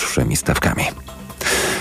wyższymi 0.00 0.36
stawkami. 0.36 0.84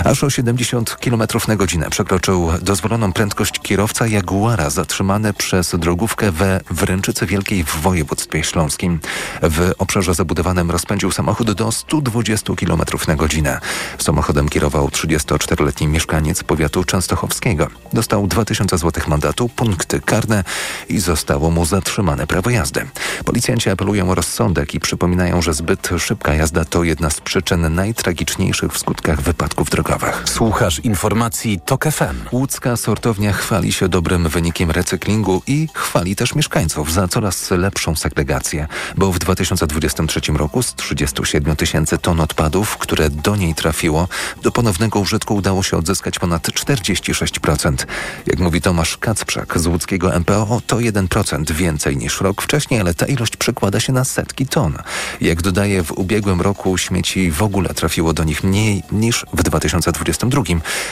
Aż 0.04 0.24
o 0.24 0.30
70 0.30 0.96
km 0.96 1.24
na 1.48 1.56
godzinę 1.56 1.90
przekroczył 1.90 2.52
dozwoloną 2.62 3.14
prędkość 3.14 3.60
kierowca 3.60 4.08
Jaguara 4.08 4.70
zatrzymany 4.70 5.34
przez 5.34 5.76
drogówkę 5.76 6.32
we 6.32 6.62
Wręczycy 6.72 7.26
Wielkiej 7.26 7.64
w 7.64 7.76
województwie 7.76 8.44
śląskim. 8.44 9.00
W 9.42 9.72
obszarze 9.78 10.14
zabudowanym 10.14 10.72
rozpędził 10.72 11.12
samochód 11.12 11.52
do 11.52 11.72
120 11.72 12.54
km 12.56 12.82
na 13.08 13.16
godzinę. 13.16 13.60
Samochodem 13.98 14.50
kierował 14.50 14.88
34-letni 14.88 15.88
mieszkaniec 15.88 16.44
powiatu 16.44 16.84
częstochowskiego. 16.84 17.68
Dostał 17.94 18.28
2000 18.28 18.78
zł 18.78 19.04
mandatu, 19.08 19.50
punkty 19.50 20.02
karne 20.02 20.44
i 20.90 21.00
zostało 21.00 21.52
mu 21.52 21.66
zatrzymane 21.66 22.28
prawo 22.28 22.50
jazdy. 22.50 22.88
Policjanci 23.26 23.70
apelują 23.70 24.12
o 24.12 24.16
rozsądek 24.16 24.76
i 24.76 24.80
przypominają, 24.80 25.42
że 25.42 25.54
zbyt 25.54 25.90
szybka 25.98 26.34
jazda 26.34 26.66
to 26.66 26.84
jedna 26.84 27.10
z 27.10 27.22
przyczyn 27.22 27.76
najtragiczniejszych 27.76 28.74
w 28.74 28.78
skutkach 28.78 29.22
wypadków 29.22 29.70
drogowych. 29.70 29.83
Słuchasz 30.26 30.80
informacji 30.80 31.60
TOK 31.66 31.86
FM. 31.86 32.16
Łódzka 32.32 32.78
sortownia 32.78 33.34
chwali 33.34 33.72
się 33.72 33.90
dobrym 33.90 34.30
wynikiem 34.30 34.72
recyklingu 34.72 35.42
i 35.48 35.68
chwali 35.74 36.16
też 36.16 36.36
mieszkańców 36.36 36.94
za 36.94 37.08
coraz 37.08 37.52
lepszą 37.52 37.96
segregację, 37.96 38.68
bo 38.98 39.12
w 39.12 39.20
2023 39.20 40.22
roku 40.34 40.64
z 40.64 40.76
37 40.76 41.56
tysięcy 41.56 41.98
ton 41.98 42.20
odpadów, 42.20 42.78
które 42.78 43.10
do 43.10 43.36
niej 43.36 43.56
trafiło, 43.56 44.08
do 44.44 44.52
ponownego 44.52 45.00
użytku 45.00 45.36
udało 45.36 45.64
się 45.64 45.78
odzyskać 45.78 46.20
ponad 46.20 46.48
46%. 46.48 47.86
Jak 48.28 48.40
mówi 48.40 48.62
Tomasz 48.62 48.98
Kacprzak 48.98 49.60
z 49.60 49.68
łódzkiego 49.68 50.20
MPO, 50.20 50.62
to 50.68 50.78
1% 50.78 51.52
więcej 51.52 51.98
niż 51.98 52.22
rok 52.22 52.42
wcześniej, 52.42 52.80
ale 52.80 52.94
ta 52.94 53.06
ilość 53.06 53.38
przekłada 53.38 53.80
się 53.80 53.94
na 53.94 54.04
setki 54.04 54.48
ton. 54.48 54.78
Jak 55.22 55.42
dodaje, 55.42 55.84
w 55.84 55.92
ubiegłym 55.92 56.42
roku 56.42 56.78
śmieci 56.78 57.32
w 57.32 57.44
ogóle 57.44 57.70
trafiło 57.70 58.14
do 58.14 58.24
nich 58.24 58.44
mniej 58.44 58.84
niż 58.92 59.26
w 59.34 59.44
2020 59.44 59.73
2022, 59.80 60.44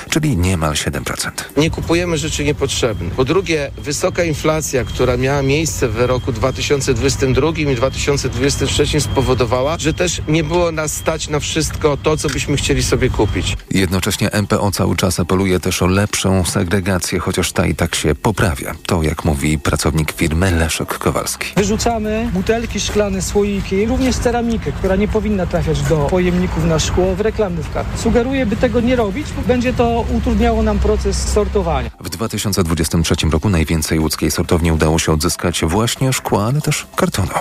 czyli 0.09 0.37
niemal 0.37 0.73
7%. 0.73 1.31
Nie 1.57 1.69
kupujemy 1.69 2.17
rzeczy 2.17 2.43
niepotrzebnych. 2.43 3.13
Po 3.13 3.25
drugie, 3.25 3.71
wysoka 3.77 4.23
inflacja, 4.23 4.83
która 4.83 5.17
miała 5.17 5.41
miejsce 5.41 5.87
w 5.87 5.99
roku 5.99 6.31
2022 6.31 7.49
i 7.49 7.75
2023 7.75 9.01
spowodowała, 9.01 9.77
że 9.79 9.93
też 9.93 10.21
nie 10.27 10.43
było 10.43 10.71
nas 10.71 10.93
stać 10.93 11.29
na 11.29 11.39
wszystko 11.39 11.97
to, 11.97 12.17
co 12.17 12.29
byśmy 12.29 12.57
chcieli 12.57 12.83
sobie 12.83 13.09
kupić. 13.09 13.57
Jednocześnie 13.71 14.29
MPO 14.41 14.71
cały 14.71 14.95
czas 14.95 15.19
apeluje 15.19 15.59
też 15.59 15.81
o 15.81 15.87
lepszą 15.87 16.45
segregację, 16.45 17.19
chociaż 17.19 17.51
ta 17.51 17.65
i 17.65 17.75
tak 17.75 17.95
się 17.95 18.15
poprawia. 18.15 18.75
To, 18.85 19.03
jak 19.03 19.25
mówi 19.25 19.59
pracownik 19.59 20.11
firmy 20.11 20.51
Leszek 20.51 20.97
Kowalski. 20.97 21.47
Wyrzucamy 21.55 22.29
butelki 22.33 22.79
szklane, 22.79 23.21
słoiki, 23.21 23.85
również 23.85 24.15
ceramikę, 24.15 24.71
która 24.71 24.95
nie 24.95 25.07
powinna 25.07 25.45
trafiać 25.45 25.81
do 25.81 25.97
pojemników 25.97 26.65
na 26.65 26.79
szkło 26.79 27.15
w 27.15 27.21
reklamówkach. 27.21 27.85
Sugeruję, 27.95 28.45
by 28.45 28.55
tego 28.55 28.70
nie 28.79 28.95
robić, 28.95 29.27
będzie 29.47 29.73
to 29.73 30.05
utrudniało 30.17 30.63
nam 30.63 30.79
proces 30.79 31.31
sortowania. 31.31 31.89
W 31.99 32.09
2023 32.09 33.15
roku 33.31 33.49
najwięcej 33.49 33.99
łódzkiej 33.99 34.31
sortowni 34.31 34.71
udało 34.71 34.99
się 34.99 35.11
odzyskać 35.11 35.61
właśnie 35.65 36.13
szkła, 36.13 36.45
ale 36.45 36.61
też 36.61 36.87
kartonu. 36.95 37.31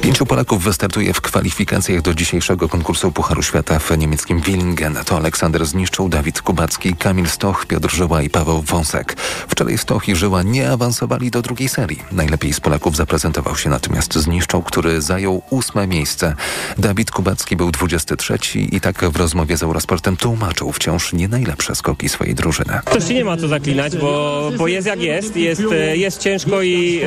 Pięciu 0.00 0.26
Polaków 0.26 0.62
wystartuje 0.62 1.14
w 1.14 1.20
kwalifikacjach 1.20 2.02
do 2.02 2.14
dzisiejszego 2.14 2.68
konkursu 2.68 3.12
Pucharu 3.12 3.42
Świata 3.42 3.78
w 3.78 3.98
niemieckim 3.98 4.40
Willingen. 4.40 4.98
To 5.04 5.16
Aleksander 5.16 5.66
Zniszczył, 5.66 6.08
Dawid 6.08 6.42
Kubacki, 6.42 6.96
Kamil 6.96 7.26
Stoch, 7.26 7.66
Piotr 7.66 7.90
Żyła 7.90 8.22
i 8.22 8.30
Paweł 8.30 8.62
Wąsek. 8.62 9.16
Wczoraj 9.48 9.78
Stoch 9.78 10.08
i 10.08 10.16
Żyła 10.16 10.42
nie 10.42 10.70
awansowali 10.70 11.30
do 11.30 11.42
drugiej 11.42 11.68
serii. 11.68 12.02
Najlepiej 12.12 12.52
z 12.52 12.60
Polaków 12.60 12.96
zaprezentował 12.96 13.56
się 13.56 13.70
natomiast 13.70 14.14
Zniszczył, 14.14 14.62
który 14.62 15.02
zajął 15.02 15.42
ósme 15.50 15.86
miejsce. 15.86 16.34
Dawid 16.78 17.10
Kubacki 17.10 17.56
był 17.56 17.70
23 17.70 18.38
i 18.54 18.80
tak 18.80 19.04
w 19.10 19.16
rozmowie 19.16 19.56
z 19.56 19.62
Eurosportem 19.62 20.16
tłumaczył 20.30 20.72
wciąż 20.72 21.12
nie 21.12 21.28
najlepsze 21.28 21.74
skoki 21.74 22.08
swojej 22.08 22.34
drużyny. 22.34 22.80
Też 22.84 23.08
się 23.08 23.14
nie 23.14 23.24
ma 23.24 23.36
co 23.36 23.48
zaklinać, 23.48 23.96
bo, 23.96 24.50
bo 24.58 24.68
jest 24.68 24.86
jak 24.86 25.00
jest, 25.00 25.36
jest, 25.36 25.62
jest 25.94 26.18
ciężko 26.18 26.62
i 26.62 27.00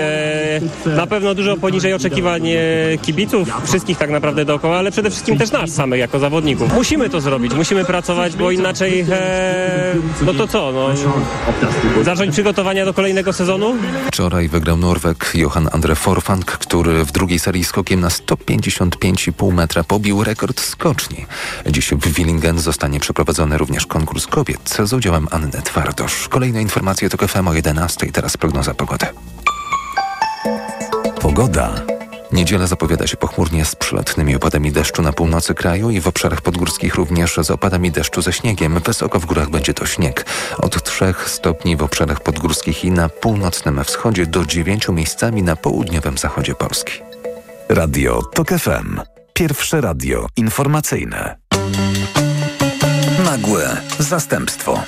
e, 0.85 0.89
na 0.89 1.07
pewno 1.07 1.35
dużo 1.35 1.57
poniżej 1.57 1.93
oczekiwań 1.93 2.49
e, 2.49 2.57
kibiców, 3.01 3.49
wszystkich 3.65 3.97
tak 3.97 4.09
naprawdę 4.09 4.45
dookoła, 4.45 4.77
ale 4.77 4.91
przede 4.91 5.09
wszystkim 5.09 5.37
też 5.37 5.51
nas 5.51 5.69
samych 5.69 5.99
jako 5.99 6.19
zawodników. 6.19 6.73
Musimy 6.73 7.09
to 7.09 7.21
zrobić, 7.21 7.53
musimy 7.53 7.85
pracować, 7.85 8.35
bo 8.35 8.51
inaczej 8.51 9.05
e, 9.11 9.95
no 10.25 10.33
to 10.33 10.47
co, 10.47 10.71
no, 10.71 10.89
zacząć 12.03 12.31
przygotowania 12.31 12.85
do 12.85 12.93
kolejnego 12.93 13.33
sezonu? 13.33 13.75
Wczoraj 14.07 14.49
wygrał 14.49 14.77
Norweg 14.77 15.31
Johan 15.35 15.69
Andre 15.71 15.95
Forfang, 15.95 16.45
który 16.45 17.05
w 17.05 17.11
drugiej 17.11 17.39
serii 17.39 17.63
skokiem 17.63 17.99
na 17.99 18.07
155,5 18.07 19.53
metra 19.53 19.83
pobił 19.83 20.23
rekord 20.23 20.61
skoczni. 20.61 21.25
Dziś 21.69 21.89
w 21.89 22.13
Willingen 22.13 22.59
zostanie 22.59 22.99
przeprowadzony 23.13 23.57
również 23.57 23.85
konkurs 23.85 24.27
kobiet 24.27 24.77
z 24.83 24.93
udziałem 24.93 25.27
Anny 25.31 25.61
Twardosz. 25.63 26.27
Kolejne 26.27 26.61
informacje 26.61 27.09
to 27.09 27.27
FM 27.27 27.47
o 27.47 27.53
11. 27.53 28.11
Teraz 28.11 28.37
prognoza 28.37 28.73
pogody. 28.73 29.05
Pogoda. 31.21 31.71
Niedziela 32.31 32.67
zapowiada 32.67 33.07
się 33.07 33.17
pochmurnie 33.17 33.65
z 33.65 33.75
przelotnymi 33.75 34.35
opadami 34.35 34.71
deszczu 34.71 35.01
na 35.01 35.13
północy 35.13 35.53
kraju 35.53 35.89
i 35.89 36.01
w 36.01 36.07
obszarach 36.07 36.41
podgórskich 36.41 36.95
również 36.95 37.39
z 37.41 37.51
opadami 37.51 37.91
deszczu 37.91 38.21
ze 38.21 38.33
śniegiem. 38.33 38.79
Wysoko 38.79 39.19
w 39.19 39.25
górach 39.25 39.49
będzie 39.49 39.73
to 39.73 39.85
śnieg. 39.85 40.25
Od 40.57 40.83
3 40.83 41.13
stopni 41.25 41.77
w 41.77 41.83
obszarach 41.83 42.23
podgórskich 42.23 42.85
i 42.85 42.91
na 42.91 43.09
północnym 43.09 43.83
wschodzie 43.83 44.25
do 44.25 44.45
9 44.45 44.87
miejscami 44.89 45.43
na 45.43 45.55
południowym 45.55 46.17
zachodzie 46.17 46.55
Polski. 46.55 46.93
Radio 47.69 48.21
TOK 48.33 48.49
FM. 48.49 49.01
Pierwsze 49.33 49.81
radio 49.81 50.27
informacyjne. 50.37 51.37
Nagłe 53.19 53.77
zastępstwo. 53.99 54.83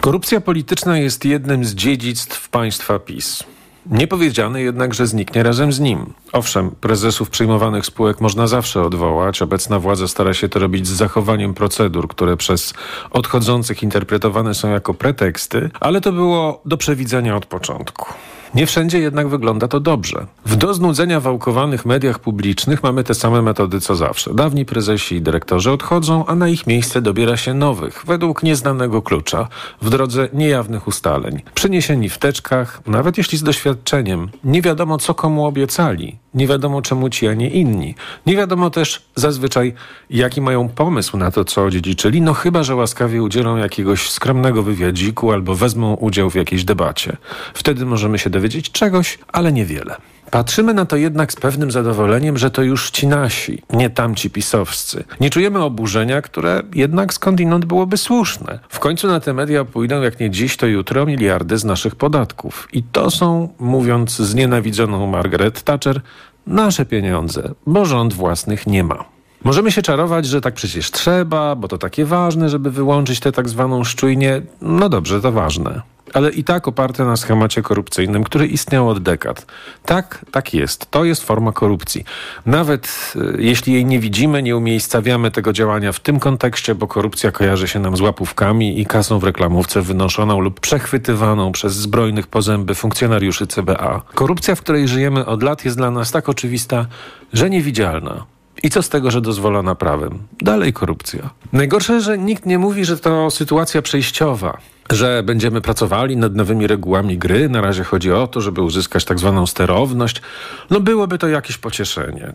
Korupcja 0.00 0.40
polityczna 0.40 0.98
jest 0.98 1.24
jednym 1.24 1.64
z 1.64 1.74
dziedzictw 1.74 2.48
państwa 2.48 2.98
PiS. 2.98 3.44
Nie 3.86 4.06
powiedziane 4.06 4.62
jednak, 4.62 4.94
że 4.94 5.06
zniknie 5.06 5.42
razem 5.42 5.72
z 5.72 5.80
nim. 5.80 6.12
Owszem, 6.32 6.70
prezesów 6.70 7.30
przyjmowanych 7.30 7.86
spółek 7.86 8.20
można 8.20 8.46
zawsze 8.46 8.82
odwołać. 8.82 9.42
Obecna 9.42 9.78
władza 9.78 10.08
stara 10.08 10.34
się 10.34 10.48
to 10.48 10.58
robić 10.58 10.86
z 10.86 10.90
zachowaniem 10.90 11.54
procedur, 11.54 12.08
które 12.08 12.36
przez 12.36 12.74
odchodzących 13.10 13.82
interpretowane 13.82 14.54
są 14.54 14.70
jako 14.70 14.94
preteksty, 14.94 15.70
ale 15.80 16.00
to 16.00 16.12
było 16.12 16.62
do 16.64 16.76
przewidzenia 16.76 17.36
od 17.36 17.46
początku. 17.46 18.14
Nie 18.54 18.66
wszędzie 18.66 18.98
jednak 18.98 19.28
wygląda 19.28 19.68
to 19.68 19.80
dobrze. 19.80 20.26
W 20.46 20.56
do 20.56 20.74
znudzenia 20.74 21.20
wałkowanych 21.20 21.86
mediach 21.86 22.18
publicznych 22.18 22.82
mamy 22.82 23.04
te 23.04 23.14
same 23.14 23.42
metody 23.42 23.80
co 23.80 23.96
zawsze. 23.96 24.34
Dawni 24.34 24.64
prezesi 24.64 25.14
i 25.14 25.22
dyrektorzy 25.22 25.70
odchodzą, 25.70 26.26
a 26.26 26.34
na 26.34 26.48
ich 26.48 26.66
miejsce 26.66 27.02
dobiera 27.02 27.36
się 27.36 27.54
nowych, 27.54 28.02
według 28.06 28.42
nieznanego 28.42 29.02
klucza, 29.02 29.48
w 29.82 29.90
drodze 29.90 30.28
niejawnych 30.32 30.88
ustaleń. 30.88 31.42
Przyniesieni 31.54 32.08
w 32.08 32.18
teczkach, 32.18 32.80
nawet 32.86 33.18
jeśli 33.18 33.38
z 33.38 33.42
doświadczeniem, 33.42 34.28
nie 34.44 34.62
wiadomo 34.62 34.98
co 34.98 35.14
komu 35.14 35.46
obiecali, 35.46 36.18
nie 36.34 36.46
wiadomo 36.46 36.82
czemu 36.82 37.10
ci, 37.10 37.28
a 37.28 37.34
nie 37.34 37.50
inni. 37.50 37.94
Nie 38.26 38.36
wiadomo 38.36 38.70
też 38.70 39.02
zazwyczaj, 39.14 39.74
jaki 40.10 40.40
mają 40.40 40.68
pomysł 40.68 41.16
na 41.16 41.30
to, 41.30 41.44
co 41.44 41.64
odziedziczyli, 41.64 42.22
no 42.22 42.34
chyba, 42.34 42.62
że 42.62 42.74
łaskawie 42.74 43.22
udzielą 43.22 43.56
jakiegoś 43.56 44.10
skromnego 44.10 44.62
wywiadziku 44.62 45.32
albo 45.32 45.54
wezmą 45.54 45.94
udział 45.94 46.30
w 46.30 46.34
jakiejś 46.34 46.64
debacie. 46.64 47.16
Wtedy 47.54 47.86
możemy 47.86 48.18
się 48.18 48.30
dowiedzieć 48.38 48.70
czegoś, 48.70 49.18
ale 49.32 49.52
niewiele. 49.52 49.96
Patrzymy 50.30 50.74
na 50.74 50.84
to 50.84 50.96
jednak 50.96 51.32
z 51.32 51.36
pewnym 51.36 51.70
zadowoleniem, 51.70 52.38
że 52.38 52.50
to 52.50 52.62
już 52.62 52.90
ci 52.90 53.06
nasi, 53.06 53.62
nie 53.72 53.90
tamci 53.90 54.30
pisowscy. 54.30 55.04
Nie 55.20 55.30
czujemy 55.30 55.62
oburzenia, 55.62 56.22
które 56.22 56.62
jednak 56.74 57.14
skądinąd 57.14 57.64
byłoby 57.64 57.96
słuszne. 57.96 58.58
W 58.68 58.78
końcu 58.78 59.06
na 59.06 59.20
te 59.20 59.34
media 59.34 59.64
pójdą 59.64 60.02
jak 60.02 60.20
nie 60.20 60.30
dziś, 60.30 60.56
to 60.56 60.66
jutro 60.66 61.06
miliardy 61.06 61.58
z 61.58 61.64
naszych 61.64 61.96
podatków. 61.96 62.68
I 62.72 62.82
to 62.82 63.10
są, 63.10 63.48
mówiąc 63.58 64.16
z 64.16 64.34
nienawidzoną 64.34 65.06
Margaret 65.06 65.62
Thatcher, 65.62 66.00
nasze 66.46 66.86
pieniądze, 66.86 67.54
bo 67.66 67.84
rząd 67.84 68.14
własnych 68.14 68.66
nie 68.66 68.84
ma. 68.84 69.04
Możemy 69.44 69.72
się 69.72 69.82
czarować, 69.82 70.26
że 70.26 70.40
tak 70.40 70.54
przecież 70.54 70.90
trzeba, 70.90 71.56
bo 71.56 71.68
to 71.68 71.78
takie 71.78 72.04
ważne, 72.04 72.48
żeby 72.48 72.70
wyłączyć 72.70 73.20
tę 73.20 73.32
tak 73.32 73.48
zwaną 73.48 73.84
szczujnię. 73.84 74.42
No 74.60 74.88
dobrze, 74.88 75.20
to 75.20 75.32
ważne. 75.32 75.82
Ale 76.14 76.30
i 76.30 76.44
tak 76.44 76.68
oparte 76.68 77.04
na 77.04 77.16
schemacie 77.16 77.62
korupcyjnym, 77.62 78.24
który 78.24 78.46
istniał 78.46 78.88
od 78.88 79.02
dekad. 79.02 79.46
Tak, 79.84 80.24
tak 80.30 80.54
jest. 80.54 80.90
To 80.90 81.04
jest 81.04 81.22
forma 81.22 81.52
korupcji. 81.52 82.04
Nawet 82.46 83.12
y, 83.16 83.42
jeśli 83.42 83.72
jej 83.72 83.84
nie 83.84 84.00
widzimy, 84.00 84.42
nie 84.42 84.56
umiejscawiamy 84.56 85.30
tego 85.30 85.52
działania 85.52 85.92
w 85.92 86.00
tym 86.00 86.20
kontekście, 86.20 86.74
bo 86.74 86.86
korupcja 86.86 87.32
kojarzy 87.32 87.68
się 87.68 87.78
nam 87.78 87.96
z 87.96 88.00
łapówkami 88.00 88.80
i 88.80 88.86
kasą 88.86 89.18
w 89.18 89.24
reklamówce 89.24 89.82
wynoszoną 89.82 90.40
lub 90.40 90.60
przechwytywaną 90.60 91.52
przez 91.52 91.74
zbrojnych 91.74 92.26
pozęby 92.26 92.74
funkcjonariuszy 92.74 93.46
CBA. 93.46 94.02
Korupcja, 94.14 94.54
w 94.54 94.60
której 94.60 94.88
żyjemy 94.88 95.26
od 95.26 95.42
lat, 95.42 95.64
jest 95.64 95.76
dla 95.76 95.90
nas 95.90 96.12
tak 96.12 96.28
oczywista, 96.28 96.86
że 97.32 97.50
niewidzialna 97.50 98.26
I 98.62 98.70
co 98.70 98.82
z 98.82 98.88
tego, 98.88 99.10
że 99.10 99.20
dozwolona 99.20 99.74
prawem? 99.74 100.18
Dalej 100.40 100.72
korupcja. 100.72 101.30
Najgorsze, 101.52 102.00
że 102.00 102.18
nikt 102.18 102.46
nie 102.46 102.58
mówi, 102.58 102.84
że 102.84 102.98
to 102.98 103.30
sytuacja 103.30 103.82
przejściowa 103.82 104.58
że 104.92 105.22
będziemy 105.22 105.60
pracowali 105.60 106.16
nad 106.16 106.34
nowymi 106.34 106.66
regułami 106.66 107.18
gry. 107.18 107.48
Na 107.48 107.60
razie 107.60 107.84
chodzi 107.84 108.12
o 108.12 108.26
to, 108.26 108.40
żeby 108.40 108.62
uzyskać 108.62 109.04
tak 109.04 109.18
zwaną 109.18 109.46
sterowność. 109.46 110.22
No 110.70 110.80
byłoby 110.80 111.18
to 111.18 111.28
jakieś 111.28 111.58
pocieszenie. 111.58 112.32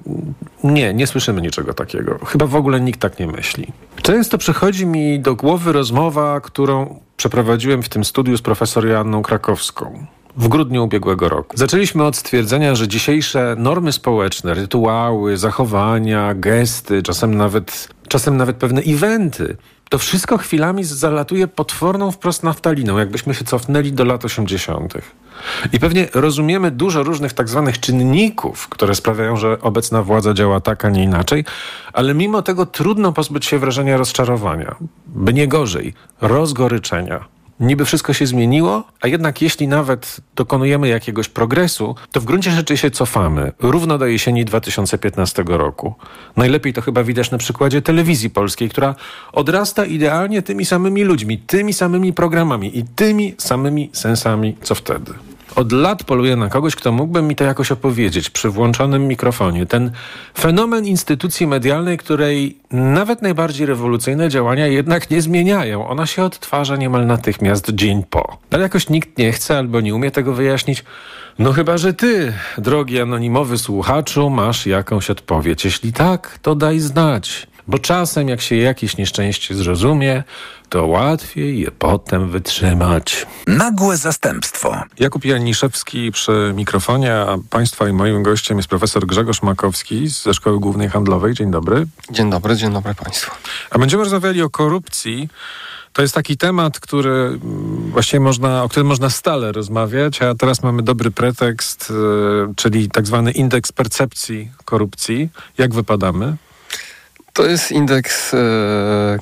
Nie, 0.63 0.93
nie 0.93 1.07
słyszymy 1.07 1.41
niczego 1.41 1.73
takiego. 1.73 2.19
Chyba 2.25 2.47
w 2.47 2.55
ogóle 2.55 2.81
nikt 2.81 2.99
tak 2.99 3.19
nie 3.19 3.27
myśli. 3.27 3.67
Często 4.01 4.37
przychodzi 4.37 4.85
mi 4.85 5.19
do 5.19 5.35
głowy 5.35 5.71
rozmowa, 5.71 6.41
którą 6.41 6.99
przeprowadziłem 7.17 7.83
w 7.83 7.89
tym 7.89 8.05
studiu 8.05 8.37
z 8.37 8.41
profesor 8.41 8.87
Joanną 8.87 9.21
Krakowską 9.21 10.05
w 10.37 10.47
grudniu 10.47 10.83
ubiegłego 10.83 11.29
roku. 11.29 11.57
Zaczęliśmy 11.57 12.03
od 12.03 12.15
stwierdzenia, 12.15 12.75
że 12.75 12.87
dzisiejsze 12.87 13.55
normy 13.57 13.91
społeczne, 13.91 14.53
rytuały, 14.53 15.37
zachowania, 15.37 16.33
gesty, 16.35 17.03
czasem 17.03 17.35
nawet, 17.35 17.89
czasem 18.13 18.37
nawet 18.37 18.57
pewne 18.57 18.81
eventy 18.81 19.57
to 19.89 19.97
wszystko 19.97 20.37
chwilami 20.37 20.83
zalatuje 20.83 21.47
potworną 21.47 22.11
wprost 22.11 22.43
naftaliną, 22.43 22.97
jakbyśmy 22.97 23.33
się 23.33 23.45
cofnęli 23.45 23.91
do 23.91 24.05
lat 24.05 24.25
80. 24.25 24.93
I 25.73 25.79
pewnie 25.79 26.07
rozumiemy 26.13 26.71
dużo 26.71 27.03
różnych 27.03 27.33
tak 27.33 27.49
zwanych 27.49 27.79
czynników, 27.79 28.69
które 28.69 28.95
sprawiają, 28.95 29.37
że 29.37 29.61
obecna 29.61 30.03
władza 30.03 30.33
działa 30.33 30.59
tak, 30.59 30.85
a 30.85 30.89
nie 30.89 31.03
inaczej, 31.03 31.45
ale 31.93 32.13
mimo 32.13 32.41
tego 32.41 32.65
trudno 32.65 33.13
pozbyć 33.13 33.45
się 33.45 33.59
wrażenia 33.59 33.97
rozczarowania, 33.97 34.75
by 35.07 35.33
nie 35.33 35.47
gorzej, 35.47 35.93
rozgoryczenia 36.21 37.25
niby 37.59 37.85
wszystko 37.85 38.13
się 38.13 38.27
zmieniło, 38.27 38.83
a 39.01 39.07
jednak 39.07 39.41
jeśli 39.41 39.67
nawet 39.67 40.17
dokonujemy 40.35 40.87
jakiegoś 40.87 41.29
progresu, 41.29 41.95
to 42.11 42.21
w 42.21 42.25
gruncie 42.25 42.51
rzeczy 42.51 42.77
się 42.77 42.91
cofamy, 42.91 43.51
równo 43.59 43.97
do 43.97 44.05
jesieni 44.05 44.45
2015 44.45 45.43
roku. 45.47 45.93
Najlepiej 46.37 46.73
to 46.73 46.81
chyba 46.81 47.03
widać 47.03 47.31
na 47.31 47.37
przykładzie 47.37 47.81
telewizji 47.81 48.29
polskiej, 48.29 48.69
która 48.69 48.95
odrasta 49.31 49.85
idealnie 49.85 50.41
tymi 50.41 50.65
samymi 50.65 51.03
ludźmi, 51.03 51.37
tymi 51.37 51.73
samymi 51.73 52.13
programami 52.13 52.77
i 52.77 52.83
tymi 52.95 53.35
samymi 53.37 53.89
sensami, 53.93 54.57
co 54.61 54.75
wtedy. 54.75 55.13
Od 55.55 55.71
lat 55.71 56.03
poluję 56.03 56.35
na 56.35 56.49
kogoś, 56.49 56.75
kto 56.75 56.91
mógłby 56.91 57.21
mi 57.21 57.35
to 57.35 57.43
jakoś 57.43 57.71
opowiedzieć 57.71 58.29
przy 58.29 58.49
włączonym 58.49 59.07
mikrofonie. 59.07 59.65
Ten 59.65 59.91
fenomen 60.37 60.85
instytucji 60.85 61.47
medialnej, 61.47 61.97
której 61.97 62.57
nawet 62.71 63.21
najbardziej 63.21 63.65
rewolucyjne 63.67 64.29
działania 64.29 64.67
jednak 64.67 65.09
nie 65.09 65.21
zmieniają. 65.21 65.87
Ona 65.87 66.05
się 66.05 66.23
odtwarza 66.23 66.75
niemal 66.75 67.05
natychmiast 67.05 67.69
dzień 67.69 68.03
po. 68.09 68.37
Ale 68.51 68.63
jakoś 68.63 68.89
nikt 68.89 69.17
nie 69.17 69.31
chce 69.31 69.57
albo 69.57 69.81
nie 69.81 69.95
umie 69.95 70.11
tego 70.11 70.33
wyjaśnić. 70.33 70.83
No 71.39 71.53
chyba, 71.53 71.77
że 71.77 71.93
ty, 71.93 72.33
drogi 72.57 73.01
anonimowy 73.01 73.57
słuchaczu, 73.57 74.29
masz 74.29 74.65
jakąś 74.65 75.09
odpowiedź. 75.09 75.65
Jeśli 75.65 75.93
tak, 75.93 76.39
to 76.41 76.55
daj 76.55 76.79
znać. 76.79 77.47
Bo 77.67 77.79
czasem, 77.79 78.29
jak 78.29 78.41
się 78.41 78.55
jakieś 78.55 78.97
nieszczęście 78.97 79.55
zrozumie, 79.55 80.23
to 80.69 80.85
łatwiej 80.85 81.59
je 81.59 81.71
potem 81.71 82.29
wytrzymać. 82.29 83.25
Nagłe 83.47 83.97
zastępstwo. 83.97 84.83
Jakub 84.99 85.25
Janiszewski 85.25 86.11
przy 86.11 86.53
mikrofonie, 86.55 87.15
a 87.15 87.37
Państwa 87.49 87.89
i 87.89 87.93
moim 87.93 88.23
gościem 88.23 88.57
jest 88.57 88.69
profesor 88.69 89.05
Grzegorz 89.05 89.41
Makowski 89.41 90.07
ze 90.07 90.33
Szkoły 90.33 90.59
Głównej 90.59 90.89
Handlowej. 90.89 91.33
Dzień 91.33 91.51
dobry. 91.51 91.85
Dzień 92.11 92.29
dobry, 92.29 92.55
dzień 92.55 92.73
dobry 92.73 92.95
Państwu. 92.95 93.31
A 93.69 93.79
będziemy 93.79 94.03
rozmawiali 94.03 94.41
o 94.41 94.49
korupcji. 94.49 95.29
To 95.93 96.01
jest 96.01 96.13
taki 96.13 96.37
temat, 96.37 96.79
który 96.79 97.11
mm, 97.11 97.91
właściwie 97.91 98.19
można, 98.19 98.63
o 98.63 98.69
którym 98.69 98.87
można 98.87 99.09
stale 99.09 99.51
rozmawiać, 99.51 100.21
a 100.21 100.35
teraz 100.35 100.63
mamy 100.63 100.83
dobry 100.83 101.11
pretekst, 101.11 101.89
yy, 101.89 102.53
czyli 102.55 102.89
tak 102.89 103.07
zwany 103.07 103.31
indeks 103.31 103.71
percepcji 103.71 104.51
korupcji. 104.65 105.29
Jak 105.57 105.73
wypadamy? 105.73 106.35
To 107.33 107.45
jest 107.45 107.71
indeks, 107.71 108.33
e, 108.33 108.37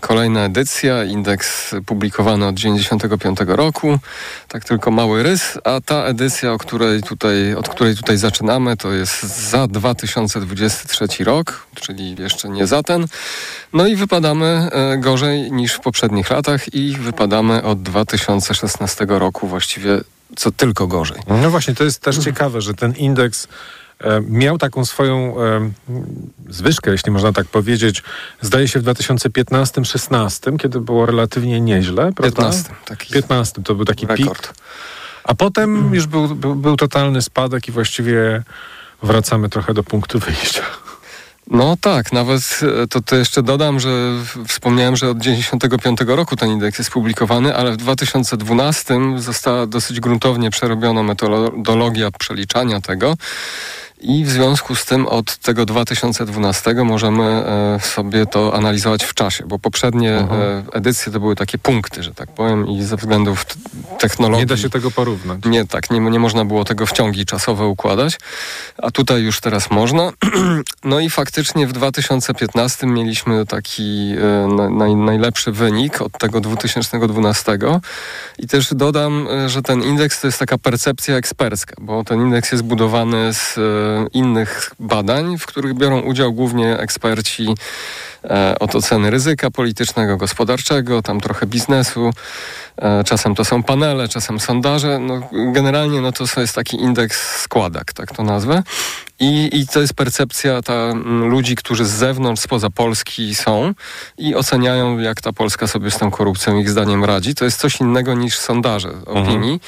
kolejna 0.01 0.45
edycja, 0.45 1.03
indeks 1.03 1.75
publikowany 1.85 2.47
od 2.47 2.55
1995 2.55 3.55
roku, 3.55 3.99
tak 4.47 4.65
tylko 4.65 4.91
mały 4.91 5.23
rys, 5.23 5.57
a 5.63 5.81
ta 5.81 6.03
edycja, 6.03 6.53
o 6.53 6.57
której 6.57 7.03
tutaj, 7.03 7.55
od 7.55 7.69
której 7.69 7.95
tutaj 7.95 8.17
zaczynamy, 8.17 8.77
to 8.77 8.91
jest 8.91 9.21
za 9.49 9.67
2023 9.67 11.23
rok, 11.23 11.67
czyli 11.75 12.15
jeszcze 12.19 12.49
nie 12.49 12.67
za 12.67 12.83
ten. 12.83 13.05
No 13.73 13.87
i 13.87 13.95
wypadamy 13.95 14.69
e, 14.71 14.97
gorzej 14.97 15.51
niż 15.51 15.73
w 15.73 15.79
poprzednich 15.79 16.29
latach 16.29 16.73
i 16.73 16.97
wypadamy 16.97 17.63
od 17.63 17.81
2016 17.81 19.05
roku 19.09 19.47
właściwie 19.47 19.99
co 20.35 20.51
tylko 20.51 20.87
gorzej. 20.87 21.19
No 21.41 21.49
właśnie, 21.49 21.75
to 21.75 21.83
jest 21.83 21.99
też 21.99 22.17
ciekawe, 22.17 22.61
że 22.61 22.73
ten 22.73 22.93
indeks 22.95 23.47
miał 24.29 24.57
taką 24.57 24.85
swoją 24.85 25.41
e, 25.41 25.71
zwyżkę, 26.49 26.91
jeśli 26.91 27.11
można 27.11 27.33
tak 27.33 27.47
powiedzieć, 27.47 28.03
zdaje 28.41 28.67
się 28.67 28.79
w 28.79 28.83
2015-16, 28.83 30.57
kiedy 30.57 30.79
było 30.79 31.05
relatywnie 31.05 31.61
nieźle, 31.61 32.11
prawda? 32.15 32.41
15, 32.41 32.69
taki 32.85 33.13
15 33.13 33.63
to 33.63 33.75
był 33.75 33.85
taki 33.85 34.07
rekord. 34.07 34.47
pik. 34.47 34.53
A 35.23 35.35
potem 35.35 35.95
już 35.95 36.07
był, 36.07 36.35
był, 36.35 36.55
był 36.55 36.77
totalny 36.77 37.21
spadek 37.21 37.67
i 37.67 37.71
właściwie 37.71 38.43
wracamy 39.03 39.49
trochę 39.49 39.73
do 39.73 39.83
punktu 39.83 40.19
wyjścia. 40.19 40.63
No 41.47 41.77
tak, 41.81 42.11
nawet 42.11 42.59
e, 42.83 42.87
to, 42.87 43.01
to 43.01 43.15
jeszcze 43.15 43.43
dodam, 43.43 43.79
że 43.79 43.89
wspomniałem, 44.47 44.95
że 44.95 45.09
od 45.09 45.17
1995 45.17 46.17
roku 46.17 46.35
ten 46.35 46.49
indeks 46.49 46.77
jest 46.77 46.91
publikowany, 46.91 47.55
ale 47.55 47.71
w 47.71 47.77
2012 47.77 48.99
została 49.17 49.67
dosyć 49.67 49.99
gruntownie 49.99 50.49
przerobiona 50.49 51.03
metodologia 51.03 52.11
przeliczania 52.11 52.81
tego 52.81 53.17
i 54.01 54.25
w 54.25 54.29
związku 54.29 54.75
z 54.75 54.85
tym 54.85 55.07
od 55.07 55.37
tego 55.37 55.65
2012 55.65 56.73
możemy 56.73 57.23
e, 57.23 57.79
sobie 57.79 58.25
to 58.25 58.55
analizować 58.55 59.03
w 59.03 59.13
czasie, 59.13 59.43
bo 59.47 59.59
poprzednie 59.59 60.17
mhm. 60.17 60.41
e, 60.41 60.63
edycje 60.73 61.11
to 61.11 61.19
były 61.19 61.35
takie 61.35 61.57
punkty, 61.57 62.03
że 62.03 62.13
tak 62.13 62.31
powiem, 62.31 62.67
i 62.67 62.83
ze 62.83 62.97
względów 62.97 63.45
technologii. 63.99 64.39
Nie 64.39 64.45
da 64.45 64.57
się 64.57 64.69
tego 64.69 64.91
porównać. 64.91 65.39
Nie, 65.45 65.67
tak, 65.67 65.91
nie, 65.91 65.99
nie 65.99 66.19
można 66.19 66.45
było 66.45 66.65
tego 66.65 66.85
w 66.85 66.91
ciągi 66.91 67.25
czasowe 67.25 67.65
układać, 67.65 68.19
a 68.77 68.91
tutaj 68.91 69.21
już 69.21 69.39
teraz 69.39 69.71
można. 69.71 70.11
no 70.83 70.99
i 70.99 71.09
faktycznie 71.09 71.67
w 71.67 71.73
2015 71.73 72.87
mieliśmy 72.87 73.45
taki 73.45 74.15
e, 74.17 74.69
naj, 74.69 74.95
najlepszy 74.95 75.51
wynik 75.51 76.01
od 76.01 76.11
tego 76.17 76.41
2012 76.41 77.57
i 78.37 78.47
też 78.47 78.73
dodam, 78.73 79.27
że 79.47 79.61
ten 79.61 79.83
indeks 79.83 80.21
to 80.21 80.27
jest 80.27 80.39
taka 80.39 80.57
percepcja 80.57 81.15
ekspercka, 81.15 81.75
bo 81.81 82.03
ten 82.03 82.21
indeks 82.21 82.51
jest 82.51 82.63
budowany 82.63 83.33
z 83.33 83.59
innych 84.13 84.71
badań, 84.79 85.37
w 85.37 85.45
których 85.45 85.73
biorą 85.73 86.01
udział 86.01 86.33
głównie 86.33 86.77
eksperci 86.77 87.47
e, 88.23 88.55
od 88.59 88.75
oceny 88.75 89.09
ryzyka 89.09 89.51
politycznego, 89.51 90.17
gospodarczego, 90.17 91.01
tam 91.01 91.21
trochę 91.21 91.45
biznesu. 91.45 92.09
E, 92.77 93.03
czasem 93.03 93.35
to 93.35 93.45
są 93.45 93.63
panele, 93.63 94.07
czasem 94.07 94.39
sondaże. 94.39 94.99
No, 94.99 95.29
generalnie 95.31 96.01
no, 96.01 96.11
to 96.11 96.41
jest 96.41 96.55
taki 96.55 96.81
indeks 96.81 97.41
składak, 97.41 97.93
tak 97.93 98.15
to 98.15 98.23
nazwę. 98.23 98.63
I, 99.19 99.49
I 99.59 99.67
to 99.67 99.81
jest 99.81 99.93
percepcja 99.93 100.61
ta, 100.61 100.93
ludzi, 101.29 101.55
którzy 101.55 101.85
z 101.85 101.91
zewnątrz, 101.91 102.41
spoza 102.41 102.69
Polski 102.69 103.35
są 103.35 103.73
i 104.17 104.35
oceniają, 104.35 104.99
jak 104.99 105.21
ta 105.21 105.33
Polska 105.33 105.67
sobie 105.67 105.91
z 105.91 105.97
tą 105.97 106.11
korupcją 106.11 106.59
ich 106.59 106.69
zdaniem 106.69 107.03
radzi. 107.03 107.35
To 107.35 107.45
jest 107.45 107.59
coś 107.59 107.81
innego 107.81 108.13
niż 108.13 108.37
sondaże 108.37 108.89
opinii. 109.05 109.53
Mhm. 109.53 109.59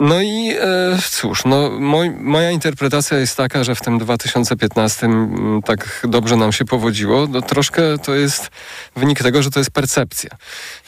No 0.00 0.22
i 0.22 0.50
e, 0.60 0.98
cóż, 1.10 1.44
no, 1.44 1.70
moj, 1.70 2.10
moja 2.10 2.50
interpretacja 2.50 3.18
jest 3.18 3.36
taka, 3.36 3.64
że 3.64 3.74
w 3.74 3.80
tym 3.80 3.98
2015 3.98 5.06
m, 5.06 5.12
mm, 5.12 5.62
tak 5.62 6.06
dobrze 6.08 6.36
nam 6.36 6.52
się 6.52 6.64
powodziło. 6.64 7.26
No, 7.30 7.42
troszkę 7.42 7.98
to 7.98 8.14
jest 8.14 8.50
wynik 8.96 9.22
tego, 9.22 9.42
że 9.42 9.50
to 9.50 9.60
jest 9.60 9.70
percepcja, 9.70 10.30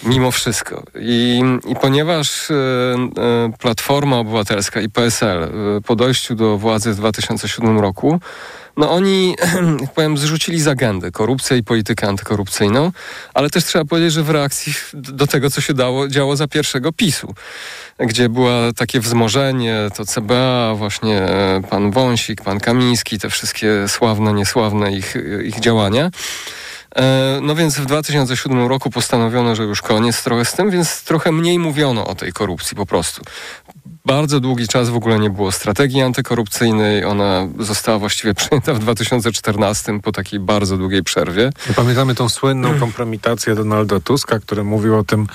mimo 0.03 0.31
wszystko. 0.31 0.83
I, 1.01 1.43
i 1.69 1.77
ponieważ 1.77 2.51
e, 2.51 2.55
e, 2.55 3.53
Platforma 3.59 4.19
Obywatelska 4.19 4.81
i 4.81 4.89
PSL 4.89 5.43
e, 5.43 5.51
po 5.81 5.97
dojściu 5.97 6.35
do 6.35 6.59
władzy 6.59 6.93
w 6.93 6.97
2007 6.97 7.79
roku 7.79 8.21
no 8.77 8.91
oni, 8.91 9.37
jak 9.81 9.93
powiem, 9.93 10.19
zrzucili 10.19 10.61
z 10.61 10.69
agendy 10.69 11.13
korupcję 11.13 11.57
i 11.57 11.65
politykę 11.65 12.09
antykorupcyjną, 12.09 12.93
ale 13.35 13.51
też 13.51 13.65
trzeba 13.65 13.85
powiedzieć, 13.85 14.13
że 14.13 14.23
w 14.23 14.31
reakcji 14.31 14.75
do 14.95 15.27
tego, 15.27 15.51
co 15.51 15.61
się 15.61 15.75
dało, 15.75 16.09
działo 16.09 16.37
za 16.37 16.49
pierwszego 16.49 16.93
PiSu, 16.93 17.35
gdzie 17.99 18.29
było 18.29 18.51
takie 18.77 19.01
wzmożenie, 19.01 19.77
to 19.97 20.05
CBA, 20.05 20.75
właśnie 20.75 21.23
e, 21.23 21.63
pan 21.71 21.91
Wąsik, 21.91 22.43
pan 22.43 22.61
Kamiński, 22.61 23.19
te 23.19 23.31
wszystkie 23.31 23.89
sławne, 23.89 24.33
niesławne 24.33 24.93
ich, 24.93 25.15
ich 25.45 25.61
działania. 25.61 26.11
E, 26.97 27.39
no 27.43 27.55
więc 27.55 27.79
w 27.79 27.87
2007 27.87 28.67
roku 28.67 28.91
postanowiono, 28.91 29.57
że 29.57 29.63
już 29.63 29.83
koniec 29.83 30.23
trochę 30.23 30.45
z 30.45 30.53
tym, 30.53 30.71
więc 30.71 31.03
trochę 31.03 31.33
mniej 31.33 31.59
mówiono 31.59 32.07
o 32.07 32.15
tej 32.15 32.33
korupcji 32.33 32.77
po 32.77 32.87
prostu 32.87 33.23
Bardzo 34.07 34.41
długi 34.41 34.69
czas 34.69 34.89
w 34.89 34.97
ogóle 34.97 35.19
nie 35.19 35.31
było 35.31 35.53
strategii 35.53 36.03
antykorupcyjnej. 36.03 37.05
Ona 37.05 37.49
została 37.59 37.99
właściwie 37.99 38.35
przyjęta 38.35 38.75
w 38.75 38.79
2014 38.79 40.01
po 40.01 40.13
takiej 40.13 40.41
bardzo 40.41 40.77
długiej 40.77 41.03
przerwie. 41.03 41.51
Pamiętamy 41.77 42.15
tą 42.15 42.29
słynną 42.29 42.81
kompromitację 42.81 43.55
Donalda 43.55 44.01
Tuska, 44.01 44.39
który 44.39 44.65
mówił 44.65 44.99
o 44.99 45.05
tym, 45.05 45.27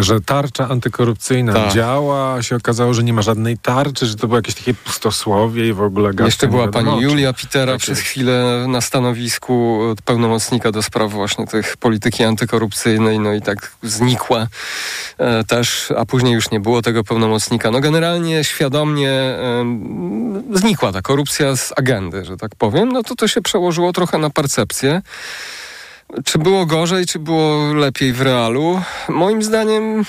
że 0.00 0.20
tarcza 0.20 0.68
antykorupcyjna 0.68 1.52
Tak. 1.52 1.72
działa, 1.72 2.34
a 2.34 2.42
się 2.42 2.56
okazało, 2.56 2.94
że 2.94 3.02
nie 3.04 3.12
ma 3.12 3.22
żadnej 3.22 3.58
tarczy, 3.58 4.06
że 4.06 4.16
to 4.16 4.26
było 4.26 4.38
jakieś 4.38 4.54
takie 4.54 4.74
pustosłowie 4.74 5.68
i 5.68 5.72
w 5.72 5.82
ogóle 5.82 6.08
gadka 6.08 6.24
Jeszcze 6.24 6.46
była 6.48 6.68
pani. 6.68 7.00
Julia 7.00 7.32
Pitera 7.32 7.72
Tak 7.72 7.80
przez 7.80 7.98
jest. 7.98 8.10
chwilę 8.10 8.64
na 8.68 8.80
stanowisku 8.80 9.80
e, 9.98 10.02
pełnomocnika 10.04 10.72
do 10.72 10.82
spraw 10.82 11.10
właśnie 11.12 11.46
tych 11.46 11.76
polityki 11.76 12.24
antykorupcyjnej, 12.24 13.18
no 13.18 13.32
i 13.32 13.42
tak 13.42 13.70
znikła 13.82 14.46
e, 15.18 15.44
też, 15.44 15.92
a 15.96 16.04
później 16.06 16.32
już 16.32 16.50
nie 16.50 16.60
było 16.60 16.82
tego 16.82 17.04
pełnomocnika. 17.04 17.70
No 17.70 17.80
generalnie 17.80 18.44
świadomie 18.44 19.10
em, 19.12 20.42
znikła 20.54 20.92
ta 20.92 21.02
korupcja 21.02 21.56
z 21.56 21.72
agendy, 21.76 22.24
że 22.24 22.36
tak 22.36 22.50
powiem. 22.58 22.88
No 22.92 23.02
to 23.02 23.14
to 23.14 23.28
się 23.28 23.42
przełożyło 23.42 23.92
trochę 23.92 24.18
na 24.18 24.30
percepcję. 24.30 25.02
Czy 26.24 26.38
było 26.38 26.66
gorzej, 26.66 27.06
czy 27.06 27.18
było 27.18 27.74
lepiej 27.74 28.12
w 28.12 28.20
realu? 28.20 28.80
Moim 29.08 29.42
zdaniem 29.42 30.04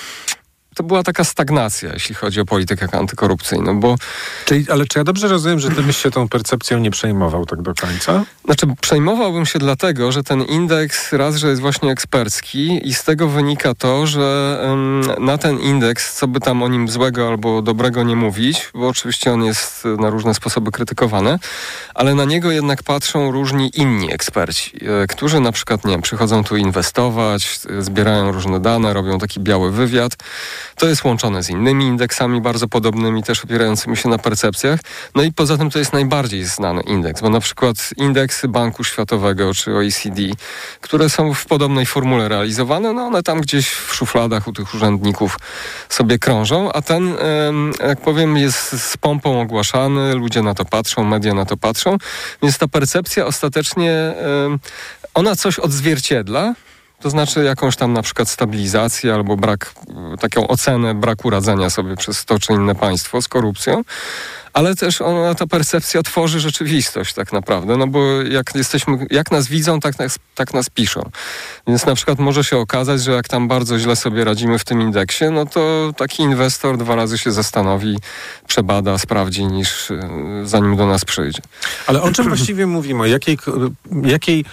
to 0.80 0.84
była 0.84 1.02
taka 1.02 1.24
stagnacja, 1.24 1.92
jeśli 1.92 2.14
chodzi 2.14 2.40
o 2.40 2.44
politykę 2.44 2.88
antykorupcyjną, 2.92 3.80
bo 3.80 3.96
Czyli, 4.44 4.70
ale 4.70 4.86
czy 4.86 4.98
ja 4.98 5.04
dobrze 5.04 5.28
rozumiem, 5.28 5.58
że 5.60 5.70
ty 5.70 5.82
byś 5.82 5.96
się 5.96 6.10
tą 6.10 6.28
percepcją 6.28 6.78
nie 6.78 6.90
przejmował 6.90 7.46
tak 7.46 7.62
do 7.62 7.74
końca? 7.74 8.24
Znaczy, 8.44 8.66
przejmowałbym 8.80 9.46
się 9.46 9.58
dlatego, 9.58 10.12
że 10.12 10.22
ten 10.22 10.42
indeks 10.42 11.12
raz, 11.12 11.36
że 11.36 11.48
jest 11.48 11.60
właśnie 11.60 11.90
ekspercki 11.90 12.88
i 12.88 12.94
z 12.94 13.04
tego 13.04 13.28
wynika 13.28 13.74
to, 13.74 14.06
że 14.06 14.58
em, 14.62 15.24
na 15.24 15.38
ten 15.38 15.58
indeks, 15.58 16.14
co 16.14 16.28
by 16.28 16.40
tam 16.40 16.62
o 16.62 16.68
nim 16.68 16.88
złego 16.88 17.28
albo 17.28 17.62
dobrego 17.62 18.02
nie 18.02 18.16
mówić, 18.16 18.70
bo 18.74 18.88
oczywiście 18.88 19.32
on 19.32 19.44
jest 19.44 19.84
na 19.98 20.10
różne 20.10 20.34
sposoby 20.34 20.70
krytykowany, 20.70 21.38
ale 21.94 22.14
na 22.14 22.24
niego 22.24 22.50
jednak 22.50 22.82
patrzą 22.82 23.30
różni 23.30 23.70
inni 23.74 24.12
eksperci, 24.14 24.72
e, 25.02 25.06
którzy 25.06 25.40
na 25.40 25.52
przykład, 25.52 25.84
nie 25.84 25.92
wiem, 25.92 26.02
przychodzą 26.02 26.44
tu 26.44 26.56
inwestować, 26.56 27.60
e, 27.78 27.82
zbierają 27.82 28.32
różne 28.32 28.60
dane, 28.60 28.92
robią 28.92 29.18
taki 29.18 29.40
biały 29.40 29.72
wywiad. 29.72 30.16
To 30.76 30.86
jest 30.86 31.04
łączone 31.04 31.42
z 31.42 31.50
innymi 31.50 31.84
indeksami 31.84 32.40
bardzo 32.40 32.68
podobnymi, 32.68 33.22
też 33.22 33.44
opierającymi 33.44 33.96
się 33.96 34.08
na 34.08 34.18
percepcjach. 34.18 34.80
No 35.14 35.22
i 35.22 35.32
poza 35.32 35.58
tym 35.58 35.70
to 35.70 35.78
jest 35.78 35.92
najbardziej 35.92 36.44
znany 36.44 36.82
indeks, 36.82 37.20
bo 37.20 37.30
na 37.30 37.40
przykład 37.40 37.76
indeksy 37.96 38.48
Banku 38.48 38.84
Światowego 38.84 39.54
czy 39.54 39.74
OECD, 39.74 40.22
które 40.80 41.10
są 41.10 41.34
w 41.34 41.46
podobnej 41.46 41.86
formule 41.86 42.28
realizowane, 42.28 42.92
no 42.92 43.02
one 43.02 43.22
tam 43.22 43.40
gdzieś 43.40 43.68
w 43.68 43.94
szufladach 43.94 44.48
u 44.48 44.52
tych 44.52 44.74
urzędników 44.74 45.38
sobie 45.88 46.18
krążą, 46.18 46.72
a 46.72 46.82
ten, 46.82 47.14
jak 47.88 48.00
powiem, 48.00 48.36
jest 48.36 48.82
z 48.82 48.96
pompą 48.96 49.40
ogłaszany, 49.40 50.14
ludzie 50.14 50.42
na 50.42 50.54
to 50.54 50.64
patrzą, 50.64 51.04
media 51.04 51.34
na 51.34 51.44
to 51.44 51.56
patrzą, 51.56 51.96
więc 52.42 52.58
ta 52.58 52.68
percepcja 52.68 53.26
ostatecznie, 53.26 54.14
ona 55.14 55.36
coś 55.36 55.58
odzwierciedla, 55.58 56.54
to 57.00 57.10
znaczy 57.10 57.44
jakąś 57.44 57.76
tam 57.76 57.92
na 57.92 58.02
przykład 58.02 58.28
stabilizację 58.28 59.14
albo 59.14 59.36
brak, 59.36 59.72
taką 60.20 60.48
ocenę 60.48 60.94
braku 60.94 61.30
radzenia 61.30 61.70
sobie 61.70 61.96
przez 61.96 62.24
to 62.24 62.38
czy 62.38 62.52
inne 62.52 62.74
państwo 62.74 63.22
z 63.22 63.28
korupcją, 63.28 63.82
ale 64.52 64.74
też 64.74 65.02
ona, 65.02 65.34
ta 65.34 65.46
percepcja 65.46 66.02
tworzy 66.02 66.40
rzeczywistość 66.40 67.14
tak 67.14 67.32
naprawdę, 67.32 67.76
no 67.76 67.86
bo 67.86 68.22
jak 68.22 68.54
jesteśmy, 68.54 69.06
jak 69.10 69.30
nas 69.30 69.48
widzą, 69.48 69.80
tak 69.80 69.98
nas, 69.98 70.18
tak 70.34 70.54
nas 70.54 70.70
piszą. 70.70 71.10
Więc 71.66 71.86
na 71.86 71.94
przykład 71.94 72.18
może 72.18 72.44
się 72.44 72.56
okazać, 72.56 73.02
że 73.02 73.12
jak 73.12 73.28
tam 73.28 73.48
bardzo 73.48 73.78
źle 73.78 73.96
sobie 73.96 74.24
radzimy 74.24 74.58
w 74.58 74.64
tym 74.64 74.80
indeksie, 74.80 75.24
no 75.32 75.46
to 75.46 75.92
taki 75.96 76.22
inwestor 76.22 76.78
dwa 76.78 76.94
razy 76.94 77.18
się 77.18 77.32
zastanowi, 77.32 77.98
przebada, 78.46 78.98
sprawdzi, 78.98 79.46
niż 79.46 79.90
y, 79.90 80.00
zanim 80.44 80.76
do 80.76 80.86
nas 80.86 81.04
przyjdzie. 81.04 81.42
Ale 81.86 82.02
o 82.02 82.12
czym 82.12 82.28
właściwie 82.28 82.66
mówimy? 82.66 83.08
Jakiej, 83.08 83.38
jakiej 84.02 84.44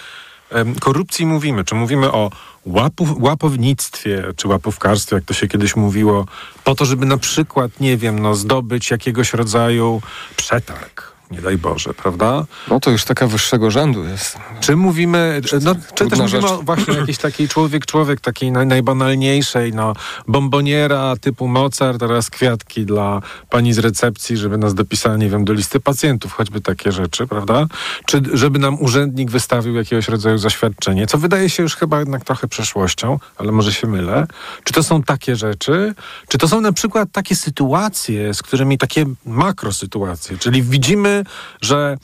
korupcji 0.80 1.26
mówimy? 1.26 1.64
Czy 1.64 1.74
mówimy 1.74 2.12
o 2.12 2.30
łapu, 2.66 3.06
łapownictwie, 3.20 4.24
czy 4.36 4.48
łapówkarstwie, 4.48 5.16
jak 5.16 5.24
to 5.24 5.34
się 5.34 5.48
kiedyś 5.48 5.76
mówiło, 5.76 6.26
po 6.64 6.74
to, 6.74 6.84
żeby 6.84 7.06
na 7.06 7.18
przykład, 7.18 7.80
nie 7.80 7.96
wiem, 7.96 8.18
no, 8.18 8.34
zdobyć 8.34 8.90
jakiegoś 8.90 9.32
rodzaju 9.32 10.02
przetarg, 10.36 11.12
nie 11.30 11.40
daj 11.40 11.58
Boże, 11.58 11.94
prawda? 11.94 12.44
No 12.70 12.80
to 12.80 12.90
już 12.90 13.04
taka 13.04 13.26
wyższego 13.26 13.70
rzędu 13.70 14.04
jest. 14.04 14.38
Czy 14.60 14.76
mówimy, 14.76 15.40
no, 15.62 15.74
czy 15.94 16.08
też 16.08 16.18
mówimy 16.18 16.28
rzecz. 16.28 16.44
o 16.44 16.62
właśnie 16.62 16.94
jakiejś 16.94 17.18
takiej 17.18 17.48
człowiek-człowiek, 17.48 18.20
takiej 18.20 18.52
naj, 18.52 18.66
najbanalniejszej, 18.66 19.72
no, 19.72 19.92
bomboniera 20.28 21.16
typu 21.20 21.48
Mozart, 21.48 22.00
teraz 22.00 22.30
kwiatki 22.30 22.86
dla 22.86 23.22
pani 23.50 23.72
z 23.72 23.78
recepcji, 23.78 24.36
żeby 24.36 24.58
nas 24.58 24.74
dopisała, 24.74 25.16
nie 25.16 25.28
wiem, 25.28 25.44
do 25.44 25.52
listy 25.52 25.80
pacjentów, 25.80 26.32
choćby 26.32 26.60
takie 26.60 26.92
rzeczy, 26.92 27.26
prawda? 27.26 27.66
Czy 28.06 28.22
żeby 28.32 28.58
nam 28.58 28.82
urzędnik 28.82 29.30
wystawił 29.30 29.74
jakiegoś 29.74 30.08
rodzaju 30.08 30.38
zaświadczenie, 30.38 31.06
co 31.06 31.18
wydaje 31.18 31.50
się 31.50 31.62
już 31.62 31.76
chyba 31.76 31.98
jednak 31.98 32.24
trochę 32.24 32.48
przeszłością, 32.48 33.18
ale 33.36 33.52
może 33.52 33.72
się 33.72 33.86
mylę. 33.86 34.26
Czy 34.64 34.72
to 34.72 34.82
są 34.82 35.02
takie 35.02 35.36
rzeczy? 35.36 35.94
Czy 36.28 36.38
to 36.38 36.48
są 36.48 36.60
na 36.60 36.72
przykład 36.72 37.08
takie 37.12 37.36
sytuacje, 37.36 38.34
z 38.34 38.42
którymi 38.42 38.78
takie 38.78 39.04
makrosytuacje, 39.26 40.38
czyli 40.38 40.62
widzimy, 40.62 41.17
że 41.60 41.96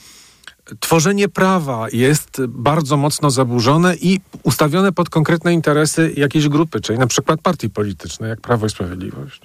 tworzenie 0.81 1.29
prawa 1.29 1.87
jest 1.93 2.43
bardzo 2.49 2.97
mocno 2.97 3.31
zaburzone 3.31 3.97
i 3.97 4.21
ustawione 4.43 4.93
pod 4.93 5.11
konkretne 5.11 5.53
interesy 5.53 6.13
jakiejś 6.17 6.49
grupy, 6.49 6.81
czyli 6.81 6.99
na 6.99 7.07
przykład 7.07 7.41
partii 7.41 7.71
politycznej, 7.71 8.31
jak 8.31 8.41
Prawo 8.41 8.67
i 8.67 8.71
Sprawiedliwość. 8.71 9.41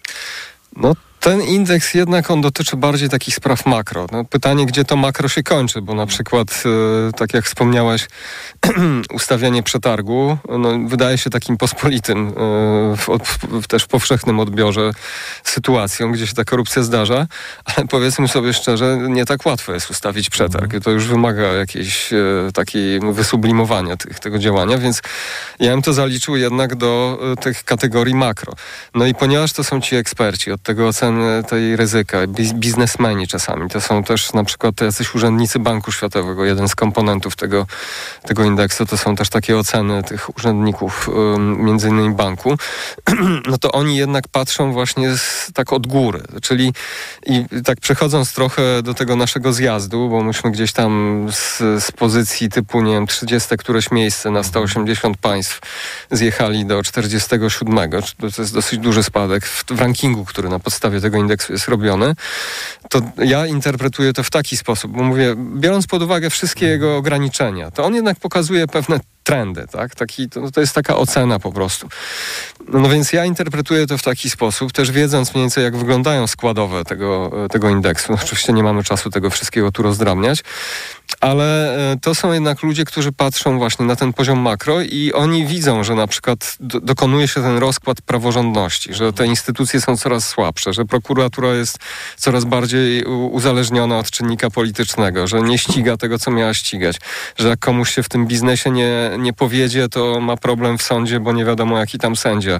No 0.75 0.95
ten 1.19 1.41
indeks 1.41 1.93
jednak 1.93 2.31
on 2.31 2.41
dotyczy 2.41 2.77
bardziej 2.77 3.09
takich 3.09 3.35
spraw 3.35 3.65
makro. 3.65 4.05
No, 4.11 4.25
pytanie, 4.25 4.65
gdzie 4.65 4.85
to 4.85 4.95
makro 4.95 5.27
się 5.27 5.43
kończy, 5.43 5.81
bo 5.81 5.93
na 5.93 6.05
przykład, 6.05 6.63
e, 7.09 7.13
tak 7.13 7.33
jak 7.33 7.45
wspomniałeś, 7.45 8.07
ustawianie 9.13 9.63
przetargu 9.63 10.38
no, 10.59 10.69
wydaje 10.88 11.17
się 11.17 11.29
takim 11.29 11.57
pospolitym, 11.57 12.27
e, 12.27 12.31
w, 12.97 13.07
w, 13.61 13.67
też 13.67 13.83
w 13.83 13.88
powszechnym 13.88 14.39
odbiorze 14.39 14.91
sytuacją, 15.43 16.11
gdzie 16.11 16.27
się 16.27 16.33
ta 16.33 16.43
korupcja 16.43 16.83
zdarza, 16.83 17.27
ale 17.65 17.88
powiedzmy 17.88 18.27
sobie 18.27 18.53
szczerze, 18.53 18.97
nie 19.09 19.25
tak 19.25 19.45
łatwo 19.45 19.73
jest 19.73 19.89
ustawić 19.89 20.29
przetarg. 20.29 20.73
To 20.83 20.91
już 20.91 21.07
wymaga 21.07 21.43
jakiejś 21.43 22.13
e, 22.13 22.17
takiej 22.53 22.99
wysublimowania 22.99 23.97
tych, 23.97 24.19
tego 24.19 24.39
działania, 24.39 24.77
więc 24.77 25.01
ja 25.59 25.71
bym 25.71 25.81
to 25.81 25.93
zaliczył 25.93 26.35
jednak 26.35 26.75
do 26.75 27.19
e, 27.33 27.35
tych 27.35 27.63
kategorii 27.63 28.15
makro. 28.15 28.53
No 28.95 29.05
i 29.05 29.15
ponieważ 29.15 29.53
to 29.53 29.63
są 29.63 29.81
ci 29.81 29.95
eksperci 29.95 30.51
od 30.51 30.61
tego 30.61 30.88
oceny 30.88 31.08
tej 31.49 31.75
ryzyka, 31.75 32.17
biz- 32.27 32.53
biznesmeni 32.53 33.27
czasami, 33.27 33.69
to 33.69 33.81
są 33.81 34.03
też 34.03 34.33
na 34.33 34.43
przykład 34.43 34.81
jacyś 34.81 35.15
urzędnicy 35.15 35.59
Banku 35.59 35.91
Światowego, 35.91 36.45
jeden 36.45 36.69
z 36.69 36.75
komponentów 36.75 37.35
tego, 37.35 37.65
tego 38.23 38.43
indeksu, 38.43 38.85
to 38.85 38.97
są 38.97 39.15
też 39.15 39.29
takie 39.29 39.57
oceny 39.57 40.03
tych 40.03 40.37
urzędników 40.37 41.09
między 41.57 41.89
innymi 41.89 42.15
banku, 42.15 42.57
no 43.51 43.57
to 43.57 43.71
oni 43.71 43.97
jednak 43.97 44.27
patrzą 44.27 44.73
właśnie 44.73 45.17
z, 45.17 45.51
tak 45.53 45.73
od 45.73 45.87
góry, 45.87 46.23
czyli 46.41 46.73
i 47.25 47.45
tak 47.65 47.79
przechodząc 47.79 48.33
trochę 48.33 48.83
do 48.83 48.93
tego 48.93 49.15
naszego 49.15 49.53
zjazdu, 49.53 50.09
bo 50.09 50.23
myśmy 50.23 50.51
gdzieś 50.51 50.73
tam 50.73 51.27
z, 51.31 51.57
z 51.83 51.91
pozycji 51.91 52.49
typu, 52.49 52.81
nie 52.81 52.93
wiem, 52.93 53.07
30 53.07 53.57
któreś 53.57 53.91
miejsce 53.91 54.31
na 54.31 54.43
180 54.43 55.17
państw 55.17 55.61
zjechali 56.11 56.65
do 56.65 56.83
47, 56.83 58.01
czy 58.03 58.15
to 58.15 58.31
to 58.31 58.41
jest 58.41 58.53
dosyć 58.53 58.79
duży 58.79 59.03
spadek 59.03 59.45
w, 59.45 59.65
w 59.65 59.79
rankingu, 59.79 60.25
który 60.25 60.49
na 60.49 60.59
podstawie 60.59 60.98
tego 61.01 61.17
indeksu 61.17 61.53
jest 61.53 61.67
robiony, 61.67 62.15
to 62.89 63.01
ja 63.17 63.47
interpretuję 63.47 64.13
to 64.13 64.23
w 64.23 64.29
taki 64.29 64.57
sposób, 64.57 64.91
bo 64.91 65.03
mówię, 65.03 65.35
biorąc 65.55 65.87
pod 65.87 66.01
uwagę 66.01 66.29
wszystkie 66.29 66.65
jego 66.65 66.97
ograniczenia, 66.97 67.71
to 67.71 67.83
on 67.85 67.95
jednak 67.95 68.19
pokazuje 68.19 68.67
pewne 68.67 68.99
trendy, 69.23 69.65
tak? 69.71 69.95
Taki, 69.95 70.29
to, 70.29 70.51
to 70.51 70.61
jest 70.61 70.75
taka 70.75 70.97
ocena 70.97 71.39
po 71.39 71.51
prostu. 71.51 71.87
No, 72.73 72.89
więc 72.89 73.13
ja 73.13 73.25
interpretuję 73.25 73.88
to 73.88 73.97
w 73.97 74.03
taki 74.03 74.29
sposób, 74.29 74.71
też 74.71 74.91
wiedząc 74.91 75.33
mniej 75.33 75.43
więcej 75.43 75.63
jak 75.63 75.77
wyglądają 75.77 76.27
składowe 76.27 76.85
tego, 76.85 77.31
tego 77.51 77.69
indeksu. 77.69 78.13
Oczywiście 78.23 78.53
nie 78.53 78.63
mamy 78.63 78.83
czasu 78.83 79.09
tego 79.09 79.29
wszystkiego 79.29 79.71
tu 79.71 79.83
rozdrabniać, 79.83 80.43
ale 81.21 81.77
e, 81.91 81.97
to 81.97 82.15
są 82.15 82.33
jednak 82.33 82.63
ludzie, 82.63 82.85
którzy 82.85 83.11
patrzą 83.11 83.57
właśnie 83.57 83.85
na 83.85 83.95
ten 83.95 84.13
poziom 84.13 84.39
makro 84.39 84.81
i 84.81 85.13
oni 85.13 85.45
widzą, 85.45 85.83
że 85.83 85.95
na 85.95 86.07
przykład 86.07 86.57
do, 86.59 86.79
dokonuje 86.79 87.27
się 87.27 87.41
ten 87.41 87.57
rozkład 87.57 88.01
praworządności, 88.01 88.93
że 88.93 89.13
te 89.13 89.25
instytucje 89.25 89.81
są 89.81 89.97
coraz 89.97 90.27
słabsze, 90.27 90.73
że 90.73 90.85
prokuratura 90.85 91.53
jest 91.53 91.77
coraz 92.17 92.45
bardziej 92.45 93.03
uzależniona 93.05 93.97
od 93.97 94.11
czynnika 94.11 94.49
politycznego, 94.49 95.27
że 95.27 95.41
nie 95.41 95.57
ściga 95.57 95.97
tego, 95.97 96.19
co 96.19 96.31
miała 96.31 96.53
ścigać, 96.53 96.99
że 97.38 97.47
jak 97.47 97.59
komuś 97.59 97.95
się 97.95 98.03
w 98.03 98.09
tym 98.09 98.27
biznesie 98.27 98.71
nie, 98.71 99.11
nie 99.19 99.33
powiedzie, 99.33 99.89
to 99.89 100.19
ma 100.19 100.38
problem 100.38 100.77
w 100.77 100.83
sądzie, 100.83 101.19
bo 101.19 101.33
nie 101.33 101.45
wiadomo, 101.45 101.79
jaki 101.79 101.97
tam 101.97 102.15
sędzia 102.15 102.58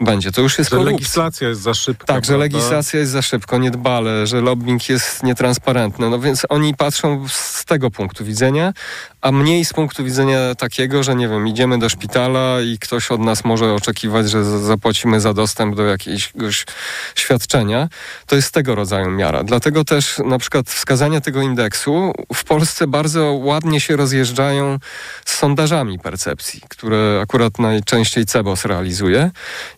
będzie. 0.00 0.32
To 0.32 0.40
już 0.40 0.58
jest 0.58 0.70
Że 0.70 0.76
korupcja. 0.76 0.92
legislacja 0.96 1.48
jest 1.48 1.60
za 1.60 1.74
szybka. 1.74 2.06
Tak, 2.06 2.24
że 2.24 2.28
prawda? 2.28 2.44
legislacja 2.44 3.00
jest 3.00 3.12
za 3.12 3.22
szybko, 3.22 3.58
niedbale, 3.58 4.26
że 4.26 4.40
lobbying 4.40 4.88
jest 4.88 5.22
nietransparentny. 5.22 6.10
No 6.10 6.18
więc 6.18 6.46
oni 6.48 6.74
patrzą 6.74 7.28
z 7.28 7.64
tego 7.64 7.90
punktu 7.90 8.10
punktu 8.20 8.24
widzenia, 8.24 8.72
a 9.20 9.32
mniej 9.32 9.64
z 9.64 9.72
punktu 9.72 10.04
widzenia 10.04 10.54
takiego, 10.54 11.02
że 11.02 11.14
nie 11.14 11.28
wiem, 11.28 11.48
idziemy 11.48 11.78
do 11.78 11.88
szpitala 11.88 12.60
i 12.60 12.78
ktoś 12.78 13.10
od 13.10 13.20
nas 13.20 13.44
może 13.44 13.74
oczekiwać, 13.74 14.30
że 14.30 14.44
zapłacimy 14.44 15.20
za 15.20 15.34
dostęp 15.34 15.76
do 15.76 15.84
jakiegoś 15.84 16.66
świadczenia. 17.14 17.88
To 18.26 18.36
jest 18.36 18.54
tego 18.54 18.74
rodzaju 18.74 19.10
miara. 19.10 19.44
Dlatego 19.44 19.84
też 19.84 20.18
na 20.26 20.38
przykład 20.38 20.68
wskazania 20.70 21.20
tego 21.20 21.42
indeksu 21.42 22.12
w 22.34 22.44
Polsce 22.44 22.86
bardzo 22.86 23.32
ładnie 23.32 23.80
się 23.80 23.96
rozjeżdżają 23.96 24.78
z 25.24 25.34
sondażami 25.34 25.98
percepcji, 25.98 26.60
które 26.68 27.20
akurat 27.22 27.58
najczęściej 27.58 28.26
CEBOS 28.26 28.64
realizuje. 28.64 29.30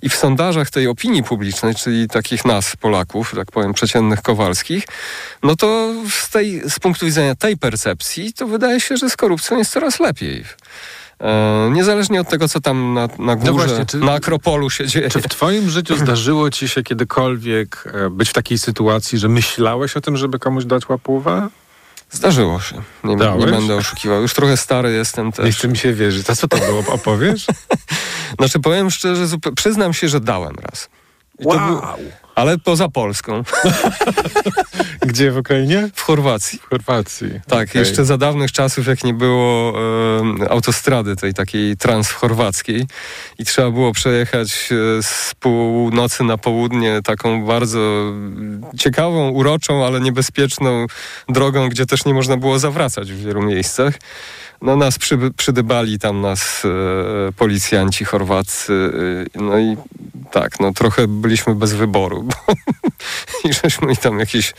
I 0.03 0.09
w 0.09 0.17
sondażach 0.17 0.71
tej 0.71 0.87
opinii 0.87 1.23
publicznej, 1.23 1.75
czyli 1.75 2.09
takich 2.09 2.45
nas, 2.45 2.77
Polaków, 2.77 3.33
tak 3.37 3.51
powiem, 3.51 3.73
przeciętnych 3.73 4.23
Kowalskich, 4.23 4.85
no 5.43 5.57
to 5.57 5.95
z, 6.11 6.31
tej, 6.31 6.63
z 6.71 6.79
punktu 6.79 7.07
widzenia 7.07 7.35
tej 7.35 7.57
percepcji, 7.57 8.33
to 8.33 8.47
wydaje 8.47 8.81
się, 8.81 8.97
że 8.97 9.11
z 9.11 9.17
korupcją 9.17 9.59
jest 9.59 9.73
coraz 9.73 10.01
lepiej. 10.01 10.45
E, 11.21 11.71
niezależnie 11.73 12.21
od 12.21 12.29
tego, 12.29 12.49
co 12.49 12.61
tam 12.61 12.95
na, 12.95 13.09
na 13.19 13.37
górze, 13.37 13.53
no 13.53 13.59
właśnie, 13.59 13.87
czy, 13.87 13.99
na 13.99 14.13
Akropolu 14.13 14.71
się 14.71 14.87
dzieje. 14.87 15.11
Czy 15.11 15.21
w 15.21 15.29
twoim 15.29 15.71
życiu 15.71 15.97
zdarzyło 16.05 16.51
ci 16.51 16.69
się 16.69 16.83
kiedykolwiek 16.83 17.85
e, 17.95 18.11
być 18.11 18.29
w 18.29 18.33
takiej 18.33 18.59
sytuacji, 18.59 19.19
że 19.19 19.29
myślałeś 19.29 19.97
o 19.97 20.01
tym, 20.01 20.17
żeby 20.17 20.39
komuś 20.39 20.65
dać 20.65 20.89
łapówę? 20.89 21.49
Zdarzyło 22.13 22.61
się. 22.61 22.83
Nie, 23.05 23.17
nie, 23.17 23.47
będę 23.47 23.77
oszukiwał. 23.77 24.23
Już 24.23 24.35
trochę 24.35 24.57
stary 24.57 24.93
jestem 24.93 25.33
też. 25.33 25.45
Nie 25.45 25.53
chce 25.53 25.69
mi 25.69 25.77
się 25.77 25.93
wierzyć. 25.93 26.31
A 26.31 26.35
co 26.35 26.49
to 26.49 26.57
było? 26.57 26.85
Opowiesz? 26.89 27.47
znaczy 28.39 28.61
powiem 28.61 28.91
szczerze, 28.91 29.37
przyznam 29.57 29.95
się, 29.95 30.09
że 30.09 30.21
dałem 30.21 30.55
raz. 30.63 30.89
I 31.39 31.47
wow. 31.47 31.59
Był, 31.69 31.81
ale 32.35 32.59
poza 32.59 32.89
Polską. 32.89 33.43
Gdzie 35.07 35.31
w 35.31 35.37
Ukrainie? 35.37 35.91
W 35.95 36.03
Chorwacji. 36.03 36.59
W 36.59 36.69
Chorwacji. 36.69 37.29
Tak, 37.49 37.69
okay. 37.69 37.83
jeszcze 37.83 38.05
za 38.05 38.19
dawnych 38.19 38.53
czasów, 38.53 38.87
jak 38.87 39.05
nie 39.05 39.15
było 39.15 39.75
e, 40.43 40.51
autostrady 40.51 41.17
tej 41.17 41.35
takiej 41.35 41.77
transchorwackiej 41.77 42.87
i 43.39 43.45
trzeba 43.45 43.71
było 43.71 43.93
przejechać 43.93 44.69
e, 44.99 45.03
z 45.03 45.35
północy 45.41 46.25
na 46.25 46.39
południe 46.39 47.01
taką 47.03 47.47
bardzo 47.47 48.13
ciekawą, 48.79 49.31
uroczą, 49.31 49.87
ale 49.87 50.01
niebezpieczną 50.01 50.87
drogą, 51.29 51.69
gdzie 51.69 51.87
też 51.87 52.05
nie 52.05 52.15
można 52.15 52.37
było 52.37 52.59
zawracać 52.59 53.13
w 53.13 53.25
wielu 53.25 53.43
miejscach. 53.43 53.95
No 54.63 54.77
nas 54.77 54.99
przy, 54.99 55.19
przydybali 55.37 55.99
tam 55.99 56.21
nas 56.21 56.63
e, 57.29 57.33
policjanci 57.33 58.05
chorwaccy, 58.05 58.93
e, 59.35 59.43
no 59.43 59.59
i 59.59 59.77
tak, 60.33 60.61
no 60.61 60.73
trochę 60.73 61.09
byliśmy 61.09 61.55
bez 61.55 61.73
wyboru, 61.73 62.23
bo 62.23 62.55
i 63.51 63.53
żeśmy 63.53 63.89
mi 63.89 63.97
tam 63.97 64.19
jakieś 64.19 64.55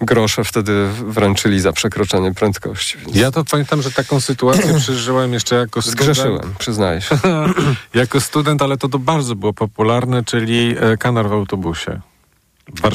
grosze 0.00 0.44
wtedy 0.44 0.88
wręczyli 0.88 1.60
za 1.60 1.72
przekroczenie 1.72 2.34
prędkości. 2.34 2.98
Więc... 2.98 3.16
Ja 3.16 3.30
to 3.30 3.44
pamiętam, 3.44 3.82
że 3.82 3.90
taką 3.90 4.20
sytuację 4.20 4.74
przeżyłem 4.80 5.32
jeszcze 5.32 5.56
jako 5.56 5.82
student. 5.82 6.00
Zgrzeszyłem, 6.00 6.54
przyznaję 6.58 7.00
się. 7.00 7.18
jako 7.94 8.20
student, 8.20 8.62
ale 8.62 8.76
to, 8.76 8.88
to 8.88 8.98
bardzo 8.98 9.34
było 9.36 9.52
popularne, 9.52 10.24
czyli 10.24 10.76
e, 10.80 10.96
kanar 10.96 11.28
w 11.28 11.32
autobusie. 11.32 12.00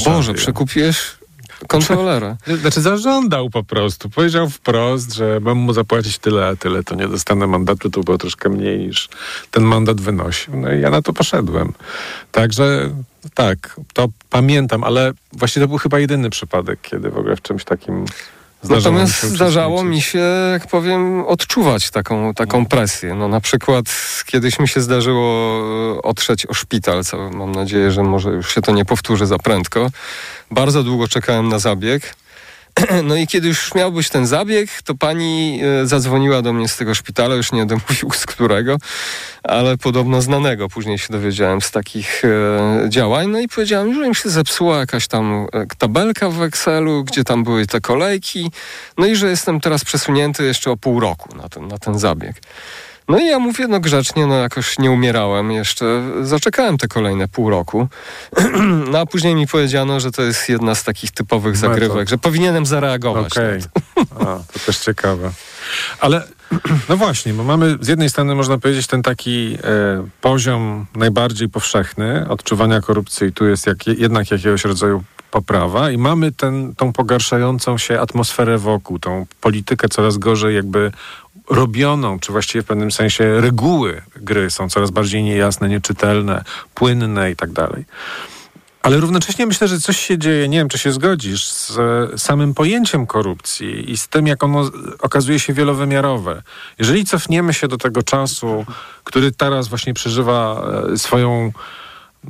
Boże, 0.05 0.33
przekupiłeś 0.33 1.18
kontrolera. 1.67 2.37
Znaczy 2.61 2.81
zażądał 2.81 3.49
po 3.49 3.63
prostu. 3.63 4.09
Powiedział 4.09 4.49
wprost, 4.49 5.13
że 5.13 5.39
mam 5.39 5.57
mu 5.57 5.73
zapłacić 5.73 6.17
tyle, 6.17 6.47
a 6.47 6.55
tyle, 6.55 6.83
to 6.83 6.95
nie 6.95 7.07
dostanę 7.07 7.47
mandatu, 7.47 7.89
to 7.89 8.03
było 8.03 8.17
troszkę 8.17 8.49
mniej 8.49 8.79
niż 8.79 9.09
ten 9.51 9.63
mandat 9.63 10.01
wynosił. 10.01 10.57
No 10.57 10.73
i 10.73 10.81
ja 10.81 10.89
na 10.89 11.01
to 11.01 11.13
poszedłem. 11.13 11.73
Także 12.31 12.89
tak, 13.33 13.79
to 13.93 14.07
pamiętam, 14.29 14.83
ale 14.83 15.11
właśnie 15.33 15.61
to 15.61 15.67
był 15.67 15.77
chyba 15.77 15.99
jedyny 15.99 16.29
przypadek, 16.29 16.79
kiedy 16.81 17.09
w 17.09 17.17
ogóle 17.17 17.35
w 17.35 17.41
czymś 17.41 17.63
takim 17.63 18.05
Zdarzało 18.61 18.95
Natomiast 18.95 19.23
mi 19.23 19.29
zdarzało 19.29 19.83
mi 19.83 20.01
się, 20.01 20.23
jak 20.51 20.67
powiem, 20.67 21.25
odczuwać 21.25 21.91
taką, 21.91 22.33
taką 22.33 22.65
presję. 22.65 23.13
No, 23.13 23.27
na 23.27 23.41
przykład 23.41 23.85
kiedyś 24.25 24.59
mi 24.59 24.67
się 24.67 24.81
zdarzyło 24.81 25.61
e, 25.97 26.01
otrzeć 26.01 26.45
o 26.45 26.53
szpital, 26.53 27.03
co 27.03 27.29
mam 27.29 27.51
nadzieję, 27.51 27.91
że 27.91 28.03
może 28.03 28.29
już 28.29 28.55
się 28.55 28.61
to 28.61 28.71
nie 28.71 28.85
powtórzy 28.85 29.25
za 29.25 29.37
prędko. 29.37 29.89
Bardzo 30.51 30.83
długo 30.83 31.07
czekałem 31.07 31.49
na 31.49 31.59
zabieg. 31.59 32.15
No 33.03 33.15
i 33.15 33.27
kiedy 33.27 33.47
już 33.47 33.75
miał 33.75 33.91
być 33.91 34.09
ten 34.09 34.27
zabieg, 34.27 34.69
to 34.81 34.95
pani 34.95 35.61
e, 35.63 35.87
zadzwoniła 35.87 36.41
do 36.41 36.53
mnie 36.53 36.67
z 36.67 36.77
tego 36.77 36.95
szpitala, 36.95 37.35
już 37.35 37.51
nie 37.51 37.65
będę 37.65 37.77
z 38.13 38.25
którego, 38.25 38.77
ale 39.43 39.77
podobno 39.77 40.21
znanego. 40.21 40.69
Później 40.69 40.97
się 40.97 41.13
dowiedziałem 41.13 41.61
z 41.61 41.71
takich 41.71 42.25
e, 42.25 42.89
działań. 42.89 43.27
No 43.27 43.39
i 43.39 43.47
powiedziałem, 43.47 43.93
że 43.93 44.07
im 44.07 44.13
się 44.13 44.29
zepsuła 44.29 44.77
jakaś 44.77 45.07
tam 45.07 45.47
e, 45.53 45.65
tabelka 45.77 46.29
w 46.29 46.41
Excelu, 46.41 47.03
gdzie 47.03 47.23
tam 47.23 47.43
były 47.43 47.65
te 47.67 47.81
kolejki. 47.81 48.51
No 48.97 49.05
i 49.05 49.15
że 49.15 49.29
jestem 49.29 49.61
teraz 49.61 49.85
przesunięty 49.85 50.43
jeszcze 50.43 50.71
o 50.71 50.77
pół 50.77 50.99
roku 50.99 51.35
na 51.35 51.49
ten, 51.49 51.67
na 51.67 51.77
ten 51.77 51.99
zabieg. 51.99 52.35
No 53.09 53.19
i 53.19 53.25
ja 53.25 53.39
mówię, 53.39 53.67
no 53.67 53.79
grzecznie, 53.79 54.27
no 54.27 54.35
jakoś 54.35 54.79
nie 54.79 54.91
umierałem 54.91 55.51
jeszcze. 55.51 56.03
Zaczekałem 56.21 56.77
te 56.77 56.87
kolejne 56.87 57.27
pół 57.27 57.49
roku. 57.49 57.87
no 58.91 58.99
a 58.99 59.05
później 59.05 59.35
mi 59.35 59.47
powiedziano, 59.47 59.99
że 59.99 60.11
to 60.11 60.21
jest 60.21 60.49
jedna 60.49 60.75
z 60.75 60.83
takich 60.83 61.11
typowych 61.11 61.57
zagrywek, 61.57 62.09
że 62.09 62.17
powinienem 62.17 62.65
zareagować. 62.65 63.37
Okej, 63.37 63.59
okay. 63.95 64.39
to 64.53 64.59
też 64.65 64.77
ciekawe. 64.77 65.31
Ale 65.99 66.23
no 66.89 66.97
właśnie, 66.97 67.33
bo 67.33 67.43
mamy 67.43 67.77
z 67.81 67.87
jednej 67.87 68.09
strony 68.09 68.35
można 68.35 68.57
powiedzieć 68.57 68.87
ten 68.87 69.03
taki 69.03 69.57
e, 69.63 70.07
poziom 70.21 70.85
najbardziej 70.95 71.49
powszechny 71.49 72.29
odczuwania 72.29 72.81
korupcji 72.81 73.27
i 73.27 73.33
tu 73.33 73.45
jest 73.45 73.67
jak, 73.67 73.87
jednak 73.87 74.31
jakiegoś 74.31 74.65
rodzaju 74.65 75.03
poprawa 75.31 75.91
i 75.91 75.97
mamy 75.97 76.31
ten, 76.31 76.75
tą 76.75 76.93
pogarszającą 76.93 77.77
się 77.77 77.99
atmosferę 77.99 78.57
wokół, 78.57 78.99
tą 78.99 79.25
politykę 79.41 79.89
coraz 79.89 80.17
gorzej 80.17 80.55
jakby 80.55 80.91
robioną, 81.49 82.19
czy 82.19 82.31
właściwie 82.31 82.61
w 82.61 82.65
pewnym 82.65 82.91
sensie 82.91 83.41
reguły 83.41 84.01
gry 84.15 84.49
są 84.49 84.69
coraz 84.69 84.91
bardziej 84.91 85.23
niejasne, 85.23 85.69
nieczytelne, 85.69 86.43
płynne 86.73 87.31
i 87.31 87.35
tak 87.35 87.51
dalej. 87.51 87.85
Ale 88.81 88.97
równocześnie 88.97 89.45
myślę, 89.45 89.67
że 89.67 89.79
coś 89.79 89.99
się 89.99 90.17
dzieje, 90.17 90.49
nie 90.49 90.57
wiem, 90.57 90.69
czy 90.69 90.77
się 90.77 90.91
zgodzisz, 90.91 91.45
z 91.45 92.21
samym 92.21 92.53
pojęciem 92.53 93.07
korupcji 93.07 93.91
i 93.91 93.97
z 93.97 94.07
tym, 94.07 94.27
jak 94.27 94.43
ono 94.43 94.69
okazuje 94.99 95.39
się 95.39 95.53
wielowymiarowe. 95.53 96.43
Jeżeli 96.79 97.05
cofniemy 97.05 97.53
się 97.53 97.67
do 97.67 97.77
tego 97.77 98.03
czasu, 98.03 98.65
który 99.03 99.31
teraz 99.31 99.67
właśnie 99.67 99.93
przeżywa 99.93 100.67
e, 100.93 100.97
swoją 100.97 101.51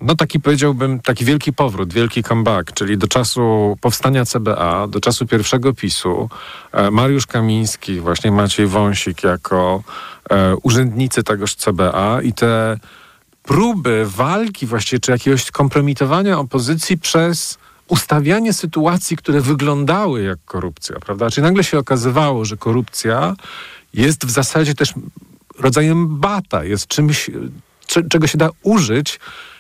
no 0.02 0.16
taki 0.16 0.40
powiedziałbym, 0.40 1.00
taki 1.00 1.26
wielki 1.26 1.54
powrót, 1.54 1.94
wielki 1.94 2.24
comeback, 2.24 2.74
czyli 2.74 2.98
do 2.98 3.08
czasu 3.08 3.78
powstania 3.82 4.26
CBA, 4.26 4.88
do 4.88 5.00
czasu 5.00 5.26
pierwszego 5.28 5.74
PiSu, 5.74 6.30
e, 6.72 6.92
Mariusz 6.92 7.28
Kamiński, 7.28 8.00
właśnie 8.00 8.32
Maciej 8.32 8.68
Wąsik 8.68 9.24
jako 9.24 9.84
e, 10.30 10.56
urzędnicy 10.56 11.24
tegoż 11.24 11.56
CBA 11.56 12.22
i 12.22 12.34
te 12.34 12.80
próby 13.44 14.06
walki 14.06 14.66
właściwie, 14.66 15.00
czy 15.00 15.12
jakiegoś 15.12 15.52
kompromitowania 15.52 16.40
opozycji 16.40 16.98
przez 16.98 17.58
ustawianie 17.88 18.54
sytuacji, 18.54 19.18
które 19.18 19.42
wyglądały 19.42 20.24
jak 20.24 20.40
korupcja, 20.46 21.00
prawda? 21.00 21.30
Czyli 21.30 21.44
nagle 21.44 21.64
się 21.64 21.80
okazywało, 21.80 22.46
że 22.46 22.58
korupcja 22.58 23.36
jest 23.94 24.26
w 24.26 24.30
zasadzie 24.30 24.76
też 24.76 24.94
rodzajem 25.60 26.20
bata, 26.20 26.64
jest 26.64 26.88
czymś, 26.88 27.32
czego 28.10 28.28
się 28.28 28.38
da 28.38 28.50
użyć 28.64 29.20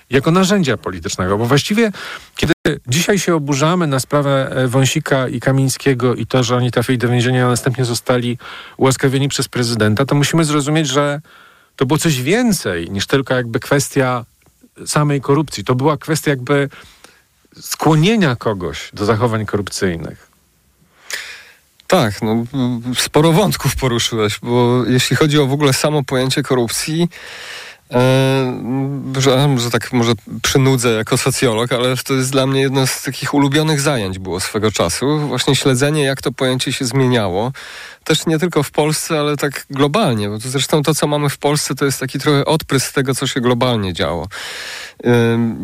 jako 0.09 0.31
narzędzia 0.31 0.77
politycznego, 0.77 1.37
bo 1.37 1.45
właściwie 1.45 1.91
kiedy 2.35 2.53
dzisiaj 2.87 3.19
się 3.19 3.35
oburzamy 3.35 3.87
na 3.87 3.99
sprawę 3.99 4.51
e, 4.51 4.67
Wąsika 4.67 5.27
i 5.27 5.39
Kamińskiego 5.39 6.15
i 6.15 6.25
to, 6.25 6.43
że 6.43 6.55
oni 6.55 6.71
trafili 6.71 6.97
do 6.97 7.09
więzienia, 7.09 7.45
a 7.45 7.49
następnie 7.49 7.85
zostali 7.85 8.37
ułaskawieni 8.77 9.29
przez 9.29 9.47
prezydenta, 9.47 10.05
to 10.05 10.15
musimy 10.15 10.45
zrozumieć, 10.45 10.87
że 10.87 11.21
to 11.75 11.85
było 11.85 11.97
coś 11.97 12.21
więcej 12.21 12.91
niż 12.91 13.07
tylko 13.07 13.33
jakby 13.33 13.59
kwestia 13.59 14.25
samej 14.85 15.21
korupcji. 15.21 15.63
To 15.63 15.75
była 15.75 15.97
kwestia 15.97 16.31
jakby 16.31 16.69
skłonienia 17.61 18.35
kogoś 18.35 18.89
do 18.93 19.05
zachowań 19.05 19.45
korupcyjnych. 19.45 20.29
Tak, 21.87 22.21
no, 22.21 22.45
sporo 22.95 23.31
wątków 23.31 23.75
poruszyłeś, 23.75 24.39
bo 24.39 24.85
jeśli 24.85 25.15
chodzi 25.15 25.39
o 25.39 25.45
w 25.45 25.53
ogóle 25.53 25.73
samo 25.73 26.03
pojęcie 26.03 26.43
korupcji, 26.43 27.09
że, 29.19 29.57
że 29.57 29.71
tak 29.71 29.93
może 29.93 30.13
przynudzę 30.41 30.89
jako 30.89 31.17
socjolog, 31.17 31.71
ale 31.71 31.97
to 31.97 32.13
jest 32.13 32.31
dla 32.31 32.47
mnie 32.47 32.61
jedno 32.61 32.87
z 32.87 33.03
takich 33.03 33.33
ulubionych 33.33 33.81
zajęć 33.81 34.19
było 34.19 34.39
swego 34.39 34.71
czasu. 34.71 35.19
Właśnie 35.19 35.55
śledzenie, 35.55 36.03
jak 36.03 36.21
to 36.21 36.31
pojęcie 36.31 36.73
się 36.73 36.85
zmieniało. 36.85 37.51
Też 38.09 38.25
nie 38.25 38.39
tylko 38.39 38.63
w 38.63 38.71
Polsce, 38.71 39.19
ale 39.19 39.37
tak 39.37 39.65
globalnie. 39.69 40.29
Bo 40.29 40.39
to 40.39 40.49
zresztą 40.49 40.83
to, 40.83 40.95
co 40.95 41.07
mamy 41.07 41.29
w 41.29 41.37
Polsce, 41.37 41.75
to 41.75 41.85
jest 41.85 41.99
taki 41.99 42.19
trochę 42.19 42.45
odprysk 42.45 42.93
tego, 42.93 43.15
co 43.15 43.27
się 43.27 43.41
globalnie 43.41 43.93
działo. 43.93 44.27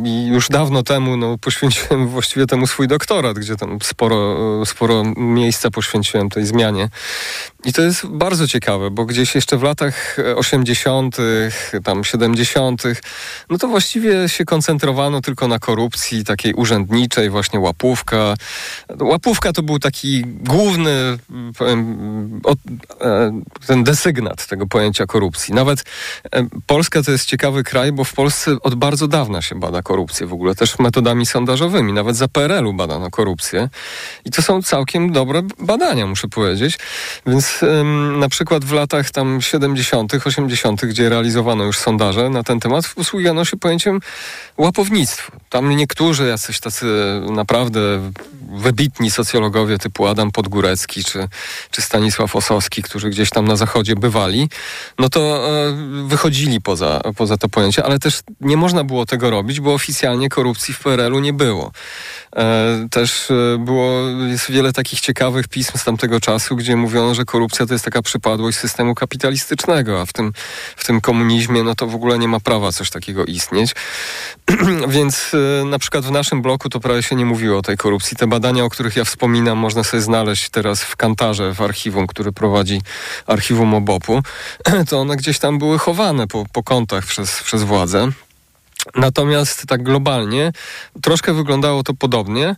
I 0.06 0.28
już 0.28 0.50
dawno 0.50 0.84
temu 0.84 1.18
no, 1.18 1.38
poświęciłem 1.38 2.08
właściwie 2.18 2.46
temu 2.46 2.68
swój 2.68 2.88
doktorat, 2.88 3.40
gdzie 3.40 3.56
tam 3.56 3.78
sporo, 3.84 4.66
sporo 4.66 5.04
miejsca 5.18 5.72
poświęciłem 5.72 6.30
tej 6.30 6.46
zmianie. 6.46 6.90
I 7.66 7.74
to 7.74 7.82
jest 7.82 8.06
bardzo 8.06 8.48
ciekawe, 8.48 8.92
bo 8.92 9.06
gdzieś 9.06 9.36
jeszcze 9.36 9.58
w 9.58 9.64
latach 9.64 10.18
80., 10.36 11.18
tam 11.84 12.04
70., 12.04 12.84
no 13.50 13.58
to 13.58 13.68
właściwie 13.68 14.30
się 14.30 14.46
koncentrowano 14.46 15.22
tylko 15.22 15.48
na 15.48 15.60
korupcji 15.60 16.24
takiej 16.24 16.54
urzędniczej, 16.54 17.30
właśnie 17.30 17.60
łapówka. 17.60 18.36
Łapówka 19.00 19.54
to 19.54 19.64
był 19.64 19.80
taki 19.80 20.24
główny 20.26 21.18
powiem, 21.58 22.35
ten 23.68 23.84
desygnat 23.84 24.48
tego 24.48 24.68
pojęcia 24.68 25.06
korupcji. 25.06 25.54
Nawet 25.54 25.84
e, 26.32 26.48
Polska 26.68 27.04
to 27.04 27.12
jest 27.12 27.26
ciekawy 27.26 27.64
kraj, 27.64 27.92
bo 27.92 28.04
w 28.04 28.14
Polsce 28.14 28.56
od 28.62 28.76
bardzo 28.76 29.08
dawna 29.08 29.42
się 29.42 29.60
bada 29.60 29.82
korupcję 29.82 30.28
w 30.28 30.34
ogóle, 30.34 30.56
też 30.56 30.80
metodami 30.80 31.26
sondażowymi. 31.26 31.94
Nawet 31.94 32.16
za 32.16 32.28
PRL-u 32.28 32.74
badano 32.74 33.12
korupcję. 33.12 33.70
I 34.26 34.32
to 34.32 34.42
są 34.42 34.64
całkiem 34.64 35.12
dobre 35.12 35.42
badania, 35.60 36.08
muszę 36.08 36.28
powiedzieć. 36.28 36.80
Więc 37.28 37.60
na 38.18 38.30
przykład 38.30 38.66
w 38.66 38.72
latach 38.72 39.12
tam 39.12 39.42
70., 39.42 40.14
80., 40.26 40.86
gdzie 40.86 41.10
realizowano 41.10 41.64
już 41.64 41.78
sondaże 41.78 42.30
na 42.30 42.44
ten 42.44 42.60
temat, 42.60 42.86
usługiwano 42.96 43.46
się 43.46 43.58
pojęciem 43.58 44.00
łapownictwo. 44.58 45.32
Tam 45.50 45.70
niektórzy, 45.70 46.28
jacyś 46.28 46.60
tacy 46.60 46.86
naprawdę 47.32 48.12
wybitni 48.56 49.12
socjologowie 49.12 49.78
typu 49.78 50.08
Adam 50.08 50.32
Podgórecki 50.32 51.04
czy, 51.04 51.28
czy 51.72 51.82
Stanisław 51.82 52.15
Osowski, 52.24 52.84
którzy 52.84 53.10
gdzieś 53.10 53.30
tam 53.30 53.48
na 53.48 53.56
zachodzie 53.56 53.96
bywali, 53.96 54.50
no 55.00 55.10
to 55.10 55.50
e, 55.50 55.74
wychodzili 56.08 56.62
poza, 56.62 57.02
poza 57.18 57.38
to 57.38 57.50
pojęcie, 57.50 57.84
ale 57.86 58.00
też 58.00 58.22
nie 58.42 58.58
można 58.58 58.84
było 58.84 59.06
tego 59.06 59.30
robić, 59.30 59.60
bo 59.60 59.74
oficjalnie 59.74 60.30
korupcji 60.30 60.74
w 60.74 60.80
PRL-u 60.80 61.20
nie 61.20 61.34
było. 61.34 61.72
E, 62.36 62.88
też 62.92 63.32
e, 63.32 63.58
było, 63.60 64.02
jest 64.28 64.52
wiele 64.52 64.74
takich 64.74 65.00
ciekawych 65.00 65.48
pism 65.48 65.78
z 65.78 65.84
tamtego 65.84 66.20
czasu, 66.20 66.56
gdzie 66.56 66.76
mówiono, 66.76 67.16
że 67.16 67.26
korupcja 67.26 67.66
to 67.66 67.74
jest 67.74 67.86
taka 67.86 68.02
przypadłość 68.02 68.58
systemu 68.58 68.96
kapitalistycznego, 68.96 70.02
a 70.02 70.06
w 70.06 70.14
tym, 70.14 70.34
w 70.76 70.86
tym 70.86 71.02
komunizmie 71.02 71.64
no 71.64 71.76
to 71.76 71.88
w 71.88 71.96
ogóle 71.96 72.20
nie 72.20 72.28
ma 72.28 72.40
prawa 72.40 72.72
coś 72.72 72.90
takiego 72.90 73.26
istnieć. 73.26 73.76
Więc 74.88 75.32
e, 75.34 75.66
na 75.66 75.80
przykład 75.80 76.06
w 76.06 76.12
naszym 76.12 76.42
bloku 76.42 76.70
to 76.70 76.80
prawie 76.80 77.04
się 77.04 77.16
nie 77.16 77.26
mówiło 77.26 77.58
o 77.58 77.62
tej 77.62 77.78
korupcji. 77.78 78.18
Te 78.18 78.28
badania, 78.28 78.64
o 78.64 78.70
których 78.70 78.96
ja 78.96 79.04
wspominam, 79.04 79.58
można 79.58 79.84
sobie 79.84 80.04
znaleźć 80.04 80.50
teraz 80.50 80.84
w 80.84 80.96
Kantarze, 80.96 81.54
w 81.54 81.62
archiwum, 81.62 82.08
który 82.08 82.32
prowadzi 82.32 82.82
archiwum 83.28 83.74
OBOP-u. 83.74 84.22
To 84.90 85.00
one 85.00 85.16
gdzieś 85.16 85.40
tam 85.40 85.60
były 85.60 85.78
chowane 85.78 86.28
po, 86.28 86.46
po 86.54 86.64
kątach 86.64 87.06
przez, 87.06 87.44
przez 87.44 87.64
władzę. 87.64 88.12
Natomiast 88.96 89.66
tak 89.68 89.84
globalnie 89.84 90.52
troszkę 91.02 91.34
wyglądało 91.34 91.84
to 91.84 91.94
podobnie. 91.94 92.56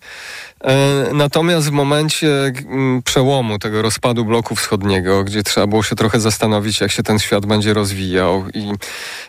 E, 0.64 1.14
natomiast 1.14 1.68
w 1.68 1.72
momencie 1.72 2.28
mm, 2.46 3.04
przełomu 3.04 3.60
tego 3.60 3.82
rozpadu 3.82 4.26
bloku 4.26 4.56
wschodniego, 4.56 5.24
gdzie 5.24 5.44
trzeba 5.44 5.68
było 5.68 5.84
się 5.84 5.96
trochę 5.96 6.20
zastanowić, 6.20 6.82
jak 6.82 6.92
się 6.92 7.04
ten 7.04 7.20
świat 7.20 7.46
będzie 7.46 7.74
rozwijał 7.74 8.46
i 8.54 8.72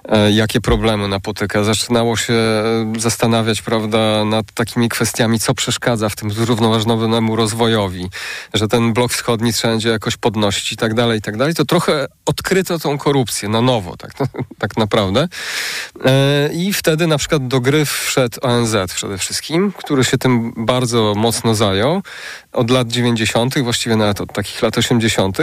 e, 0.09 0.33
jakie 0.33 0.61
problemy 0.61 1.09
napotyka, 1.09 1.65
zaczynało 1.65 2.17
się 2.17 2.35
e, 2.35 2.93
zastanawiać, 2.99 3.63
prawda, 3.63 4.25
nad 4.25 4.53
takimi 4.53 4.89
kwestiami, 4.89 5.41
co 5.41 5.55
przeszkadza 5.55 6.09
w 6.09 6.17
tym 6.17 6.31
zrównoważonemu 6.31 7.37
rozwojowi, 7.37 8.09
że 8.55 8.69
ten 8.69 8.93
blok 8.93 9.13
wschodni 9.13 9.53
trzeba 9.53 9.73
będzie 9.73 9.89
jakoś 9.89 10.17
podnosić 10.17 10.73
i 10.73 10.77
tak 10.77 10.95
dalej, 10.95 11.19
i 11.19 11.23
tak 11.23 11.37
dalej, 11.37 11.55
to 11.55 11.65
trochę 11.65 12.07
odkryto 12.27 12.79
tą 12.79 12.99
korupcję 12.99 13.49
na 13.49 13.61
nowo, 13.61 13.97
tak, 13.97 14.11
tak 14.59 14.77
naprawdę. 14.77 15.29
I 16.53 16.73
wtedy 16.73 16.88
na 16.97 17.19
przykład 17.19 17.49
do 17.49 17.61
gry 17.61 17.85
wszedł 17.85 18.39
ONZ 18.43 18.77
przede 18.95 19.19
wszystkim, 19.19 19.73
który 19.73 20.05
się 20.05 20.19
tym 20.19 20.53
bardzo 20.57 21.15
mocno 21.17 21.55
zajął 21.55 22.03
od 22.59 22.71
lat 22.71 22.89
90., 22.89 23.59
właściwie 23.59 23.97
nawet 23.97 24.21
od 24.21 24.33
takich 24.33 24.63
lat 24.63 24.79
80. 24.79 25.39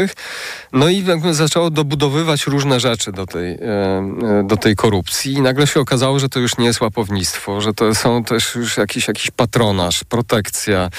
No 0.74 0.90
i 0.90 1.06
jakby 1.06 1.34
zaczęło 1.34 1.70
dobudowywać 1.70 2.48
różne 2.48 2.80
rzeczy 2.80 3.12
do 3.12 3.26
tej, 3.26 3.52
e, 3.52 3.58
e, 3.60 4.44
do 4.44 4.58
tej 4.58 4.76
korupcji 4.76 5.34
i 5.34 5.42
nagle 5.42 5.68
się 5.68 5.80
okazało, 5.80 6.20
że 6.20 6.30
to 6.30 6.40
już 6.40 6.58
nie 6.58 6.66
jest 6.66 6.82
łapownictwo, 6.82 7.62
że 7.62 7.74
to 7.74 7.96
są 7.96 8.24
też 8.24 8.56
już 8.56 8.78
jakiś, 8.78 9.08
jakiś 9.08 9.32
patronaż, 9.32 10.04
protekcja, 10.04 10.90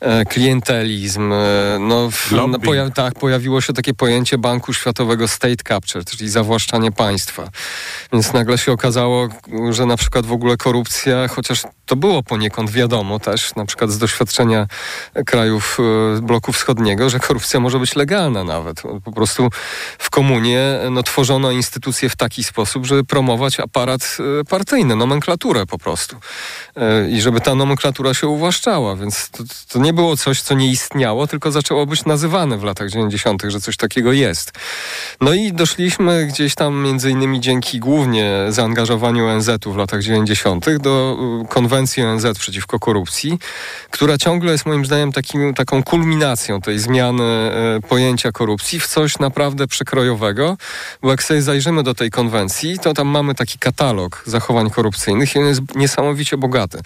e, 0.00 0.24
klientelizm. 0.24 1.32
No, 1.80 2.08
no 2.30 2.58
poja 2.58 2.90
tak, 2.90 3.14
pojawiło 3.14 3.60
się 3.60 3.72
takie 3.72 3.94
pojęcie 3.94 4.38
Banku 4.38 4.72
Światowego 4.72 5.28
State 5.28 5.64
Capture, 5.68 6.04
czyli 6.04 6.30
zawłaszczanie 6.30 6.92
państwa. 6.92 7.48
Więc 8.12 8.32
nagle 8.32 8.58
się 8.58 8.72
okazało, 8.72 9.28
że 9.70 9.86
na 9.86 9.96
przykład 9.96 10.26
w 10.26 10.32
ogóle 10.32 10.56
korupcja, 10.56 11.28
chociaż 11.28 11.62
to 11.86 11.96
było 11.96 12.22
poniekąd 12.22 12.70
wiadomo 12.70 13.18
też, 13.18 13.54
na 13.54 13.64
przykład 13.64 13.90
z 13.90 13.98
doświadczenia 13.98 14.66
krajów 15.26 15.63
e, 15.80 16.20
bloku 16.22 16.52
wschodniego, 16.52 17.10
że 17.10 17.20
korupcja 17.20 17.60
może 17.60 17.78
być 17.78 17.96
legalna 17.96 18.44
nawet. 18.44 18.82
Po 19.04 19.12
prostu 19.12 19.48
w 19.98 20.10
komunie 20.10 20.78
no, 20.90 21.02
tworzono 21.02 21.50
instytucje 21.50 22.08
w 22.08 22.16
taki 22.16 22.44
sposób, 22.44 22.86
żeby 22.86 23.04
promować 23.04 23.60
aparat 23.60 24.16
e, 24.40 24.44
partyjny, 24.44 24.96
nomenklaturę 24.96 25.66
po 25.66 25.78
prostu. 25.78 26.16
E, 26.76 27.10
I 27.10 27.20
żeby 27.20 27.40
ta 27.40 27.54
nomenklatura 27.54 28.14
się 28.14 28.28
uwłaszczała, 28.28 28.96
więc 28.96 29.30
to, 29.30 29.44
to 29.68 29.78
nie 29.78 29.92
było 29.92 30.16
coś, 30.16 30.42
co 30.42 30.54
nie 30.54 30.70
istniało, 30.70 31.26
tylko 31.26 31.50
zaczęło 31.50 31.86
być 31.86 32.04
nazywane 32.04 32.58
w 32.58 32.62
latach 32.62 32.90
90., 32.90 33.42
że 33.48 33.60
coś 33.60 33.76
takiego 33.76 34.12
jest. 34.12 34.52
No 35.20 35.32
i 35.32 35.52
doszliśmy 35.52 36.26
gdzieś 36.26 36.54
tam 36.54 36.82
między 36.82 37.10
innymi 37.10 37.40
dzięki 37.40 37.80
głównie 37.80 38.32
zaangażowaniu 38.48 39.26
ONZ-u 39.26 39.72
w 39.72 39.76
latach 39.76 40.02
90. 40.02 40.76
do 40.78 41.18
konwencji 41.48 42.02
ONZ 42.02 42.26
przeciwko 42.38 42.78
korupcji, 42.78 43.38
która 43.90 44.18
ciągle 44.18 44.52
jest 44.52 44.66
moim 44.66 44.84
zdaniem 44.84 45.12
takim, 45.12 45.43
taką 45.52 45.82
kulminacją 45.82 46.60
tej 46.60 46.78
zmiany 46.78 47.24
e, 47.24 47.80
pojęcia 47.88 48.32
korupcji 48.32 48.80
w 48.80 48.86
coś 48.86 49.18
naprawdę 49.18 49.66
przekrojowego, 49.66 50.56
bo 51.02 51.10
jak 51.10 51.22
sobie 51.22 51.42
zajrzymy 51.42 51.82
do 51.82 51.94
tej 51.94 52.10
konwencji, 52.10 52.78
to 52.78 52.94
tam 52.94 53.08
mamy 53.08 53.34
taki 53.34 53.58
katalog 53.58 54.22
zachowań 54.26 54.70
korupcyjnych 54.70 55.34
i 55.34 55.38
on 55.38 55.46
jest 55.46 55.60
niesamowicie 55.74 56.36
bogaty. 56.36 56.78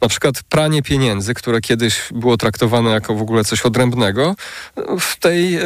Na 0.00 0.08
przykład 0.08 0.42
pranie 0.48 0.82
pieniędzy, 0.82 1.34
które 1.34 1.60
kiedyś 1.60 2.02
było 2.12 2.36
traktowane 2.36 2.90
jako 2.90 3.14
w 3.14 3.22
ogóle 3.22 3.44
coś 3.44 3.62
odrębnego, 3.62 4.34
w 5.00 5.16
tej 5.18 5.54
e, 5.54 5.60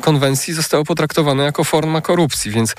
konwencji 0.00 0.54
zostało 0.54 0.84
potraktowane 0.84 1.44
jako 1.44 1.64
forma 1.64 2.00
korupcji, 2.00 2.50
więc 2.50 2.74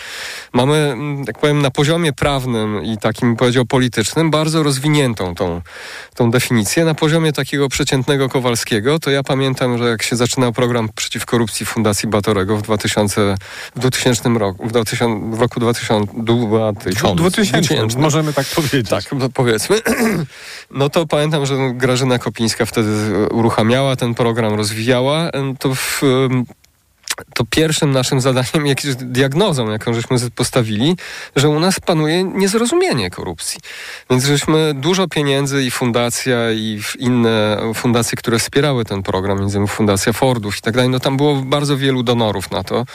mamy, 0.54 0.98
jak 1.28 1.40
powiem, 1.40 1.62
na 1.62 1.72
poziomie 1.72 2.14
prawnym 2.14 2.84
i 2.84 2.98
takim, 2.98 3.36
powiedział, 3.36 3.66
politycznym 3.66 4.32
bardzo 4.32 4.64
rozwiniętą 4.64 5.36
tą, 5.36 5.62
tą 6.16 6.32
definicję. 6.32 6.86
Na 6.86 6.96
poziomie 6.96 7.34
takiego 7.34 7.70
przeciętnego 7.70 8.30
Kowalskiego, 8.30 9.00
to 9.00 9.09
ja 9.10 9.24
pamiętam, 9.24 9.78
że 9.78 9.90
jak 9.90 10.04
się 10.04 10.16
zaczynał 10.16 10.54
program 10.54 10.90
przeciw 10.96 11.26
korupcji 11.26 11.66
Fundacji 11.66 12.10
Batorego 12.10 12.58
w 12.58 12.62
2000, 12.62 13.36
w 13.76 13.80
2000 13.80 14.30
roku, 14.30 14.68
w, 14.68 14.72
2000, 14.72 15.36
w 15.36 15.40
roku 15.40 15.60
2000, 15.60 16.14
2000, 17.16 17.52
2000, 17.52 18.00
możemy 18.00 18.34
tak 18.34 18.46
powiedzieć. 18.48 18.90
Tak, 18.90 19.04
no 19.12 19.30
powiedzmy. 19.30 19.82
No 20.72 20.90
to 20.90 21.08
pamiętam, 21.08 21.46
że 21.46 21.56
Grażyna 21.74 22.20
Kopińska 22.20 22.66
wtedy 22.66 22.90
uruchamiała 23.32 23.96
ten 23.96 24.16
program, 24.16 24.54
rozwijała. 24.54 25.30
To 25.60 25.76
w 25.76 26.02
to 27.34 27.44
pierwszym 27.50 27.92
naszym 27.92 28.22
zadaniem, 28.22 28.66
jakąś 28.66 28.96
diagnozą, 28.96 29.72
jaką 29.72 29.94
żeśmy 29.94 30.18
postawili, 30.36 30.96
że 31.36 31.50
u 31.50 31.60
nas 31.60 31.80
panuje 31.80 32.24
niezrozumienie 32.24 33.10
korupcji. 33.10 33.60
Więc 34.10 34.26
żeśmy 34.26 34.74
dużo 34.74 35.08
pieniędzy 35.08 35.64
i 35.64 35.72
fundacja 35.72 36.52
i 36.52 36.82
inne 37.00 37.62
fundacje, 37.76 38.18
które 38.18 38.40
wspierały 38.40 38.86
ten 38.86 39.04
program, 39.04 39.40
między 39.40 39.58
innymi 39.58 39.68
Fundacja 39.68 40.14
Fordów 40.14 40.58
i 40.58 40.62
tak 40.62 40.74
dalej, 40.74 40.90
no 40.90 41.00
tam 41.00 41.18
było 41.18 41.36
bardzo 41.36 41.78
wielu 41.78 42.04
donorów 42.04 42.52
na 42.52 42.64
to, 42.64 42.86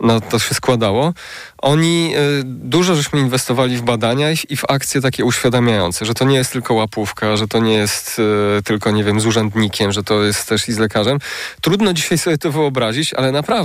na 0.00 0.20
to 0.20 0.38
się 0.38 0.54
składało. 0.54 1.12
Oni, 1.58 2.14
y, 2.16 2.44
dużo 2.44 2.94
żeśmy 2.94 3.20
inwestowali 3.20 3.76
w 3.76 3.82
badania 3.82 4.26
i 4.48 4.56
w 4.56 4.64
akcje 4.68 5.00
takie 5.00 5.24
uświadamiające, 5.24 6.04
że 6.04 6.14
to 6.14 6.24
nie 6.24 6.36
jest 6.36 6.52
tylko 6.52 6.74
łapówka, 6.74 7.36
że 7.36 7.48
to 7.48 7.58
nie 7.58 7.72
jest 7.72 8.18
y, 8.58 8.62
tylko, 8.62 8.90
nie 8.90 9.04
wiem, 9.04 9.20
z 9.20 9.26
urzędnikiem, 9.26 9.92
że 9.92 10.02
to 10.02 10.22
jest 10.22 10.48
też 10.48 10.68
i 10.68 10.72
z 10.72 10.78
lekarzem. 10.78 11.18
Trudno 11.60 11.92
dzisiaj 11.92 12.18
sobie 12.18 12.38
to 12.38 12.52
wyobrazić, 12.52 13.14
ale 13.14 13.32
naprawdę, 13.32 13.59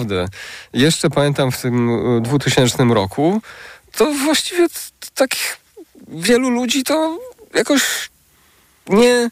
jeszcze 0.73 1.09
pamiętam 1.09 1.51
w 1.51 1.61
tym 1.61 1.89
2000 2.21 2.83
y, 2.83 2.93
roku, 2.93 3.41
to 3.91 4.13
właściwie 4.13 4.67
tak 5.13 5.29
wielu 6.07 6.49
ludzi 6.49 6.83
to 6.83 7.19
jakoś 7.53 8.09
nie 8.89 9.29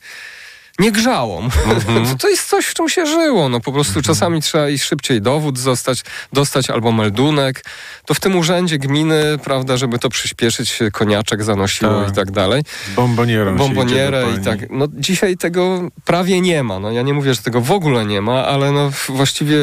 nie 0.79 0.91
grzało. 0.91 1.41
Mm-hmm. 1.41 2.17
to 2.21 2.29
jest 2.29 2.49
coś, 2.49 2.65
w 2.65 2.73
czym 2.73 2.89
się 2.89 3.05
żyło. 3.05 3.49
No 3.49 3.59
po 3.59 3.71
prostu 3.71 3.99
mm-hmm. 3.99 4.05
czasami 4.05 4.41
trzeba 4.41 4.69
iść 4.69 4.83
szybciej 4.83 5.21
dowód 5.21 5.59
zostać, 5.59 6.03
dostać 6.33 6.69
albo 6.69 6.91
meldunek. 6.91 7.65
To 8.05 8.13
w 8.13 8.19
tym 8.19 8.35
urzędzie 8.35 8.77
gminy, 8.77 9.23
prawda, 9.43 9.77
żeby 9.77 9.99
to 9.99 10.09
przyspieszyć, 10.09 10.79
koniaczek 10.93 11.43
zanosiło 11.43 12.01
tak. 12.01 12.11
i 12.11 12.15
tak 12.15 12.31
dalej. 12.31 12.63
Bombonierą 12.95 13.57
Bombonierę 13.57 14.25
i 14.41 14.43
tak. 14.43 14.59
No 14.69 14.87
dzisiaj 14.93 15.37
tego 15.37 15.81
prawie 16.05 16.41
nie 16.41 16.63
ma. 16.63 16.79
No 16.79 16.91
ja 16.91 17.01
nie 17.01 17.13
mówię, 17.13 17.33
że 17.33 17.41
tego 17.41 17.61
w 17.61 17.71
ogóle 17.71 18.05
nie 18.05 18.21
ma, 18.21 18.45
ale 18.45 18.71
no 18.71 18.91
właściwie 19.09 19.57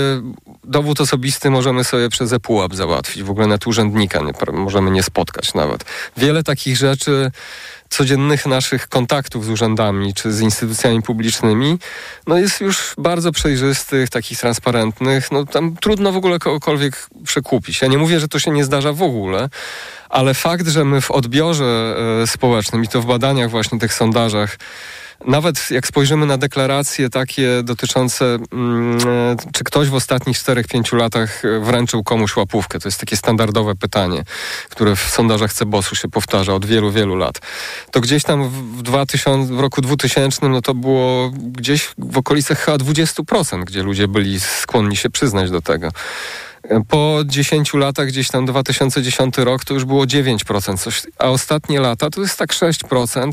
dowód 0.65 1.01
osobisty 1.01 1.51
możemy 1.51 1.85
sobie 1.85 2.09
przez 2.09 2.33
ePUAP 2.33 2.75
załatwić. 2.75 3.23
W 3.23 3.31
ogóle 3.31 3.47
nawet 3.47 3.67
urzędnika 3.67 4.21
nie, 4.21 4.33
możemy 4.53 4.91
nie 4.91 5.03
spotkać 5.03 5.55
nawet. 5.55 5.85
Wiele 6.17 6.43
takich 6.43 6.77
rzeczy 6.77 7.31
codziennych 7.91 8.47
naszych 8.47 8.89
kontaktów 8.89 9.45
z 9.45 9.49
urzędami 9.49 10.15
czy 10.15 10.33
z 10.33 10.41
instytucjami 10.41 11.03
publicznymi, 11.03 11.79
no 12.27 12.39
jest 12.39 12.61
już 12.61 12.95
bardzo 12.99 13.33
przejrzystych, 13.33 14.11
takich 14.11 14.39
transparentnych. 14.39 15.33
No 15.33 15.47
tam 15.47 15.77
trudno 15.77 16.13
w 16.13 16.17
ogóle 16.17 16.39
kogokolwiek 16.39 17.09
przekupić. 17.25 17.83
Ja 17.83 17.89
nie 17.89 17.99
mówię, 17.99 18.21
że 18.21 18.29
to 18.29 18.39
się 18.39 18.51
nie 18.51 18.65
zdarza 18.65 18.93
w 18.93 19.03
ogóle, 19.03 19.49
ale 20.09 20.35
fakt, 20.35 20.69
że 20.69 20.85
my 20.85 21.01
w 21.01 21.11
odbiorze 21.11 21.97
e, 22.23 22.27
społecznym 22.27 22.85
i 22.85 22.89
to 22.89 23.01
w 23.01 23.07
badaniach 23.07 23.51
właśnie 23.51 23.79
tych 23.79 23.95
sondażach 23.95 24.57
nawet 25.27 25.71
jak 25.71 25.87
spojrzymy 25.87 26.27
na 26.27 26.39
deklaracje 26.39 27.11
takie 27.11 27.63
dotyczące, 27.63 28.25
mm, 28.53 28.99
e, 29.09 29.37
czy 29.53 29.65
ktoś 29.65 29.89
w 29.89 29.95
ostatnich 29.95 30.37
4-5 30.37 30.97
latach 30.97 31.45
e, 31.45 31.61
wręczył 31.61 32.05
komuś 32.05 32.37
łapówkę, 32.37 32.79
to 32.79 32.89
jest 32.89 33.01
takie 33.01 33.17
standardowe 33.17 33.75
pytanie, 33.75 34.25
które 34.71 34.97
w 34.97 35.01
sondażach 35.01 35.53
Cebosu 35.53 35.97
się 35.97 36.09
powtarza 36.09 36.55
od 36.55 36.67
wielu, 36.67 36.93
wielu 36.93 37.17
lat. 37.17 37.41
To 37.91 38.01
gdzieś 38.01 38.23
tam 38.23 38.49
w, 38.49 38.83
2000, 38.83 39.55
w 39.55 39.61
roku 39.61 39.81
2000 39.81 40.49
no 40.49 40.63
to 40.63 40.75
było 40.75 41.31
gdzieś 41.35 41.91
w 41.99 42.19
okolicach 42.19 42.59
chyba 42.59 42.77
20%, 42.77 43.65
gdzie 43.65 43.83
ludzie 43.83 44.09
byli 44.09 44.41
skłonni 44.41 44.97
się 44.97 45.11
przyznać 45.11 45.51
do 45.51 45.61
tego. 45.61 45.89
Po 46.89 47.19
10 47.27 47.75
latach, 47.75 48.07
gdzieś 48.09 48.29
tam 48.29 48.47
2010 48.47 49.39
rok, 49.39 49.65
to 49.65 49.75
już 49.75 49.85
było 49.85 50.05
9%, 50.05 50.79
coś, 50.79 51.03
a 51.19 51.29
ostatnie 51.29 51.81
lata 51.81 52.11
to 52.11 52.21
jest 52.21 52.39
tak 52.39 52.53
6%. 52.53 53.31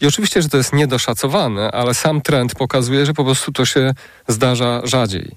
I 0.00 0.06
oczywiście, 0.06 0.42
że 0.42 0.48
to 0.48 0.56
jest 0.56 0.72
niedoszacowane, 0.72 1.72
ale 1.72 1.94
sam 1.94 2.20
trend 2.20 2.54
pokazuje, 2.54 3.06
że 3.06 3.14
po 3.14 3.24
prostu 3.24 3.52
to 3.52 3.64
się 3.64 3.94
zdarza 4.28 4.80
rzadziej. 4.84 5.30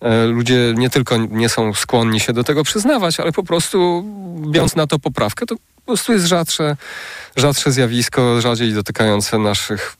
E, 0.00 0.26
ludzie 0.26 0.74
nie 0.76 0.90
tylko 0.90 1.16
nie 1.16 1.48
są 1.48 1.74
skłonni 1.74 2.20
się 2.20 2.32
do 2.32 2.44
tego 2.44 2.64
przyznawać, 2.64 3.20
ale 3.20 3.32
po 3.32 3.42
prostu 3.42 4.04
biorąc 4.50 4.76
na 4.76 4.86
to 4.86 4.98
poprawkę, 4.98 5.46
to 5.46 5.54
po 5.80 5.86
prostu 5.86 6.12
jest 6.12 6.26
rzadsze, 6.26 6.76
rzadsze 7.36 7.72
zjawisko, 7.72 8.40
rzadziej 8.40 8.74
dotykające 8.74 9.38
naszych 9.38 9.96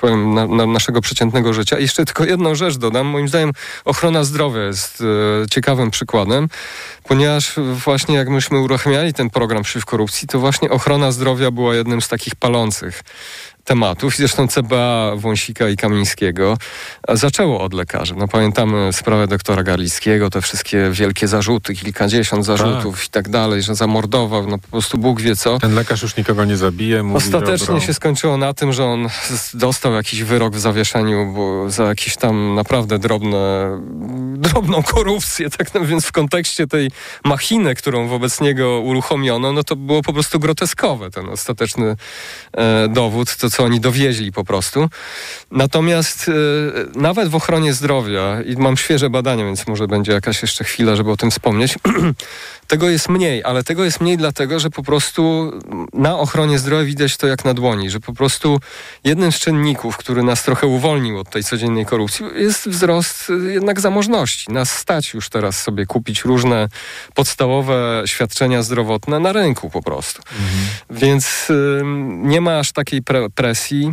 powiem, 0.00 0.34
na, 0.34 0.46
na 0.46 0.66
naszego 0.66 1.00
przeciętnego 1.00 1.52
życia. 1.52 1.78
I 1.78 1.82
jeszcze 1.82 2.04
tylko 2.04 2.24
jedną 2.24 2.54
rzecz 2.54 2.76
dodam. 2.76 3.06
Moim 3.06 3.28
zdaniem 3.28 3.52
ochrona 3.84 4.24
zdrowia 4.24 4.62
jest 4.62 5.00
e, 5.00 5.48
ciekawym 5.48 5.90
przykładem, 5.90 6.48
ponieważ 7.04 7.54
właśnie 7.72 8.14
jak 8.16 8.28
myśmy 8.28 8.58
uruchamiali 8.58 9.14
ten 9.14 9.30
program 9.30 9.62
przeciw 9.62 9.84
korupcji, 9.84 10.28
to 10.28 10.38
właśnie 10.38 10.70
ochrona 10.70 11.12
zdrowia 11.12 11.50
była 11.50 11.74
jednym 11.74 12.00
z 12.02 12.08
takich 12.08 12.34
palących 12.34 13.02
tematów. 13.68 14.16
Zresztą 14.16 14.48
CBA 14.48 15.12
Wąsika 15.16 15.68
i 15.68 15.76
Kamińskiego 15.76 16.58
zaczęło 17.08 17.60
od 17.60 17.74
lekarzy. 17.74 18.14
No 18.16 18.28
pamiętamy 18.28 18.92
sprawę 18.92 19.26
doktora 19.26 19.62
Garlickiego, 19.62 20.30
te 20.30 20.42
wszystkie 20.42 20.90
wielkie 20.90 21.28
zarzuty, 21.28 21.74
kilkadziesiąt 21.74 22.44
zarzutów 22.44 22.96
tak. 22.96 23.06
i 23.06 23.10
tak 23.10 23.28
dalej, 23.28 23.62
że 23.62 23.74
zamordował, 23.74 24.46
no 24.46 24.58
po 24.58 24.68
prostu 24.68 24.98
Bóg 24.98 25.20
wie 25.20 25.36
co. 25.36 25.58
Ten 25.58 25.74
lekarz 25.74 26.02
już 26.02 26.16
nikogo 26.16 26.44
nie 26.44 26.56
zabije. 26.56 27.02
Mówi 27.02 27.16
Ostatecznie 27.16 27.66
dobro. 27.66 27.80
się 27.80 27.94
skończyło 27.94 28.36
na 28.36 28.54
tym, 28.54 28.72
że 28.72 28.84
on 28.84 29.08
dostał 29.54 29.92
jakiś 29.92 30.22
wyrok 30.22 30.54
w 30.54 30.60
zawieszeniu, 30.60 31.32
bo 31.34 31.70
za 31.70 31.84
jakieś 31.84 32.16
tam 32.16 32.54
naprawdę 32.54 32.98
drobne, 32.98 33.70
drobną 34.36 34.82
korupcję, 34.82 35.50
tak 35.58 35.74
no, 35.74 35.80
więc 35.84 36.06
w 36.06 36.12
kontekście 36.12 36.66
tej 36.66 36.90
machiny, 37.24 37.74
którą 37.74 38.08
wobec 38.08 38.40
niego 38.40 38.80
uruchomiono, 38.80 39.52
no 39.52 39.64
to 39.64 39.76
było 39.76 40.02
po 40.02 40.12
prostu 40.12 40.40
groteskowe 40.40 41.10
ten 41.10 41.28
ostateczny 41.28 41.96
e, 42.52 42.88
dowód, 42.88 43.36
to 43.36 43.50
co 43.58 43.64
oni 43.64 43.80
dowieźli 43.80 44.32
po 44.32 44.44
prostu. 44.44 44.88
Natomiast 45.50 46.28
e, 46.28 46.32
nawet 46.98 47.28
w 47.28 47.34
ochronie 47.34 47.72
zdrowia, 47.72 48.42
i 48.42 48.56
mam 48.56 48.76
świeże 48.76 49.10
badania, 49.10 49.44
więc 49.44 49.66
może 49.66 49.86
będzie 49.86 50.12
jakaś 50.12 50.42
jeszcze 50.42 50.64
chwila, 50.64 50.96
żeby 50.96 51.10
o 51.10 51.16
tym 51.16 51.30
wspomnieć, 51.30 51.74
tego 52.68 52.88
jest 52.88 53.08
mniej, 53.08 53.44
ale 53.44 53.64
tego 53.64 53.84
jest 53.84 54.00
mniej 54.00 54.16
dlatego, 54.16 54.60
że 54.60 54.70
po 54.70 54.82
prostu 54.82 55.52
na 55.92 56.18
ochronie 56.18 56.58
zdrowia 56.58 56.84
widać 56.84 57.16
to 57.16 57.26
jak 57.26 57.44
na 57.44 57.54
dłoni, 57.54 57.90
że 57.90 58.00
po 58.00 58.12
prostu 58.12 58.60
jednym 59.04 59.32
z 59.32 59.38
czynników, 59.38 59.96
który 59.96 60.22
nas 60.22 60.42
trochę 60.42 60.66
uwolnił 60.66 61.18
od 61.18 61.30
tej 61.30 61.44
codziennej 61.44 61.86
korupcji, 61.86 62.26
jest 62.34 62.68
wzrost 62.68 63.32
jednak 63.48 63.80
zamożności. 63.80 64.52
Nas 64.52 64.70
stać 64.70 65.14
już 65.14 65.28
teraz 65.28 65.62
sobie 65.62 65.86
kupić 65.86 66.24
różne 66.24 66.68
podstawowe 67.14 68.02
świadczenia 68.06 68.62
zdrowotne 68.62 69.20
na 69.20 69.32
rynku 69.32 69.70
po 69.70 69.82
prostu. 69.82 70.22
Mhm. 70.32 70.68
Więc 70.90 71.50
y, 71.50 71.82
nie 72.08 72.40
ma 72.40 72.58
aż 72.58 72.72
takiej 72.72 73.02
pre 73.02 73.30
presji. 73.48 73.92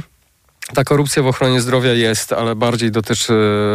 Ta 0.74 0.84
korupcja 0.84 1.24
w 1.24 1.28
ochronie 1.28 1.62
zdrowia 1.62 1.94
jest, 1.94 2.34
ale 2.34 2.56
bardziej 2.56 2.92
dotyczy 2.92 3.34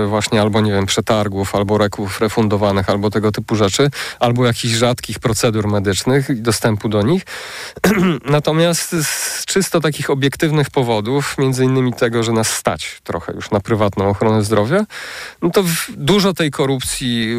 właśnie 0.08 0.40
albo, 0.40 0.60
nie 0.60 0.72
wiem, 0.72 0.86
przetargów, 0.86 1.54
albo 1.54 1.78
reków 1.78 2.20
refundowanych, 2.20 2.90
albo 2.90 3.10
tego 3.10 3.32
typu 3.32 3.56
rzeczy, 3.56 3.90
albo 4.20 4.46
jakichś 4.46 4.74
rzadkich 4.74 5.18
procedur 5.18 5.68
medycznych 5.68 6.30
i 6.30 6.36
dostępu 6.36 6.88
do 6.88 7.02
nich. 7.02 7.22
Natomiast 8.36 8.96
z 9.02 9.44
czysto 9.44 9.80
takich 9.80 10.10
obiektywnych 10.10 10.70
powodów, 10.70 11.38
między 11.38 11.64
innymi 11.64 11.92
tego, 11.92 12.22
że 12.22 12.32
nas 12.32 12.48
stać 12.50 13.00
trochę 13.04 13.32
już 13.32 13.50
na 13.50 13.60
prywatną 13.60 14.08
ochronę 14.08 14.44
zdrowia, 14.44 14.84
no 15.42 15.50
to 15.50 15.64
dużo 15.88 16.34
tej 16.34 16.50
korupcji 16.50 17.36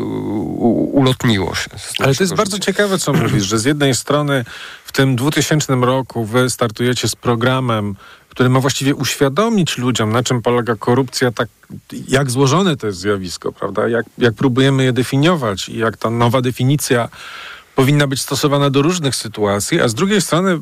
ulotniło 0.93 1.55
się. 1.55 1.69
Ale 1.99 2.15
to 2.15 2.23
jest 2.23 2.35
bardzo 2.35 2.59
ciekawe, 2.59 2.99
co 2.99 3.13
mówisz, 3.13 3.43
że 3.43 3.59
z 3.59 3.65
jednej 3.65 3.95
strony 3.95 4.45
w 4.85 4.91
tym 4.91 5.15
2000 5.15 5.75
roku 5.75 6.25
wy 6.25 6.49
startujecie 6.49 7.07
z 7.07 7.15
programem 7.15 7.95
który 8.31 8.49
ma 8.49 8.59
właściwie 8.59 8.95
uświadomić 8.95 9.77
ludziom, 9.77 10.11
na 10.11 10.23
czym 10.23 10.41
polega 10.41 10.75
korupcja, 10.75 11.31
tak 11.31 11.47
jak 12.07 12.31
złożone 12.31 12.77
to 12.77 12.87
jest 12.87 12.99
zjawisko, 12.99 13.51
prawda? 13.51 13.87
Jak, 13.87 14.05
jak 14.17 14.33
próbujemy 14.33 14.83
je 14.83 14.93
definiować 14.93 15.69
i 15.69 15.77
jak 15.77 15.97
ta 15.97 16.09
nowa 16.09 16.41
definicja 16.41 17.09
powinna 17.75 18.07
być 18.07 18.21
stosowana 18.21 18.69
do 18.69 18.81
różnych 18.81 19.15
sytuacji, 19.15 19.81
a 19.81 19.87
z 19.87 19.93
drugiej 19.93 20.21
strony 20.21 20.59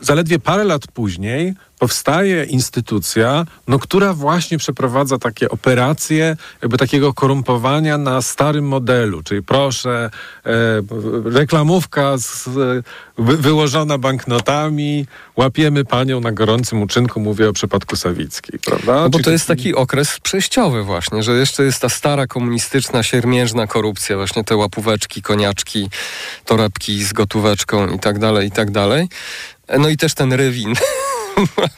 zaledwie 0.00 0.38
parę 0.38 0.64
lat 0.64 0.86
później 0.86 1.54
powstaje 1.82 2.44
instytucja, 2.44 3.46
no, 3.68 3.78
która 3.78 4.14
właśnie 4.14 4.58
przeprowadza 4.58 5.18
takie 5.18 5.48
operacje 5.48 6.36
jakby 6.62 6.78
takiego 6.78 7.14
korumpowania 7.14 7.98
na 7.98 8.22
starym 8.22 8.68
modelu, 8.68 9.22
czyli 9.22 9.42
proszę, 9.42 10.10
e, 10.46 10.50
reklamówka 11.24 12.18
z, 12.18 12.48
wy, 13.18 13.36
wyłożona 13.36 13.98
banknotami, 13.98 15.06
łapiemy 15.36 15.84
panią 15.84 16.20
na 16.20 16.32
gorącym 16.32 16.82
uczynku, 16.82 17.20
mówię 17.20 17.48
o 17.48 17.52
przypadku 17.52 17.96
Sawickiej, 17.96 18.58
prawda? 18.58 18.94
No 18.94 19.10
bo 19.10 19.18
to 19.18 19.30
jest 19.30 19.46
taki 19.46 19.74
okres 19.74 20.20
przejściowy 20.20 20.82
właśnie, 20.82 21.22
że 21.22 21.32
jeszcze 21.32 21.64
jest 21.64 21.80
ta 21.80 21.88
stara 21.88 22.26
komunistyczna, 22.26 23.02
siermiężna 23.02 23.66
korupcja, 23.66 24.16
właśnie 24.16 24.44
te 24.44 24.56
łapóweczki, 24.56 25.22
koniaczki, 25.22 25.90
torebki 26.44 27.04
z 27.04 27.12
gotóweczką 27.12 27.88
i 27.88 27.98
tak 27.98 28.18
dalej, 28.18 28.48
i 28.48 28.50
tak 28.50 28.70
dalej. 28.70 29.08
No 29.78 29.88
i 29.88 29.96
też 29.96 30.14
ten 30.14 30.32
rywin. 30.32 30.74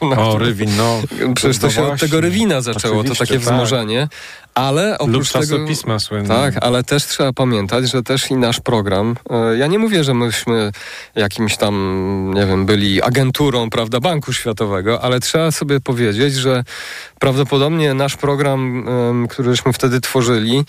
o, 0.17 0.39
Rywin, 0.39 0.71
no. 0.77 1.03
Przecież 1.35 1.59
to, 1.59 1.67
to 1.67 1.73
się 1.73 1.81
właśnie. 1.81 1.95
od 1.95 2.01
tego 2.01 2.21
Rywina 2.21 2.61
zaczęło, 2.61 3.01
Oczywiście, 3.01 3.25
to 3.25 3.27
takie 3.27 3.45
tak. 3.45 3.53
wzmożenie. 3.55 4.09
Ale 4.55 4.99
oprócz 4.99 5.35
Lub 5.35 5.43
tego, 5.43 5.99
słynne. 5.99 6.29
Tak, 6.29 6.55
ale 6.61 6.85
też 6.85 7.07
trzeba 7.07 7.33
pamiętać, 7.33 7.91
że 7.91 8.03
też 8.03 8.31
i 8.31 8.35
nasz 8.35 8.61
program, 8.61 9.17
e, 9.31 9.57
ja 9.57 9.67
nie 9.67 9.79
mówię, 9.79 10.05
że 10.05 10.15
myśmy 10.15 10.73
jakimś 11.15 11.57
tam, 11.57 12.33
nie 12.35 12.47
wiem, 12.47 12.67
byli 12.67 13.03
agenturą, 13.03 13.71
prawda, 13.71 14.01
Banku 14.01 14.33
Światowego, 14.33 15.03
ale 15.03 15.21
trzeba 15.21 15.51
sobie 15.51 15.81
powiedzieć, 15.81 16.35
że 16.35 16.65
prawdopodobnie 17.19 17.95
nasz 17.95 18.17
program, 18.17 18.87
któryśmy 19.31 19.73
wtedy 19.73 20.01
tworzyli, 20.01 20.65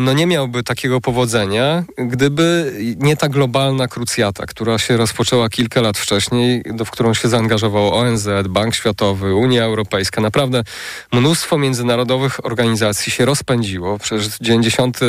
no 0.00 0.12
nie 0.12 0.26
miałby 0.26 0.62
takiego 0.62 1.00
powodzenia, 1.00 1.84
gdyby 1.98 2.74
nie 2.98 3.16
ta 3.16 3.28
globalna 3.28 3.88
krucjata, 3.88 4.46
która 4.46 4.78
się 4.78 4.96
rozpoczęła 4.96 5.48
kilka 5.48 5.80
lat 5.80 5.98
wcześniej, 5.98 6.62
do, 6.74 6.84
w 6.84 6.90
którą 6.90 7.14
się 7.14 7.28
zaangażował 7.28 7.94
ONZ, 7.94 8.28
Bank 8.48 8.74
Światowy, 8.74 9.34
Unia 9.34 9.64
Europejska. 9.64 10.20
Naprawdę 10.20 10.62
mnóstwo 11.12 11.58
międzynarodowych 11.58 12.46
organizacji 12.46 13.12
się 13.12 13.24
rozpędziło. 13.24 13.98
Przecież 13.98 14.38
90 14.40 15.00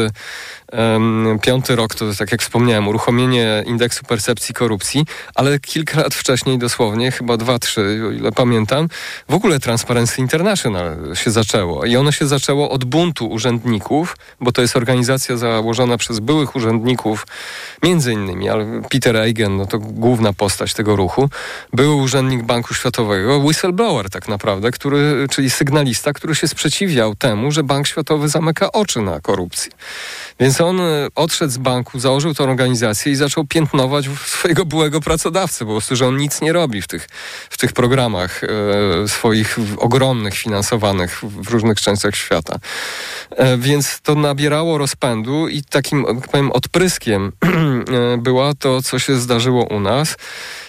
piąty 1.42 1.76
rok 1.76 1.96
to, 1.96 2.06
tak 2.20 2.32
jak 2.32 2.42
wspomniałem, 2.42 2.88
uruchomienie 2.88 3.64
indeksu 3.66 4.04
percepcji 4.04 4.56
korupcji, 4.56 5.06
ale 5.36 5.60
kilka 5.60 6.02
lat 6.02 6.14
wcześniej 6.14 6.58
dosłownie, 6.58 7.12
chyba 7.12 7.38
dwa, 7.38 7.60
trzy, 7.60 8.02
o 8.08 8.12
ile 8.12 8.32
pamiętam, 8.32 8.88
w 9.30 9.34
ogóle 9.34 9.60
Transparency 9.60 10.22
International 10.22 11.16
się 11.16 11.32
zaczęło. 11.32 11.86
I 11.86 11.96
ono 11.96 12.12
się 12.12 12.28
zaczęło 12.28 12.70
od 12.70 12.86
buntu 12.86 13.28
urzędników, 13.30 14.18
bo 14.42 14.52
to 14.52 14.62
jest 14.62 14.76
organizacja 14.76 15.38
założona 15.38 15.98
przez 15.98 16.20
byłych 16.20 16.56
urzędników, 16.56 17.28
między 17.84 18.14
innymi, 18.14 18.50
ale 18.50 18.82
Peter 18.90 19.18
Eigen, 19.18 19.58
no 19.58 19.66
to 19.66 19.80
główna 19.80 20.34
postać 20.34 20.74
tego 20.74 20.96
ruchu, 20.96 21.30
były 21.74 21.96
urzędnik 21.96 22.44
Banku 22.44 22.74
Światowego, 22.74 23.38
whistleblower 23.38 24.10
tak 24.10 24.28
naprawdę, 24.28 24.72
który, 24.72 25.28
czyli 25.30 25.50
sygnalista, 25.50 26.14
który 26.14 26.36
się 26.36 26.48
sprzeciwiał 26.48 27.16
temu, 27.16 27.52
że 27.52 27.64
Bank 27.64 27.88
Światowy 27.88 28.30
zamyka 28.30 28.72
oczy 28.72 29.02
na 29.02 29.20
korupcję. 29.20 29.72
Więc 30.40 30.61
on 30.66 30.82
e, 30.82 31.08
odszedł 31.16 31.54
z 31.54 31.58
banku, 31.58 32.00
założył 32.00 32.34
tę 32.34 32.44
organizację 32.44 33.12
i 33.12 33.16
zaczął 33.16 33.46
piętnować 33.46 34.10
swojego 34.26 34.66
byłego 34.66 35.02
pracodawcę, 35.02 35.66
po 35.66 35.72
prostu, 35.72 35.96
że 35.96 36.08
on 36.08 36.18
nic 36.18 36.42
nie 36.42 36.54
robi 36.54 36.82
w 36.82 36.88
tych, 36.88 37.08
w 37.50 37.58
tych 37.58 37.74
programach 37.74 38.42
e, 38.44 38.48
swoich 39.08 39.58
ogromnych, 39.78 40.34
finansowanych 40.36 41.22
w 41.24 41.50
różnych 41.50 41.82
częściach 41.82 42.16
świata. 42.16 42.60
E, 43.30 43.58
więc 43.58 44.02
to 44.02 44.16
nabierało 44.16 44.78
rozpędu 44.78 45.48
i 45.48 45.64
takim, 45.64 46.06
powiem, 46.32 46.52
odpryskiem 46.52 47.32
była 48.18 48.54
to, 48.54 48.82
co 48.82 49.00
się 49.00 49.16
zdarzyło 49.16 49.64
u 49.64 49.80
nas. 49.80 50.16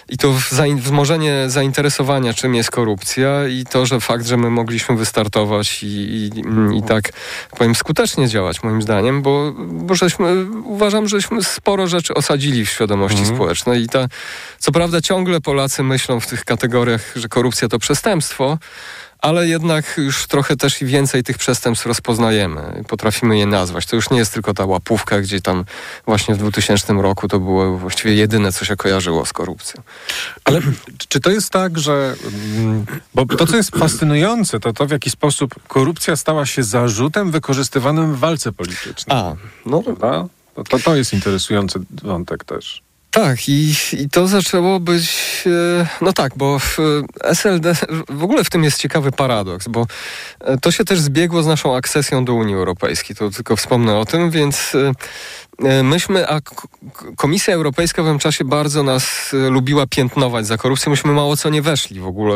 I 0.09 0.17
to 0.17 0.33
wzmożenie 0.77 1.43
zainteresowania, 1.47 2.33
czym 2.33 2.55
jest 2.55 2.71
korupcja 2.71 3.47
i 3.47 3.63
to, 3.69 3.85
że 3.85 3.99
fakt, 3.99 4.25
że 4.25 4.37
my 4.37 4.49
mogliśmy 4.49 4.95
wystartować 4.95 5.83
i, 5.83 5.87
i, 5.87 6.31
i 6.77 6.83
tak 6.83 7.11
powiem 7.57 7.75
skutecznie 7.75 8.27
działać 8.27 8.63
moim 8.63 8.81
zdaniem, 8.81 9.21
bo, 9.21 9.53
bo 9.57 9.95
żeśmy, 9.95 10.45
uważam, 10.63 11.07
żeśmy 11.07 11.43
sporo 11.43 11.87
rzeczy 11.87 12.13
osadzili 12.13 12.65
w 12.65 12.69
świadomości 12.69 13.19
mhm. 13.19 13.35
społecznej 13.35 13.83
i 13.83 13.87
ta, 13.87 14.07
co 14.59 14.71
prawda 14.71 15.01
ciągle 15.01 15.41
Polacy 15.41 15.83
myślą 15.83 16.19
w 16.19 16.27
tych 16.27 16.45
kategoriach, 16.45 17.11
że 17.15 17.27
korupcja 17.27 17.67
to 17.67 17.79
przestępstwo, 17.79 18.57
ale 19.23 19.47
jednak 19.47 19.97
już 19.97 20.27
trochę 20.27 20.57
też 20.57 20.81
i 20.81 20.85
więcej 20.85 21.23
tych 21.23 21.37
przestępstw 21.37 21.85
rozpoznajemy. 21.85 22.83
Potrafimy 22.87 23.37
je 23.37 23.45
nazwać. 23.45 23.85
To 23.85 23.95
już 23.95 24.09
nie 24.09 24.17
jest 24.17 24.33
tylko 24.33 24.53
ta 24.53 24.65
łapówka, 24.65 25.21
gdzie 25.21 25.41
tam 25.41 25.65
właśnie 26.05 26.35
w 26.35 26.37
2000 26.37 26.93
roku 26.93 27.27
to 27.27 27.39
było 27.39 27.77
właściwie 27.77 28.13
jedyne, 28.13 28.51
co 28.51 28.65
się 28.65 28.75
kojarzyło 28.75 29.25
z 29.25 29.33
korupcją. 29.33 29.81
Ale 30.43 30.61
czy 31.07 31.19
to 31.19 31.29
jest 31.29 31.49
tak, 31.49 31.79
że... 31.79 32.15
Mm, 32.57 32.85
bo 33.13 33.25
to, 33.25 33.47
co 33.47 33.57
jest 33.57 33.77
fascynujące, 33.77 34.59
to 34.59 34.73
to, 34.73 34.85
w 34.85 34.91
jaki 34.91 35.09
sposób 35.09 35.55
korupcja 35.67 36.15
stała 36.15 36.45
się 36.45 36.63
zarzutem 36.63 37.31
wykorzystywanym 37.31 38.15
w 38.15 38.19
walce 38.19 38.51
politycznej. 38.51 39.17
A, 39.17 39.35
no... 39.65 39.81
Prawda? 39.81 40.27
To, 40.69 40.79
to 40.79 40.95
jest 40.95 41.13
interesujący 41.13 41.79
wątek 42.03 42.43
też. 42.43 42.81
Tak, 43.13 43.49
i, 43.49 43.73
i 43.93 44.09
to 44.09 44.27
zaczęło 44.27 44.79
być. 44.79 45.43
E, 45.45 45.87
no 46.01 46.13
tak, 46.13 46.33
bo 46.37 46.59
w 46.59 46.77
SLD 47.23 47.75
w 48.09 48.23
ogóle 48.23 48.43
w 48.43 48.49
tym 48.49 48.63
jest 48.63 48.79
ciekawy 48.79 49.11
paradoks, 49.11 49.67
bo 49.67 49.87
e, 50.39 50.57
to 50.57 50.71
się 50.71 50.85
też 50.85 50.99
zbiegło 50.99 51.43
z 51.43 51.47
naszą 51.47 51.75
akcesją 51.75 52.25
do 52.25 52.33
Unii 52.33 52.55
Europejskiej. 52.55 53.15
To 53.15 53.29
tylko 53.29 53.55
wspomnę 53.55 53.97
o 53.97 54.05
tym, 54.05 54.31
więc 54.31 54.75
e, 54.75 54.91
E, 55.52 55.52
myśmy, 55.83 56.29
a 56.29 56.39
Komisja 57.17 57.53
Europejska 57.53 58.03
w 58.03 58.05
tym 58.05 58.19
czasie 58.19 58.45
bardzo 58.45 58.83
nas 58.83 59.31
e, 59.33 59.49
lubiła 59.49 59.87
piętnować 59.87 60.47
za 60.47 60.57
korupcję. 60.57 60.89
Myśmy 60.89 61.11
mało 61.11 61.37
co 61.37 61.49
nie 61.49 61.61
weszli 61.61 61.99
w 61.99 62.07
ogóle 62.07 62.35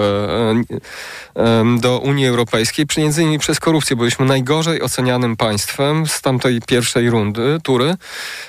e, 1.35 1.77
do 1.79 1.99
Unii 1.99 2.27
Europejskiej, 2.27 2.85
między 2.97 3.21
innymi 3.21 3.39
przez 3.39 3.59
korupcję. 3.59 3.95
Byliśmy 3.95 4.25
najgorzej 4.25 4.81
ocenianym 4.81 5.37
państwem 5.37 6.07
z 6.07 6.21
tamtej 6.21 6.61
pierwszej 6.61 7.09
rundy, 7.09 7.57
tury, 7.63 7.95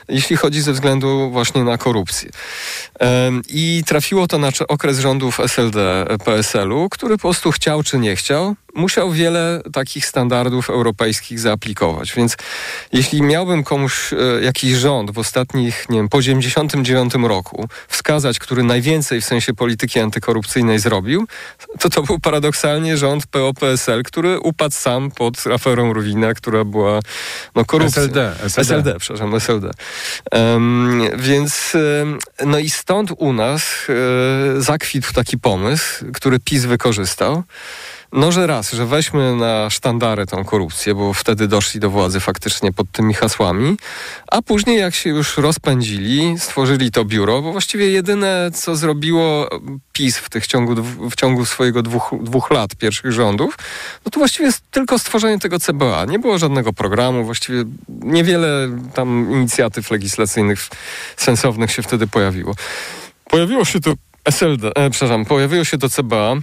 jeśli 0.08 0.36
chodzi 0.36 0.60
ze 0.60 0.72
względu 0.72 1.30
właśnie 1.30 1.64
na 1.64 1.78
korupcję. 1.78 2.30
I 3.48 3.82
trafiło 3.86 4.26
to 4.26 4.38
na 4.38 4.48
okres 4.68 4.98
rządów 4.98 5.40
SLD, 5.40 6.06
PSL-u, 6.24 6.88
który 6.88 7.16
po 7.16 7.22
prostu 7.22 7.50
chciał 7.50 7.82
czy 7.82 7.98
nie 7.98 8.16
chciał, 8.16 8.56
musiał 8.78 9.12
wiele 9.12 9.60
takich 9.72 10.06
standardów 10.06 10.70
europejskich 10.70 11.40
zaaplikować. 11.40 12.14
Więc 12.14 12.36
jeśli 12.92 13.22
miałbym 13.22 13.64
komuś 13.64 14.12
e, 14.12 14.16
jakiś 14.42 14.72
rząd 14.72 15.10
w 15.10 15.18
ostatnich, 15.18 15.86
nie 15.88 15.98
wiem, 15.98 16.08
po 16.08 16.22
99 16.22 17.14
roku 17.14 17.68
wskazać, 17.88 18.38
który 18.38 18.62
najwięcej 18.62 19.20
w 19.20 19.24
sensie 19.24 19.54
polityki 19.54 20.00
antykorupcyjnej 20.00 20.78
zrobił, 20.78 21.26
to 21.78 21.90
to 21.90 22.02
był 22.02 22.18
paradoksalnie 22.18 22.96
rząd 22.96 23.26
PO-PSL, 23.26 24.02
który 24.02 24.40
upadł 24.40 24.74
sam 24.74 25.10
pod 25.10 25.46
aferą 25.46 25.92
Ruwina, 25.92 26.34
która 26.34 26.64
była 26.64 27.00
no, 27.54 27.64
korupcją. 27.64 28.02
SLD, 28.02 28.32
SLD. 28.42 28.60
SLD, 28.60 28.94
przepraszam, 28.98 29.34
SLD. 29.34 29.70
Um, 30.32 31.02
więc 31.16 31.76
no 32.46 32.58
i 32.58 32.70
stąd 32.70 33.10
u 33.16 33.32
nas 33.32 33.86
e, 33.88 34.62
zakwitł 34.62 35.12
taki 35.12 35.38
pomysł, 35.38 36.04
który 36.12 36.40
PiS 36.40 36.64
wykorzystał. 36.64 37.42
No, 38.12 38.32
że 38.32 38.46
raz, 38.46 38.72
że 38.72 38.86
weźmy 38.86 39.36
na 39.36 39.70
sztandary 39.70 40.26
tą 40.26 40.44
korupcję, 40.44 40.94
bo 40.94 41.14
wtedy 41.14 41.48
doszli 41.48 41.80
do 41.80 41.90
władzy 41.90 42.20
faktycznie 42.20 42.72
pod 42.72 42.90
tymi 42.92 43.14
hasłami, 43.14 43.76
a 44.28 44.42
później 44.42 44.78
jak 44.78 44.94
się 44.94 45.10
już 45.10 45.36
rozpędzili, 45.36 46.38
stworzyli 46.38 46.90
to 46.90 47.04
biuro, 47.04 47.42
bo 47.42 47.52
właściwie 47.52 47.90
jedyne, 47.90 48.50
co 48.54 48.76
zrobiło 48.76 49.48
PiS 49.92 50.18
w, 50.18 50.30
tych 50.30 50.46
ciągu, 50.46 50.82
w 51.10 51.14
ciągu 51.14 51.44
swojego 51.44 51.82
dwóch, 51.82 52.10
dwóch 52.20 52.50
lat 52.50 52.74
pierwszych 52.74 53.12
rządów, 53.12 53.58
no 54.04 54.10
to 54.10 54.20
właściwie 54.20 54.50
tylko 54.70 54.98
stworzenie 54.98 55.38
tego 55.38 55.58
CBA. 55.60 56.04
Nie 56.04 56.18
było 56.18 56.38
żadnego 56.38 56.72
programu, 56.72 57.24
właściwie 57.24 57.64
niewiele 57.88 58.68
tam 58.94 59.32
inicjatyw 59.32 59.90
legislacyjnych 59.90 60.68
sensownych 61.16 61.72
się 61.72 61.82
wtedy 61.82 62.06
pojawiło. 62.06 62.54
Pojawiło 63.24 63.64
się 63.64 63.80
to 63.80 63.94
SLD, 64.24 64.70
e, 64.74 64.90
przepraszam, 64.90 65.24
pojawiło 65.24 65.64
się 65.64 65.78
to 65.78 65.88
CBA, 65.88 66.36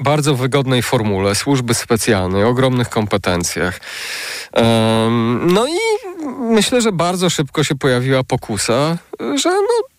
bardzo 0.00 0.34
wygodnej 0.34 0.82
formule, 0.82 1.34
służby 1.34 1.74
specjalnej, 1.74 2.44
ogromnych 2.44 2.88
kompetencjach. 2.88 3.80
no 5.40 5.66
i 5.66 5.78
myślę, 6.40 6.80
że 6.80 6.92
bardzo 6.92 7.30
szybko 7.30 7.64
się 7.64 7.74
pojawiła 7.74 8.24
pokusa, 8.24 8.98
że 9.20 9.50
no, 9.50 9.94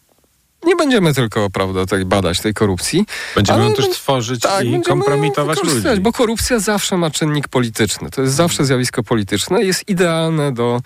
nie 0.65 0.75
będziemy 0.75 1.13
tylko, 1.13 1.49
prawda, 1.49 1.85
tej 1.85 2.05
badać 2.05 2.39
tej 2.39 2.53
korupcji. 2.53 3.05
Będziemy 3.35 3.63
ją 3.63 3.73
też 3.73 3.89
tworzyć 3.89 4.41
tak, 4.41 4.65
i 4.65 4.81
kompromitować 4.81 5.63
ludzi. 5.63 6.01
Bo 6.01 6.11
korupcja 6.11 6.59
zawsze 6.59 6.97
ma 6.97 7.11
czynnik 7.11 7.47
polityczny. 7.47 8.09
To 8.11 8.21
jest 8.21 8.33
zawsze 8.33 8.65
zjawisko 8.65 9.03
polityczne. 9.03 9.63
Jest 9.63 9.89
idealne 9.89 10.51
do, 10.51 10.81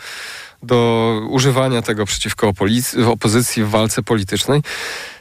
do 0.63 1.21
używania 1.29 1.81
tego 1.81 2.05
przeciwko 2.05 2.53
opozycji 3.05 3.63
w 3.63 3.69
walce 3.69 4.03
politycznej. 4.03 4.61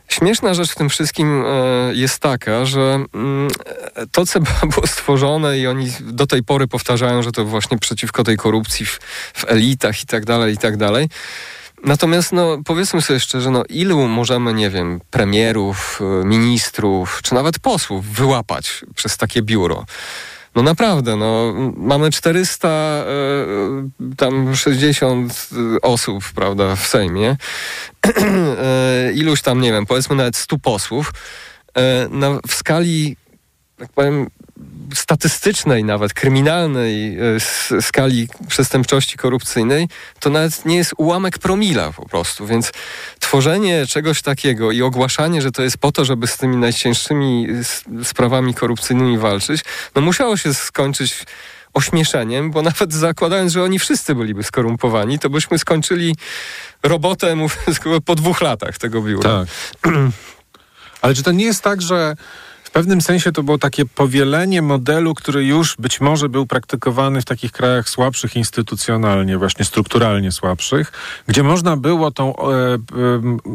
Śmieszna 0.08 0.54
rzecz 0.54 0.70
w 0.70 0.74
tym 0.74 0.88
wszystkim 0.88 1.44
e, 1.46 1.94
jest 1.94 2.18
taka, 2.18 2.64
że 2.64 3.04
mm, 3.14 3.48
to 4.12 4.26
CBA 4.26 4.66
było 4.74 4.86
stworzone 4.86 5.58
i 5.58 5.66
oni 5.66 5.90
do 6.00 6.26
tej 6.26 6.42
pory 6.42 6.68
powtarzają, 6.68 7.22
że 7.22 7.32
to 7.32 7.44
właśnie 7.44 7.78
przeciwko 7.78 8.24
tej 8.24 8.36
korupcji 8.36 8.86
w, 8.86 8.98
w 9.34 9.44
elitach 9.48 10.02
i 10.02 10.06
tak 10.06 10.24
dalej, 10.24 10.54
i 10.54 10.58
tak 10.58 10.76
dalej. 10.76 11.08
Natomiast 11.84 12.32
no, 12.32 12.58
powiedzmy 12.64 13.02
sobie 13.02 13.20
szczerze, 13.20 13.50
no, 13.50 13.64
ilu 13.68 14.08
możemy, 14.08 14.54
nie 14.54 14.70
wiem, 14.70 15.00
premierów, 15.10 16.00
e, 16.00 16.24
ministrów, 16.24 17.20
czy 17.22 17.34
nawet 17.34 17.58
posłów 17.58 18.06
wyłapać 18.06 18.84
przez 18.94 19.16
takie 19.16 19.42
biuro? 19.42 19.84
No 20.54 20.62
naprawdę, 20.62 21.16
no, 21.16 21.54
mamy 21.76 22.10
400, 22.10 22.68
e, 22.68 23.04
tam 24.16 24.56
60 24.56 25.48
osób, 25.82 26.24
prawda, 26.34 26.76
w 26.76 26.86
Sejmie. 26.86 27.36
e, 28.06 29.12
iluś 29.12 29.42
tam, 29.42 29.60
nie 29.60 29.72
wiem, 29.72 29.86
powiedzmy 29.86 30.16
nawet 30.16 30.36
100 30.36 30.58
posłów. 30.58 31.12
E, 31.74 32.08
na, 32.10 32.40
w 32.48 32.54
skali, 32.54 33.16
tak 33.76 33.92
powiem, 33.92 34.26
statystycznej, 34.94 35.84
nawet 35.84 36.14
kryminalnej 36.14 37.18
e, 37.76 37.82
skali 37.82 38.28
przestępczości 38.48 39.16
korupcyjnej, 39.16 39.88
to 40.20 40.30
nawet 40.30 40.64
nie 40.64 40.76
jest 40.76 40.94
ułamek 40.96 41.38
promila 41.38 41.92
po 41.92 42.08
prostu. 42.08 42.46
Więc 42.46 42.72
tworzenie 43.18 43.86
czegoś 43.86 44.22
takiego 44.22 44.72
i 44.72 44.82
ogłaszanie, 44.82 45.42
że 45.42 45.52
to 45.52 45.62
jest 45.62 45.78
po 45.78 45.92
to, 45.92 46.04
żeby 46.04 46.26
z 46.26 46.36
tymi 46.36 46.56
najcięższymi 46.56 47.46
sprawami 48.04 48.54
korupcyjnymi 48.54 49.18
walczyć, 49.18 49.60
no 49.94 50.00
musiało 50.02 50.36
się 50.36 50.54
skończyć 50.54 51.24
ośmieszeniem, 51.74 52.50
bo 52.50 52.62
nawet 52.62 52.92
zakładając, 52.92 53.52
że 53.52 53.62
oni 53.62 53.78
wszyscy 53.78 54.14
byliby 54.14 54.42
skorumpowani, 54.42 55.18
to 55.18 55.30
byśmy 55.30 55.58
skończyli 55.58 56.16
robotę 56.82 57.36
po 58.06 58.14
dwóch 58.14 58.40
latach 58.40 58.78
tego 58.78 59.02
biura. 59.02 59.44
Tak. 59.82 59.92
Ale 61.02 61.14
czy 61.14 61.22
to 61.22 61.32
nie 61.32 61.44
jest 61.44 61.62
tak, 61.62 61.82
że 61.82 62.16
pewnym 62.78 63.00
sensie 63.00 63.32
to 63.32 63.42
było 63.42 63.58
takie 63.58 63.86
powielenie 63.86 64.62
modelu, 64.62 65.14
który 65.14 65.44
już 65.44 65.76
być 65.78 66.00
może 66.00 66.28
był 66.28 66.46
praktykowany 66.46 67.20
w 67.20 67.24
takich 67.24 67.52
krajach 67.52 67.88
słabszych 67.88 68.36
instytucjonalnie, 68.36 69.38
właśnie 69.38 69.64
strukturalnie 69.64 70.32
słabszych, 70.32 70.92
gdzie 71.26 71.42
można 71.42 71.76
było 71.76 72.10
tą 72.10 72.36
e, 72.36 72.44
e, 72.44 72.78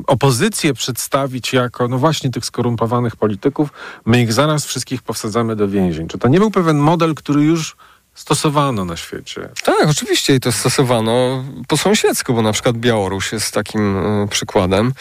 opozycję 0.08 0.74
przedstawić 0.74 1.54
jako, 1.54 1.88
no 1.88 1.98
właśnie 1.98 2.30
tych 2.30 2.46
skorumpowanych 2.46 3.16
polityków, 3.16 3.70
my 4.06 4.22
ich 4.22 4.34
zaraz 4.34 4.66
wszystkich 4.66 5.02
powsadzamy 5.02 5.56
do 5.56 5.68
więzień. 5.68 6.08
Czy 6.08 6.18
to 6.18 6.28
nie 6.28 6.40
był 6.40 6.52
pewien 6.52 6.78
model, 6.78 7.16
który 7.16 7.44
już 7.44 7.76
stosowano 8.14 8.86
na 8.86 8.98
świecie. 8.98 9.50
Tak, 9.64 9.88
oczywiście 9.90 10.36
i 10.36 10.40
to 10.40 10.52
stosowano 10.52 11.44
po 11.68 11.78
sąsiedzku, 11.78 12.34
bo 12.34 12.42
na 12.42 12.52
przykład 12.52 12.78
Białoruś 12.78 13.32
jest 13.32 13.54
takim 13.54 13.98
y, 14.24 14.28
przykładem. 14.28 14.94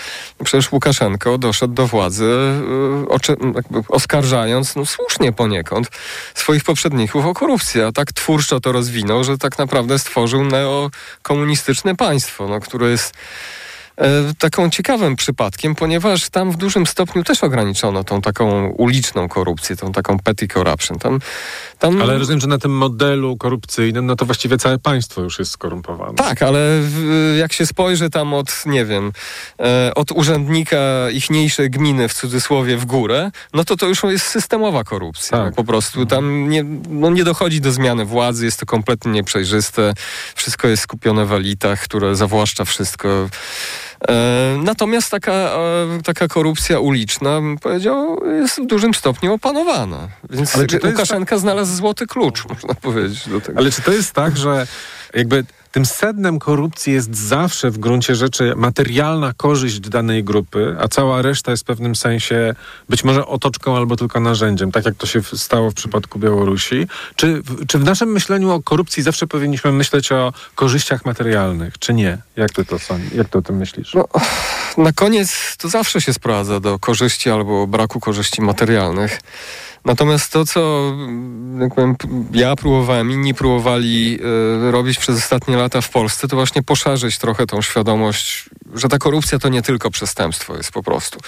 Przecież 0.44 0.72
Łukaszenko 0.72 1.38
doszedł 1.38 1.74
do 1.74 1.86
władzy 1.86 2.32
y, 3.74 3.88
oskarżając, 3.88 4.76
no 4.76 4.86
słusznie 4.86 5.32
poniekąd, 5.32 5.88
swoich 6.34 6.64
poprzedników 6.64 7.26
o 7.26 7.34
korupcję, 7.34 7.86
a 7.86 7.92
tak 7.92 8.12
twórczo 8.12 8.60
to 8.60 8.72
rozwinął, 8.72 9.24
że 9.24 9.38
tak 9.38 9.58
naprawdę 9.58 9.98
stworzył 9.98 10.44
neokomunistyczne 10.44 11.96
państwo, 11.96 12.48
no, 12.48 12.60
które 12.60 12.90
jest 12.90 13.14
E, 13.14 13.61
taką 14.38 14.70
ciekawym 14.70 15.16
przypadkiem, 15.16 15.74
ponieważ 15.74 16.30
tam 16.30 16.50
w 16.50 16.56
dużym 16.56 16.86
stopniu 16.86 17.24
też 17.24 17.44
ograniczono 17.44 18.04
tą 18.04 18.20
taką 18.20 18.68
uliczną 18.68 19.28
korupcję, 19.28 19.76
tą 19.76 19.92
taką 19.92 20.18
petty 20.18 20.48
corruption. 20.48 20.98
Tam, 20.98 21.18
tam... 21.78 22.02
Ale 22.02 22.18
rozumiem, 22.18 22.40
że 22.40 22.46
na 22.46 22.58
tym 22.58 22.76
modelu 22.76 23.36
korupcyjnym, 23.36 24.06
no 24.06 24.16
to 24.16 24.24
właściwie 24.26 24.58
całe 24.58 24.78
państwo 24.78 25.20
już 25.20 25.38
jest 25.38 25.50
skorumpowane. 25.50 26.14
Tak, 26.14 26.42
ale 26.42 26.60
w, 26.80 27.36
jak 27.38 27.52
się 27.52 27.66
spojrzy 27.66 28.10
tam 28.10 28.34
od, 28.34 28.66
nie 28.66 28.84
wiem, 28.84 29.12
e, 29.60 29.92
od 29.94 30.12
urzędnika 30.12 31.10
ichniejszej 31.10 31.70
gminy 31.70 32.08
w 32.08 32.14
cudzysłowie 32.14 32.76
w 32.76 32.84
górę, 32.84 33.30
no 33.54 33.64
to 33.64 33.76
to 33.76 33.86
już 33.86 34.02
jest 34.02 34.26
systemowa 34.26 34.84
korupcja. 34.84 35.38
Tak. 35.38 35.54
Po 35.54 35.64
prostu 35.64 36.06
tam 36.06 36.48
nie, 36.48 36.64
no 36.88 37.10
nie 37.10 37.24
dochodzi 37.24 37.60
do 37.60 37.72
zmiany 37.72 38.04
władzy, 38.04 38.44
jest 38.44 38.60
to 38.60 38.66
kompletnie 38.66 39.12
nieprzejrzyste, 39.12 39.94
wszystko 40.34 40.68
jest 40.68 40.82
skupione 40.82 41.26
w 41.26 41.32
elitach, 41.32 41.80
które 41.80 42.16
zawłaszcza 42.16 42.64
wszystko. 42.64 43.28
E, 44.08 44.58
natomiast 44.62 45.10
taka, 45.10 45.32
e, 45.32 46.02
taka 46.04 46.28
korupcja 46.28 46.80
uliczna, 46.80 47.40
bym 47.40 47.58
powiedział, 47.58 48.26
jest 48.26 48.60
w 48.60 48.66
dużym 48.66 48.94
stopniu 48.94 49.34
opanowana. 49.34 50.08
Więc 50.30 50.56
Ale 50.56 50.66
czy 50.66 50.80
Łukaszenka 50.84 51.38
znalazł 51.38 51.76
złoty 51.76 52.06
klucz, 52.06 52.48
można 52.48 52.74
powiedzieć 52.74 53.28
do 53.28 53.40
tego. 53.40 53.58
Ale 53.58 53.70
czy 53.70 53.82
to 53.82 53.92
jest 53.92 54.12
tak, 54.12 54.36
że 54.36 54.66
jakby 55.14 55.44
tym 55.72 55.86
sednem 55.86 56.38
korupcji 56.38 56.92
jest 56.92 57.16
zawsze 57.16 57.70
w 57.70 57.78
gruncie 57.78 58.14
rzeczy 58.14 58.52
materialna 58.56 59.32
korzyść 59.36 59.80
danej 59.80 60.24
grupy, 60.24 60.76
a 60.80 60.88
cała 60.88 61.22
reszta 61.22 61.50
jest 61.50 61.62
w 61.62 61.66
pewnym 61.66 61.96
sensie 61.96 62.54
być 62.88 63.04
może 63.04 63.26
otoczką 63.26 63.76
albo 63.76 63.96
tylko 63.96 64.20
narzędziem, 64.20 64.72
tak 64.72 64.84
jak 64.84 64.94
to 64.94 65.06
się 65.06 65.22
stało 65.22 65.70
w 65.70 65.74
przypadku 65.74 66.18
Białorusi? 66.18 66.86
Czy, 67.16 67.42
czy 67.68 67.78
w 67.78 67.84
naszym 67.84 68.12
myśleniu 68.12 68.50
o 68.50 68.62
korupcji 68.62 69.02
zawsze 69.02 69.26
powinniśmy 69.26 69.72
myśleć 69.72 70.12
o 70.12 70.32
korzyściach 70.54 71.04
materialnych, 71.04 71.78
czy 71.78 71.94
nie? 71.94 72.18
Jak 72.36 72.52
ty 72.52 72.64
to, 72.64 72.76
sądzi- 72.76 73.16
jak 73.16 73.28
ty 73.28 73.38
o 73.38 73.42
tym 73.42 73.56
myślisz? 73.56 73.94
No, 73.94 74.08
na 74.76 74.92
koniec 74.92 75.56
to 75.58 75.68
zawsze 75.68 76.00
się 76.00 76.12
sprowadza 76.12 76.60
do 76.60 76.78
korzyści 76.78 77.30
albo 77.30 77.66
braku 77.66 78.00
korzyści 78.00 78.42
materialnych. 78.42 79.20
Natomiast 79.84 80.32
to, 80.32 80.44
co 80.44 80.92
mm, 80.94 81.60
jak 81.60 81.74
powiem, 81.74 81.96
ja 82.32 82.56
próbowałem, 82.56 83.10
inni 83.10 83.34
próbowali 83.34 84.18
e, 84.68 84.70
robić 84.70 84.98
przez 84.98 85.18
ostatnie 85.18 85.56
lata 85.56 85.80
w 85.80 85.90
Polsce, 85.90 86.28
to 86.28 86.36
właśnie 86.36 86.62
poszerzyć 86.62 87.18
trochę 87.18 87.46
tą 87.46 87.62
świadomość, 87.62 88.50
że 88.74 88.88
ta 88.88 88.98
korupcja 88.98 89.38
to 89.38 89.48
nie 89.48 89.62
tylko 89.62 89.90
przestępstwo 89.90 90.56
jest 90.56 90.72
po 90.72 90.82
prostu. 90.82 91.20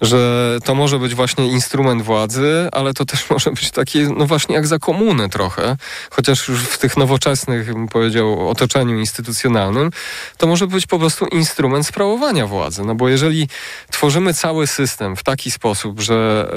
Że 0.00 0.58
to 0.64 0.74
może 0.74 0.98
być 0.98 1.14
właśnie 1.14 1.48
instrument 1.48 2.02
władzy, 2.02 2.68
ale 2.72 2.94
to 2.94 3.04
też 3.04 3.30
może 3.30 3.50
być 3.50 3.70
takie, 3.70 4.08
no 4.16 4.26
właśnie 4.26 4.54
jak 4.54 4.66
za 4.66 4.78
komuny 4.78 5.28
trochę, 5.28 5.76
chociaż 6.10 6.48
już 6.48 6.60
w 6.60 6.78
tych 6.78 6.96
nowoczesnych, 6.96 7.66
bym 7.72 7.88
powiedział, 7.88 8.48
otoczeniu 8.48 8.98
instytucjonalnym, 8.98 9.90
to 10.36 10.46
może 10.46 10.66
być 10.66 10.86
po 10.86 10.98
prostu 10.98 11.26
instrument 11.26 11.86
sprawowania 11.86 12.46
władzy. 12.46 12.84
No 12.84 12.94
bo 12.94 13.08
jeżeli 13.08 13.48
tworzymy 13.90 14.34
cały 14.34 14.66
system 14.66 15.16
w 15.16 15.22
taki 15.22 15.50
sposób, 15.50 16.00
że 16.00 16.48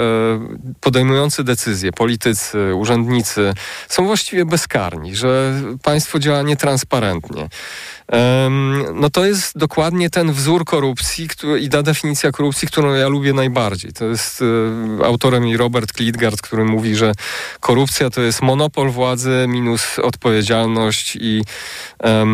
e, 0.64 0.74
podejmujący 0.80 1.44
decyzje, 1.44 1.92
politycy, 1.92 2.74
urzędnicy 2.74 3.54
są 3.88 4.06
właściwie 4.06 4.44
bezkarni, 4.44 5.16
że 5.16 5.60
państwo 5.82 6.18
działa 6.18 6.42
nietransparentnie, 6.42 7.48
no 8.94 9.10
to 9.10 9.24
jest 9.24 9.58
dokładnie 9.58 10.10
ten 10.10 10.32
wzór 10.32 10.64
korupcji 10.64 11.28
który, 11.28 11.60
i 11.60 11.68
ta 11.68 11.82
definicja 11.82 12.32
korupcji, 12.32 12.68
którą 12.68 12.94
ja 12.94 13.08
lubię 13.08 13.32
najbardziej. 13.32 13.92
To 13.92 14.04
jest 14.04 14.42
e, 15.00 15.06
autorem 15.06 15.46
jej 15.46 15.56
Robert 15.56 15.92
Klitgard, 15.92 16.42
który 16.42 16.64
mówi, 16.64 16.96
że 16.96 17.12
korupcja 17.60 18.10
to 18.10 18.20
jest 18.20 18.42
monopol 18.42 18.90
władzy 18.90 19.46
minus 19.48 19.98
odpowiedzialność 19.98 21.16
i 21.16 21.42
e, 22.04 22.08
e, 22.08 22.26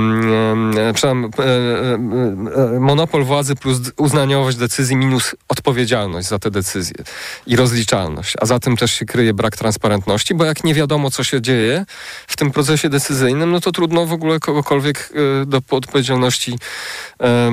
monopol 2.80 3.24
władzy 3.24 3.56
plus 3.56 3.78
uznaniowość 3.96 4.56
decyzji 4.56 4.96
minus 4.96 5.36
odpowiedzialność 5.48 6.28
za 6.28 6.38
te 6.38 6.50
decyzje 6.50 7.04
i 7.46 7.56
rozliczalność. 7.56 8.34
A 8.40 8.46
za 8.46 8.58
tym 8.58 8.76
też 8.76 8.92
się 8.92 9.06
kryje 9.06 9.34
brak 9.34 9.56
transparentności, 9.56 10.34
bo 10.34 10.44
jak 10.44 10.64
nie 10.64 10.74
wiadomo, 10.74 11.10
co 11.10 11.24
się 11.24 11.40
dzieje 11.40 11.84
w 12.26 12.36
tym 12.36 12.50
procesie 12.50 12.88
decyzyjnym, 12.88 13.50
no 13.50 13.60
to 13.60 13.72
trudno 13.72 14.06
w 14.06 14.12
ogóle 14.12 14.40
kogokolwiek 14.40 15.12
do 15.46 15.61
odpowiedzialności 15.70 16.58
e, 17.20 17.50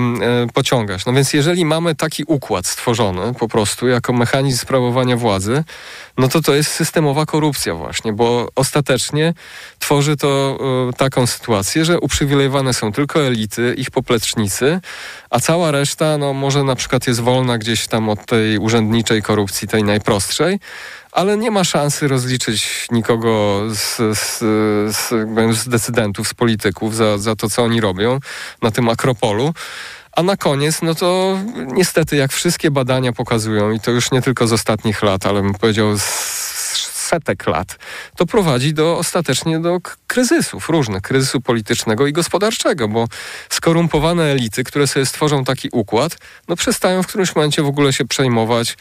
pociągać. 0.53 1.05
No 1.05 1.14
więc 1.14 1.34
jeżeli 1.34 1.66
mamy 1.66 1.95
taki 1.95 2.24
układ 2.24 2.68
stworzony 2.68 3.34
po 3.34 3.47
prostu 3.47 3.88
jako 3.88 4.14
mechanizm 4.14 4.57
sprawowania 4.57 5.18
władzy, 5.18 5.64
no 6.18 6.28
to 6.28 6.41
to 6.41 6.55
jest 6.55 6.72
systemowa 6.72 7.26
korupcja 7.26 7.74
właśnie, 7.74 8.14
bo 8.14 8.47
ostatecznie 8.55 9.34
tworzy 9.80 10.18
to 10.18 10.60
e, 10.89 10.93
taką 10.93 11.28
sytuację, 11.28 11.86
że 11.86 11.99
uprzywilejowane 11.99 12.74
są 12.74 12.91
tylko 12.91 13.22
elity, 13.22 13.76
ich 13.78 13.91
poplecznicy, 13.91 14.80
a 15.30 15.39
cała 15.39 15.72
reszta, 15.72 16.18
no 16.18 16.34
może 16.34 16.64
na 16.64 16.76
przykład 16.76 17.07
jest 17.07 17.20
wolna 17.20 17.57
gdzieś 17.57 17.88
tam 17.88 18.10
od 18.10 18.26
tej 18.26 18.57
urzędniczej 18.57 19.22
korupcji, 19.22 19.68
tej 19.68 19.84
najprostszej, 19.84 20.60
ale 21.12 21.38
nie 21.38 21.51
ma 21.51 21.64
szansy 21.64 22.07
rozliczyć 22.07 22.88
nikogo 22.91 23.62
z, 23.70 23.97
z, 24.18 24.39
z, 24.95 25.10
z 25.57 25.68
decydentów, 25.68 26.28
z 26.28 26.34
polityków 26.34 26.95
za, 26.95 27.18
za 27.18 27.36
to, 27.36 27.49
co 27.49 27.64
oni 27.64 27.82
robią 27.82 28.20
na 28.62 28.72
tym 28.72 28.89
akropolu. 28.89 29.53
A 30.12 30.24
na 30.24 30.38
koniec, 30.38 30.82
no 30.82 30.95
to 30.95 31.39
niestety, 31.55 32.16
jak 32.16 32.32
wszystkie 32.32 32.72
badania 32.72 33.14
pokazują, 33.14 33.72
i 33.72 33.80
to 33.80 33.91
już 33.91 34.12
nie 34.12 34.22
tylko 34.22 34.47
z 34.47 34.53
ostatnich 34.53 35.03
lat, 35.03 35.26
ale 35.26 35.41
bym 35.41 35.53
powiedział 35.53 35.97
z 35.97 36.38
setek 37.10 37.47
lat, 37.47 37.78
to 38.16 38.26
prowadzi 38.26 38.74
do 38.74 38.97
ostatecznie 38.97 39.60
do 39.60 39.78
kryzysów 40.07 40.70
różnych, 40.70 41.01
kryzysu 41.01 41.41
politycznego 41.41 42.07
i 42.07 42.14
gospodarczego, 42.14 42.88
bo 42.88 43.07
skorumpowane 43.49 44.24
elity, 44.24 44.64
które 44.64 44.88
sobie 44.88 45.05
stworzą 45.05 45.43
taki 45.43 45.70
układ, 45.72 46.18
no 46.47 46.55
przestają 46.55 47.03
w 47.03 47.07
którymś 47.07 47.36
momencie 47.36 47.64
w 47.64 47.68
ogóle 47.68 47.93
się 47.93 48.05
przejmować, 48.05 48.78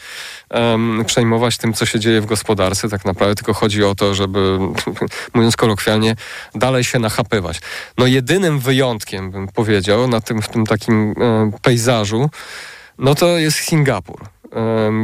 em, 0.49 1.03
przejmować 1.05 1.57
tym, 1.57 1.73
co 1.73 1.85
się 1.85 1.99
dzieje 1.99 2.21
w 2.21 2.25
gospodarce. 2.25 2.89
Tak 2.89 3.05
naprawdę 3.05 3.35
tylko 3.35 3.53
chodzi 3.53 3.83
o 3.83 3.95
to, 3.95 4.15
żeby, 4.15 4.59
mówiąc 5.33 5.55
kolokwialnie, 5.55 6.15
dalej 6.55 6.83
się 6.83 6.99
nachapywać. 6.99 7.61
No 7.97 8.07
jedynym 8.07 8.59
wyjątkiem, 8.59 9.31
bym 9.31 9.47
powiedział, 9.47 10.07
na 10.07 10.21
tym, 10.21 10.41
w 10.41 10.47
tym 10.47 10.65
takim 10.65 11.15
e, 11.21 11.51
pejzażu, 11.61 12.29
no 12.99 13.15
to 13.15 13.37
jest 13.37 13.57
Singapur. 13.57 14.38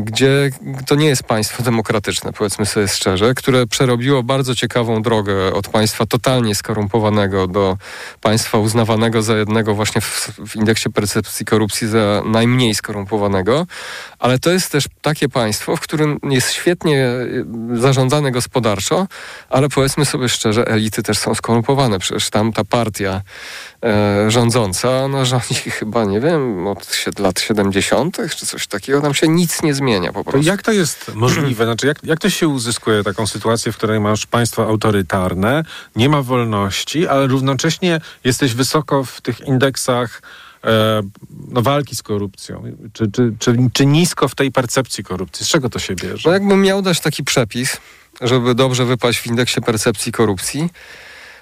Gdzie 0.03 0.49
to 0.87 0.95
nie 0.95 1.07
jest 1.07 1.23
państwo 1.23 1.63
demokratyczne, 1.63 2.33
powiedzmy 2.33 2.65
sobie 2.65 2.87
szczerze, 2.87 3.33
które 3.33 3.67
przerobiło 3.67 4.23
bardzo 4.23 4.55
ciekawą 4.55 5.01
drogę 5.01 5.53
od 5.53 5.67
państwa 5.67 6.05
totalnie 6.05 6.55
skorumpowanego 6.55 7.47
do 7.47 7.77
państwa 8.21 8.57
uznawanego 8.57 9.21
za 9.21 9.37
jednego 9.37 9.75
właśnie 9.75 10.01
w, 10.01 10.31
w 10.47 10.55
indeksie 10.55 10.89
percepcji 10.89 11.45
korupcji 11.45 11.87
za 11.87 12.21
najmniej 12.25 12.75
skorumpowanego, 12.75 13.65
ale 14.19 14.39
to 14.39 14.51
jest 14.51 14.71
też 14.71 14.85
takie 15.01 15.29
państwo, 15.29 15.75
w 15.75 15.79
którym 15.79 16.19
jest 16.23 16.51
świetnie 16.51 17.07
y, 17.07 17.45
zarządzane 17.73 18.31
gospodarczo, 18.31 19.07
ale 19.49 19.69
powiedzmy 19.69 20.05
sobie 20.05 20.29
szczerze, 20.29 20.67
elity 20.67 21.03
też 21.03 21.17
są 21.17 21.35
skorumpowane. 21.35 21.99
Przecież 21.99 22.29
tam 22.29 22.53
ta 22.53 22.63
partia 22.63 23.21
e, 23.83 24.31
rządząca, 24.31 25.03
ona 25.03 25.25
rządzi 25.25 25.71
chyba, 25.71 26.05
nie 26.05 26.19
wiem, 26.19 26.67
od 26.67 27.19
lat 27.19 27.39
70. 27.39 28.17
czy 28.35 28.45
coś 28.45 28.67
takiego, 28.67 29.01
tam 29.01 29.13
się 29.13 29.34
nic 29.35 29.63
nie 29.63 29.73
zmienia 29.73 30.13
po 30.13 30.23
To 30.23 30.31
prostu. 30.31 30.47
jak 30.47 30.61
to 30.61 30.71
jest 30.71 31.11
możliwe? 31.15 31.65
Znaczy, 31.65 31.87
jak, 31.87 32.03
jak 32.03 32.19
to 32.19 32.29
się 32.29 32.47
uzyskuje 32.47 33.03
taką 33.03 33.27
sytuację, 33.27 33.71
w 33.71 33.77
której 33.77 33.99
masz 33.99 34.25
państwo 34.25 34.67
autorytarne, 34.67 35.63
nie 35.95 36.09
ma 36.09 36.21
wolności, 36.21 37.07
ale 37.07 37.27
równocześnie 37.27 38.01
jesteś 38.23 38.53
wysoko 38.53 39.03
w 39.03 39.21
tych 39.21 39.39
indeksach 39.41 40.21
e, 40.63 41.01
no, 41.51 41.61
walki 41.61 41.95
z 41.95 42.03
korupcją? 42.03 42.63
Czy, 42.93 43.11
czy, 43.11 43.33
czy, 43.39 43.57
czy 43.73 43.85
nisko 43.85 44.27
w 44.27 44.35
tej 44.35 44.51
percepcji 44.51 45.03
korupcji? 45.03 45.45
Z 45.45 45.49
czego 45.49 45.69
to 45.69 45.79
się 45.79 45.95
bierze? 45.95 46.29
No 46.29 46.33
jakbym 46.33 46.61
miał 46.61 46.81
dać 46.81 46.99
taki 46.99 47.23
przepis, 47.23 47.77
żeby 48.21 48.55
dobrze 48.55 48.85
wypaść 48.85 49.19
w 49.19 49.27
indeksie 49.27 49.61
percepcji 49.61 50.11
korupcji, 50.11 50.69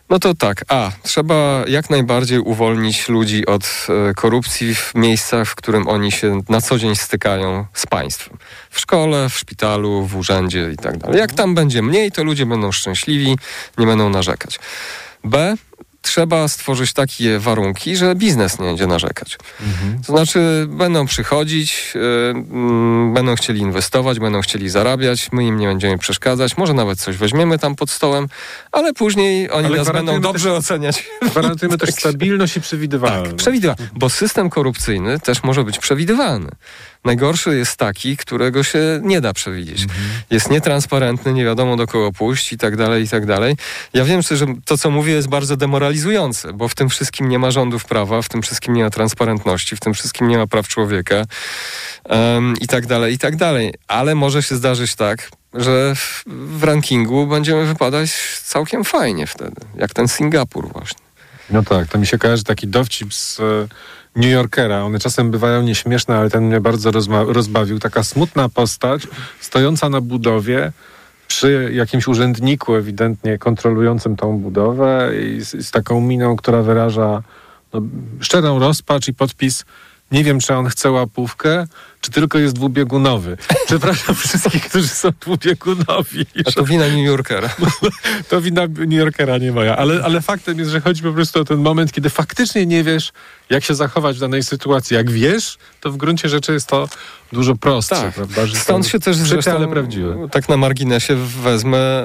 no 0.10 0.20
to 0.20 0.34
tak, 0.34 0.66
a, 0.68 0.92
trzeba 1.04 1.64
jak 1.68 1.90
najbardziej 1.90 2.40
uwolnić 2.40 3.10
ludzi 3.10 3.46
od 3.46 3.88
e, 4.10 4.14
korupcji 4.14 4.76
w 4.76 4.92
miejscach, 4.96 5.48
w 5.48 5.56
którym 5.56 5.88
oni 5.88 6.12
się 6.12 6.42
na 6.50 6.62
co 6.62 6.78
dzień 6.78 6.96
stykają 6.96 7.66
z 7.74 7.86
państwem. 7.86 8.38
W 8.70 8.80
szkole, 8.80 9.30
w 9.30 9.38
szpitalu, 9.38 10.06
w 10.06 10.16
urzędzie 10.16 10.72
i 10.74 10.78
tak 10.78 10.98
dalej. 10.98 11.20
Jak 11.20 11.34
tam 11.34 11.56
będzie 11.56 11.82
mniej, 11.82 12.12
to 12.12 12.24
ludzie 12.24 12.46
będą 12.46 12.72
szczęśliwi, 12.72 13.38
nie 13.78 13.86
będą 13.86 14.10
narzekać. 14.10 14.60
B, 15.24 15.56
trzeba 16.04 16.48
stworzyć 16.48 16.94
takie 16.94 17.40
warunki, 17.40 17.96
że 17.96 18.16
biznes 18.16 18.60
nie 18.60 18.66
będzie 18.66 18.88
narzekać. 18.88 19.38
To 20.08 20.14
znaczy 20.14 20.66
będą 20.70 21.06
przychodzić, 21.06 21.92
yy, 21.96 23.14
będą 23.14 23.36
chcieli 23.36 23.60
inwestować, 23.60 24.20
będą 24.20 24.42
chcieli 24.42 24.70
zarabiać, 24.70 25.30
my 25.32 25.46
im 25.46 25.58
nie 25.58 25.68
będziemy 25.68 25.98
przeszkadzać, 25.98 26.58
może 26.58 26.74
nawet 26.74 27.00
coś 27.00 27.18
weźmiemy 27.18 27.60
tam 27.60 27.76
pod 27.76 27.90
stołem, 27.92 28.28
ale 28.72 28.94
później 28.94 29.52
oni 29.52 29.66
Ale 29.68 29.78
nas 29.78 29.92
będą 29.92 30.22
dobrze 30.22 30.50
też- 30.50 30.60
oceniać. 30.60 31.06
Gwarantujemy 31.22 31.78
też 31.84 31.90
stabilność 31.90 32.58
i 32.58 32.62
przewidywalność. 32.62 33.30
Tak, 33.30 33.36
przewidywalny, 33.36 33.88
bo 33.94 34.10
system 34.10 34.50
korupcyjny 34.50 35.20
też 35.20 35.44
może 35.44 35.64
być 35.64 35.80
przewidywalny. 35.80 36.50
Najgorszy 37.06 37.58
jest 37.58 37.78
taki, 37.78 38.18
którego 38.18 38.64
się 38.64 39.00
nie 39.02 39.22
da 39.22 39.34
przewidzieć. 39.34 39.86
Jest 40.30 40.50
nietransparentny, 40.50 41.34
nie 41.34 41.46
wiadomo 41.46 41.76
do 41.78 41.88
kogo 41.88 42.12
pójść 42.12 42.54
i 42.54 42.58
tak 42.58 42.76
dalej, 42.76 43.04
i 43.04 43.10
tak 43.10 43.26
dalej. 43.26 43.58
Ja 43.94 44.06
wiem, 44.06 44.22
że 44.22 44.46
to, 44.66 44.78
co 44.78 44.92
mówię, 44.92 45.14
jest 45.14 45.28
bardzo 45.28 45.58
demoralizujące, 45.58 46.54
bo 46.54 46.68
w 46.68 46.76
tym 46.76 46.90
wszystkim 46.90 47.30
nie 47.30 47.40
ma 47.40 47.52
rządów 47.52 47.86
prawa, 47.86 48.22
w 48.22 48.30
tym 48.30 48.42
wszystkim 48.42 48.74
nie 48.74 48.84
ma 48.84 48.90
transparentności, 48.90 49.76
w 49.76 49.80
tym 49.80 49.94
wszystkim 49.94 50.28
nie 50.28 50.38
ma 50.38 50.48
praw 50.48 50.68
człowieka 50.68 51.26
em, 52.04 52.54
i 52.62 52.68
tak 52.68 52.86
dalej, 52.86 53.14
i 53.14 53.18
tak 53.18 53.36
dalej. 53.36 53.74
Ale 53.88 54.16
może 54.16 54.44
się 54.44 54.56
zdarzyć 54.56 54.96
tak, 54.96 55.30
że 55.54 55.96
w, 55.96 56.24
w 56.60 56.64
rankingu 56.64 57.28
będziemy 57.28 57.66
wypadać 57.66 58.12
całkiem 58.44 58.84
fajnie 58.84 59.28
wtedy, 59.28 59.62
jak 59.76 59.94
ten 59.94 60.08
Singapur 60.08 60.72
właśnie. 60.72 61.00
No 61.50 61.64
tak, 61.64 61.88
to 61.88 61.98
mi 61.98 62.08
się 62.08 62.18
kojarzy 62.18 62.44
taki 62.44 62.68
dowcip 62.68 63.14
z 63.14 63.42
New 64.16 64.32
Yorkera. 64.32 64.84
One 64.84 65.00
czasem 65.00 65.32
bywają 65.32 65.62
nieśmieszne, 65.62 66.18
ale 66.18 66.30
ten 66.30 66.44
mnie 66.44 66.62
bardzo 66.62 66.92
rozbawił. 67.28 67.80
Taka 67.80 68.04
smutna 68.04 68.50
postać, 68.50 69.08
stojąca 69.40 69.90
na 69.90 70.02
budowie, 70.02 70.72
przy 71.28 71.70
jakimś 71.74 72.08
urzędniku 72.08 72.76
ewidentnie 72.76 73.38
kontrolującym 73.38 74.16
tą 74.16 74.38
budowę 74.38 75.12
i 75.24 75.42
z, 75.42 75.68
z 75.68 75.72
taką 75.72 76.02
miną, 76.02 76.36
która 76.36 76.62
wyraża 76.62 77.24
no, 77.74 77.82
szczerą 78.20 78.60
rozpacz 78.60 79.08
i 79.08 79.14
podpis 79.14 79.66
Nie 80.14 80.24
wiem, 80.24 80.40
czy 80.40 80.56
on 80.56 80.68
chce 80.68 80.92
łapówkę, 80.92 81.68
czy 82.02 82.12
tylko 82.12 82.40
jest 82.40 82.56
dwubiegunowy. 82.56 83.38
Przepraszam 83.66 84.16
wszystkich, 84.16 84.70
którzy 84.70 84.88
są 84.88 85.10
dwubiegunowi. 85.22 86.26
A 86.46 86.52
to 86.52 86.64
wina 86.64 86.88
New 86.88 87.06
Yorkera. 87.06 87.50
to 88.30 88.42
wina 88.42 88.62
New 88.68 89.00
Yorkera, 89.00 89.38
nie 89.38 89.52
moja. 89.52 89.78
Ale, 89.78 90.04
ale 90.04 90.22
faktem 90.22 90.60
jest, 90.60 90.72
że 90.72 90.82
chodzi 90.82 91.04
po 91.04 91.14
prostu 91.14 91.40
o 91.42 91.46
ten 91.46 91.58
moment, 91.58 91.92
kiedy 91.92 92.10
faktycznie 92.10 92.66
nie 92.66 92.84
wiesz, 92.84 93.12
jak 93.50 93.64
się 93.64 93.76
zachować 93.76 94.18
w 94.18 94.20
danej 94.20 94.44
sytuacji. 94.44 94.96
Jak 94.96 95.12
wiesz, 95.12 95.58
to 95.82 95.92
w 95.92 95.98
gruncie 95.98 96.30
rzeczy 96.30 96.54
jest 96.54 96.68
to 96.68 96.90
dużo 97.32 97.56
prostsze. 97.56 97.96
Tak. 97.96 98.14
Prawda? 98.14 98.46
Że 98.46 98.56
Stąd 98.56 98.88
się 98.88 99.00
też 99.00 99.18
zresztą, 99.18 99.52
ale 99.56 99.68
prawdziwe. 99.68 100.28
tak 100.32 100.50
na 100.50 100.58
marginesie 100.58 101.16
wezmę, 101.16 102.04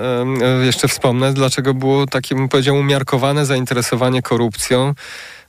jeszcze 0.65 0.89
wspomnę, 0.89 1.33
dlaczego 1.35 1.75
było 1.75 2.07
takie, 2.07 2.35
bym 2.35 2.49
powiedział, 2.49 2.77
umiarkowane 2.77 3.47
zainteresowanie 3.47 4.23
korupcją 4.23 4.95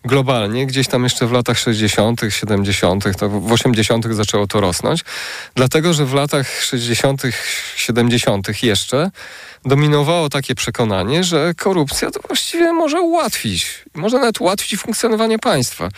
globalnie, 0.06 0.66
gdzieś 0.66 0.88
tam 0.88 1.04
jeszcze 1.04 1.28
w 1.28 1.32
latach 1.32 1.60
60., 1.60 2.22
70., 2.30 3.18
to 3.18 3.30
w 3.30 3.52
80. 3.52 4.06
zaczęło 4.14 4.48
to 4.48 4.62
rosnąć, 4.62 5.04
dlatego 5.56 5.94
że 5.94 6.06
w 6.06 6.14
latach 6.14 6.62
60., 6.62 7.22
70. 7.76 8.64
jeszcze 8.64 9.12
dominowało 9.66 10.30
takie 10.30 10.56
przekonanie, 10.56 11.24
że 11.24 11.54
korupcja 11.54 12.12
to 12.12 12.20
właściwie 12.28 12.74
może 12.74 13.02
ułatwić, 13.02 13.86
może 13.96 14.20
nawet 14.20 14.42
ułatwić 14.42 14.80
funkcjonowanie 14.80 15.40
państwa. 15.40 15.90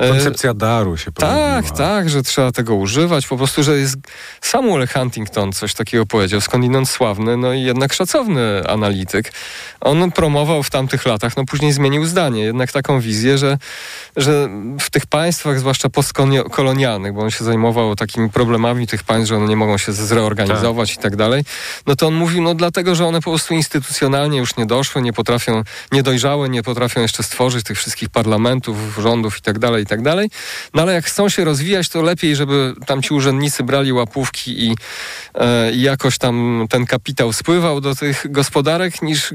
E, 0.00 0.08
Koncepcja 0.08 0.54
daru 0.54 0.96
się 0.96 1.12
tak, 1.12 1.14
pojawiła. 1.14 1.76
tak, 1.76 2.10
że 2.10 2.22
trzeba 2.22 2.52
tego 2.52 2.74
używać. 2.74 3.26
Po 3.26 3.36
prostu, 3.36 3.62
że 3.62 3.78
jest. 3.78 3.96
Samuel 4.40 4.88
Huntington 4.88 5.52
coś 5.52 5.74
takiego 5.74 6.06
powiedział, 6.06 6.40
skądinąd 6.40 6.88
sławny, 6.88 7.36
no 7.36 7.52
i 7.52 7.62
jednak 7.62 7.92
szacowny 7.92 8.62
analityk. 8.68 9.32
On 9.80 10.12
promował 10.12 10.62
w 10.62 10.70
tamtych 10.70 11.06
latach, 11.06 11.36
no 11.36 11.44
później 11.44 11.72
zmienił 11.72 12.06
zdanie, 12.06 12.42
jednak 12.42 12.72
taką 12.72 13.00
wizję, 13.00 13.38
że, 13.38 13.58
że 14.16 14.48
w 14.80 14.90
tych 14.90 15.06
państwach, 15.06 15.58
zwłaszcza 15.58 15.88
postkolonialnych, 15.88 17.12
bo 17.12 17.20
on 17.20 17.30
się 17.30 17.44
zajmował 17.44 17.96
takimi 17.96 18.30
problemami 18.30 18.86
tych 18.86 19.02
państw, 19.02 19.28
że 19.28 19.36
one 19.36 19.46
nie 19.46 19.56
mogą 19.56 19.78
się 19.78 19.92
zreorganizować 19.92 20.94
i 20.94 20.96
tak 20.96 21.16
dalej, 21.16 21.44
no 21.86 21.96
to 21.96 22.06
on 22.06 22.14
mówił, 22.14 22.42
no 22.42 22.54
dlatego, 22.54 22.94
że 22.94 23.06
one 23.06 23.20
po 23.20 23.30
prostu 23.30 23.54
instytucjonalnie 23.54 24.38
już 24.38 24.56
nie 24.56 24.66
doszły, 24.66 25.02
nie 25.02 25.12
potrafią, 25.12 25.62
nie 25.92 26.02
dojrzały, 26.02 26.48
nie 26.48 26.62
potrafią 26.62 27.00
jeszcze 27.00 27.22
stworzyć 27.22 27.64
tych 27.64 27.78
wszystkich 27.78 28.08
parlamentów, 28.08 28.76
rządów 28.98 29.38
i 29.38 29.42
tak 29.42 29.58
dalej, 29.58 29.86
tak 29.90 30.02
dalej. 30.02 30.30
No 30.74 30.82
ale 30.82 30.94
jak 30.94 31.04
chcą 31.04 31.28
się 31.28 31.44
rozwijać, 31.44 31.88
to 31.88 32.02
lepiej, 32.02 32.36
żeby 32.36 32.74
tam 32.86 33.02
ci 33.02 33.14
urzędnicy 33.14 33.62
brali 33.62 33.92
łapówki 33.92 34.64
i, 34.66 34.76
e, 35.34 35.72
jakoś 35.72 36.18
tam 36.18 36.66
ten 36.70 36.86
kapitał 36.86 37.32
spływał 37.32 37.80
do 37.80 37.94
tych 37.94 38.32
gospodarek, 38.32 39.02
niż, 39.02 39.34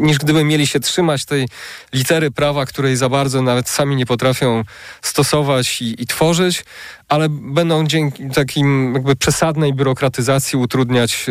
niż 0.00 0.18
gdyby 0.18 0.44
mieli 0.44 0.66
się 0.66 0.80
trzymać 0.80 1.24
tej 1.24 1.48
litery 1.92 2.30
prawa, 2.30 2.66
której 2.66 2.96
za 2.96 3.08
bardzo 3.08 3.42
nawet 3.42 3.68
sami 3.68 3.96
nie 3.96 4.06
potrafią 4.06 4.64
stosować 5.02 5.82
i, 5.82 6.02
i 6.02 6.06
tworzyć, 6.06 6.64
ale 7.10 7.28
będą 7.28 7.86
dzięki 7.86 8.30
takim 8.30 8.94
jakby 8.94 9.16
przesadnej 9.16 9.74
biurokratyzacji 9.74 10.58
utrudniać 10.58 11.26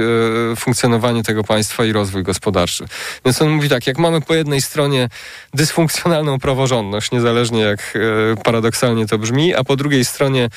e, 0.52 0.56
funkcjonowanie 0.56 1.24
tego 1.24 1.44
państwa 1.44 1.86
i 1.86 1.92
rozwój 1.92 2.24
gospodarczy. 2.24 2.86
Więc 3.26 3.42
on 3.42 3.50
mówi 3.50 3.70
tak, 3.70 3.88
jak 3.88 3.98
mamy 3.98 4.22
po 4.22 4.36
jednej 4.36 4.62
stronie 4.62 5.10
dysfunkcjonalną 5.54 6.40
praworządność, 6.40 7.12
niezależnie 7.12 7.60
jak 7.60 7.80
e, 7.80 8.44
paradoksalnie 8.44 9.08
to 9.08 9.18
brzmi, 9.18 9.56
a 9.56 9.64
po 9.64 9.76
drugiej 9.76 10.06
stronie, 10.06 10.50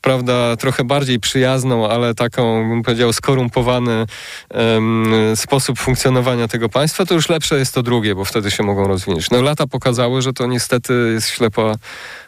prawda, 0.00 0.56
trochę 0.56 0.84
bardziej 0.84 1.20
przyjazną, 1.20 1.88
ale 1.88 2.14
taką, 2.14 2.68
bym 2.68 2.82
powiedział, 2.82 3.12
skorumpowany 3.12 4.06
em, 4.50 5.12
sposób 5.34 5.78
funkcjonowania 5.78 6.48
tego 6.48 6.68
państwa, 6.68 7.06
to 7.06 7.14
już 7.14 7.28
lepsze 7.28 7.58
jest 7.58 7.74
to 7.74 7.82
drugie, 7.82 8.14
bo 8.14 8.24
wtedy 8.24 8.50
się 8.50 8.62
mogą 8.62 8.88
rozwinąć. 8.88 9.30
No 9.30 9.42
lata 9.42 9.66
pokazały, 9.66 10.22
że 10.22 10.32
to 10.32 10.46
niestety 10.46 11.10
jest 11.14 11.28
ślepa 11.28 11.74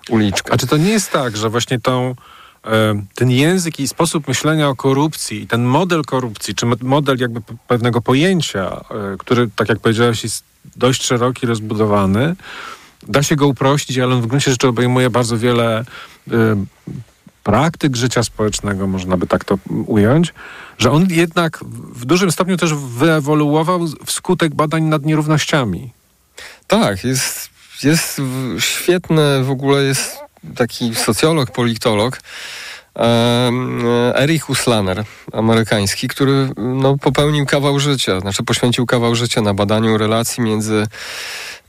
uliczka. 0.09 0.55
A 0.55 0.57
czy 0.57 0.66
to 0.66 0.76
nie 0.76 0.90
jest 0.90 1.11
tak, 1.11 1.36
że 1.36 1.51
właśnie 1.51 1.80
tą 1.80 2.14
ten 3.15 3.31
język 3.31 3.81
i 3.81 3.89
sposób 3.89 4.29
myślenia 4.29 4.69
o 4.69 4.77
korupcji 4.77 5.43
i 5.43 5.47
ten 5.47 5.65
model 5.65 6.03
korupcji, 6.03 6.55
czy 6.55 6.67
model 6.83 7.17
jakby 7.19 7.41
pewnego 7.69 8.01
pojęcia, 8.01 8.81
e, 8.91 9.17
który, 9.19 9.51
tak 9.57 9.69
jak 9.69 9.79
powiedziałeś, 9.79 10.23
jest 10.23 10.45
dość 10.77 11.03
szeroki, 11.03 11.47
rozbudowany, 11.47 12.37
da 13.09 13.23
się 13.23 13.37
go 13.37 13.47
uprościć, 13.47 13.99
ale 13.99 14.15
on 14.15 14.23
w 14.23 14.27
gruncie 14.27 14.51
rzeczy 14.51 14.69
obejmuje 14.69 15.11
bardzo 15.11 15.39
wiele 15.39 15.85
e, 16.31 16.35
praktyk 17.45 17.97
życia 17.97 18.23
społecznego, 18.23 18.87
można 18.87 19.17
by 19.17 19.27
tak 19.27 19.45
to 19.45 19.59
ująć, 19.87 20.35
że 20.79 20.91
on 20.91 21.07
jednak 21.11 21.65
w 21.93 22.05
dużym 22.05 22.33
stopniu 22.33 22.57
też 22.57 22.75
wyewoluował 22.75 23.81
wskutek 24.07 24.55
badań 24.55 24.83
nad 24.83 25.05
nierównościami. 25.05 25.91
Tak, 26.67 27.05
jest, 27.05 27.51
jest 27.83 28.21
świetne, 28.59 29.45
w 29.45 29.51
ogóle 29.51 29.83
jest 29.83 30.30
taki 30.57 30.95
socjolog, 30.95 31.53
politolog, 31.53 32.18
Erich 34.14 34.51
Uslaner, 34.51 35.05
amerykański, 35.32 36.09
który 36.09 36.51
no, 36.57 36.97
popełnił 36.99 37.47
kawał 37.47 37.80
życia, 37.80 38.20
znaczy 38.20 38.43
poświęcił 38.43 38.86
kawał 38.86 39.14
życia 39.14 39.41
na 39.41 39.55
badaniu 39.55 39.99
relacji 39.99 40.43
między 40.43 40.86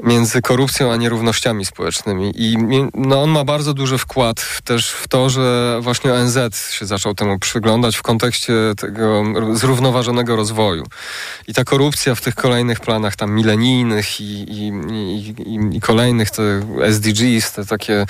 między 0.03 0.41
korupcją 0.41 0.91
a 0.91 0.95
nierównościami 0.95 1.65
społecznymi. 1.65 2.31
I 2.35 2.57
no, 2.93 3.21
on 3.21 3.29
ma 3.29 3.43
bardzo 3.43 3.73
duży 3.73 3.97
wkład 3.97 4.61
też 4.63 4.91
w 4.91 5.07
to, 5.07 5.29
że 5.29 5.77
właśnie 5.81 6.13
ONZ 6.13 6.37
się 6.71 6.85
zaczął 6.85 7.15
temu 7.15 7.39
przyglądać 7.39 7.95
w 7.95 8.01
kontekście 8.01 8.53
tego 8.77 9.23
zrównoważonego 9.53 10.35
rozwoju. 10.35 10.83
I 11.47 11.53
ta 11.53 11.63
korupcja 11.63 12.15
w 12.15 12.21
tych 12.21 12.35
kolejnych 12.35 12.79
planach 12.79 13.15
tam 13.15 13.31
milenijnych 13.31 14.21
i, 14.21 14.23
i, 14.23 14.71
i, 15.45 15.77
i 15.77 15.81
kolejnych, 15.81 16.31
te 16.31 16.43
SDGs, 16.81 17.51
te 17.51 17.65
takie 17.65 18.05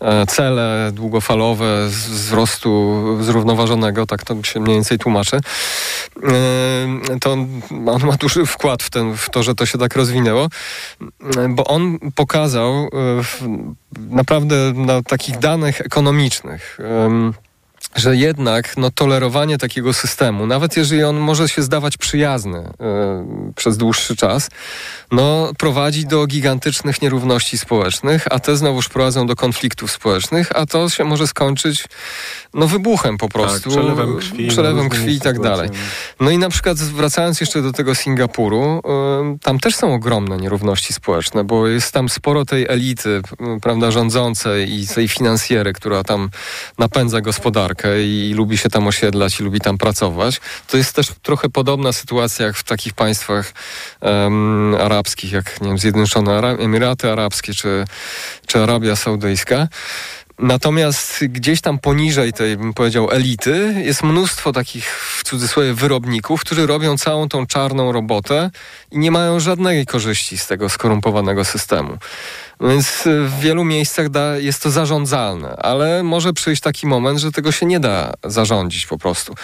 e, 0.00 0.26
cele 0.26 0.90
długofalowe 0.92 1.90
wzrostu 2.42 3.02
zrównoważonego, 3.20 4.06
tak 4.06 4.24
to 4.24 4.42
się 4.42 4.60
mniej 4.60 4.76
więcej 4.76 4.98
tłumaczy, 4.98 5.36
e, 5.36 7.18
to 7.20 7.32
on, 7.32 7.60
on 7.86 8.06
ma 8.06 8.12
duży 8.12 8.46
wkład 8.46 8.82
w, 8.82 8.90
ten, 8.90 9.16
w 9.16 9.30
to, 9.30 9.42
że 9.42 9.54
to 9.54 9.66
się 9.66 9.78
tak 9.78 9.96
rozwinęło 9.96 10.48
bo 11.48 11.64
on 11.64 11.98
pokazał 12.14 12.74
e, 12.74 12.88
naprawdę 14.10 14.72
na 14.74 15.02
takich 15.02 15.38
danych 15.38 15.80
ekonomicznych 15.80 16.78
że 17.96 18.16
jednak 18.16 18.76
no, 18.76 18.90
tolerowanie 18.90 19.58
takiego 19.58 19.92
systemu, 19.92 20.46
nawet 20.46 20.76
jeżeli 20.76 21.04
on 21.04 21.16
może 21.16 21.48
się 21.48 21.62
zdawać 21.62 21.96
przyjazny 21.96 22.58
y, 22.58 23.54
przez 23.54 23.76
dłuższy 23.76 24.16
czas, 24.16 24.48
no, 25.10 25.52
prowadzi 25.58 26.06
do 26.06 26.26
gigantycznych 26.26 27.02
nierówności 27.02 27.58
społecznych, 27.58 28.24
a 28.30 28.38
te 28.38 28.56
znowuż 28.56 28.88
prowadzą 28.88 29.26
do 29.26 29.36
konfliktów 29.36 29.90
społecznych, 29.92 30.56
a 30.56 30.66
to 30.66 30.88
się 30.88 31.04
może 31.04 31.26
skończyć 31.26 31.84
no, 32.54 32.66
wybuchem 32.66 33.18
po 33.18 33.28
prostu. 33.28 33.70
Tak, 33.70 33.78
przelewem 33.78 34.16
krwi. 34.16 34.48
Przelewem 34.48 34.88
krwi 34.88 35.14
i 35.14 35.20
tak 35.20 35.40
dalej. 35.40 35.70
No 36.20 36.30
i 36.30 36.38
na 36.38 36.50
przykład 36.50 36.78
wracając 36.78 37.40
jeszcze 37.40 37.62
do 37.62 37.72
tego 37.72 37.94
Singapuru, 37.94 38.82
tam 39.42 39.58
też 39.58 39.74
są 39.74 39.94
ogromne 39.94 40.36
nierówności 40.36 40.92
społeczne, 40.92 41.44
bo 41.44 41.66
jest 41.66 41.92
tam 41.92 42.08
sporo 42.08 42.44
tej 42.44 42.66
elity, 42.68 43.22
prawda, 43.62 43.90
rządzącej 43.90 44.80
i 44.80 44.86
tej 44.86 45.08
finansjery, 45.08 45.72
która 45.72 46.04
tam 46.04 46.30
napędza 46.78 47.20
gospodarkę 47.20 47.81
i 48.04 48.34
lubi 48.36 48.58
się 48.58 48.68
tam 48.68 48.86
osiedlać 48.86 49.40
i 49.40 49.42
lubi 49.42 49.60
tam 49.60 49.78
pracować. 49.78 50.40
To 50.66 50.76
jest 50.76 50.94
też 50.94 51.06
trochę 51.22 51.48
podobna 51.48 51.92
sytuacja 51.92 52.46
jak 52.46 52.56
w 52.56 52.64
takich 52.64 52.94
państwach 52.94 53.52
um, 54.00 54.76
arabskich, 54.80 55.32
jak 55.32 55.60
nie 55.60 55.68
wiem, 55.68 55.78
Zjednoczone 55.78 56.40
Emiraty 56.40 57.12
Arabskie 57.12 57.54
czy, 57.54 57.84
czy 58.46 58.62
Arabia 58.62 58.96
Saudyjska. 58.96 59.68
Natomiast 60.38 61.24
gdzieś 61.24 61.60
tam 61.60 61.78
poniżej 61.78 62.32
tej, 62.32 62.56
bym 62.56 62.74
powiedział, 62.74 63.10
elity 63.10 63.74
jest 63.84 64.02
mnóstwo 64.02 64.52
takich, 64.52 64.86
w 65.18 65.24
cudzysłowie, 65.24 65.74
wyrobników, 65.74 66.40
którzy 66.40 66.66
robią 66.66 66.98
całą 66.98 67.28
tą 67.28 67.46
czarną 67.46 67.92
robotę 67.92 68.50
i 68.90 68.98
nie 68.98 69.10
mają 69.10 69.40
żadnej 69.40 69.86
korzyści 69.86 70.38
z 70.38 70.46
tego 70.46 70.68
skorumpowanego 70.68 71.44
systemu. 71.44 71.98
Więc 72.60 73.02
w 73.04 73.40
wielu 73.40 73.64
miejscach 73.64 74.08
da, 74.08 74.38
jest 74.38 74.62
to 74.62 74.70
zarządzalne, 74.70 75.56
ale 75.56 76.02
może 76.02 76.32
przyjść 76.32 76.62
taki 76.62 76.86
moment, 76.86 77.18
że 77.18 77.32
tego 77.32 77.52
się 77.52 77.66
nie 77.66 77.80
da 77.80 78.14
zarządzić 78.24 78.86
po 78.86 78.98
prostu. 78.98 79.34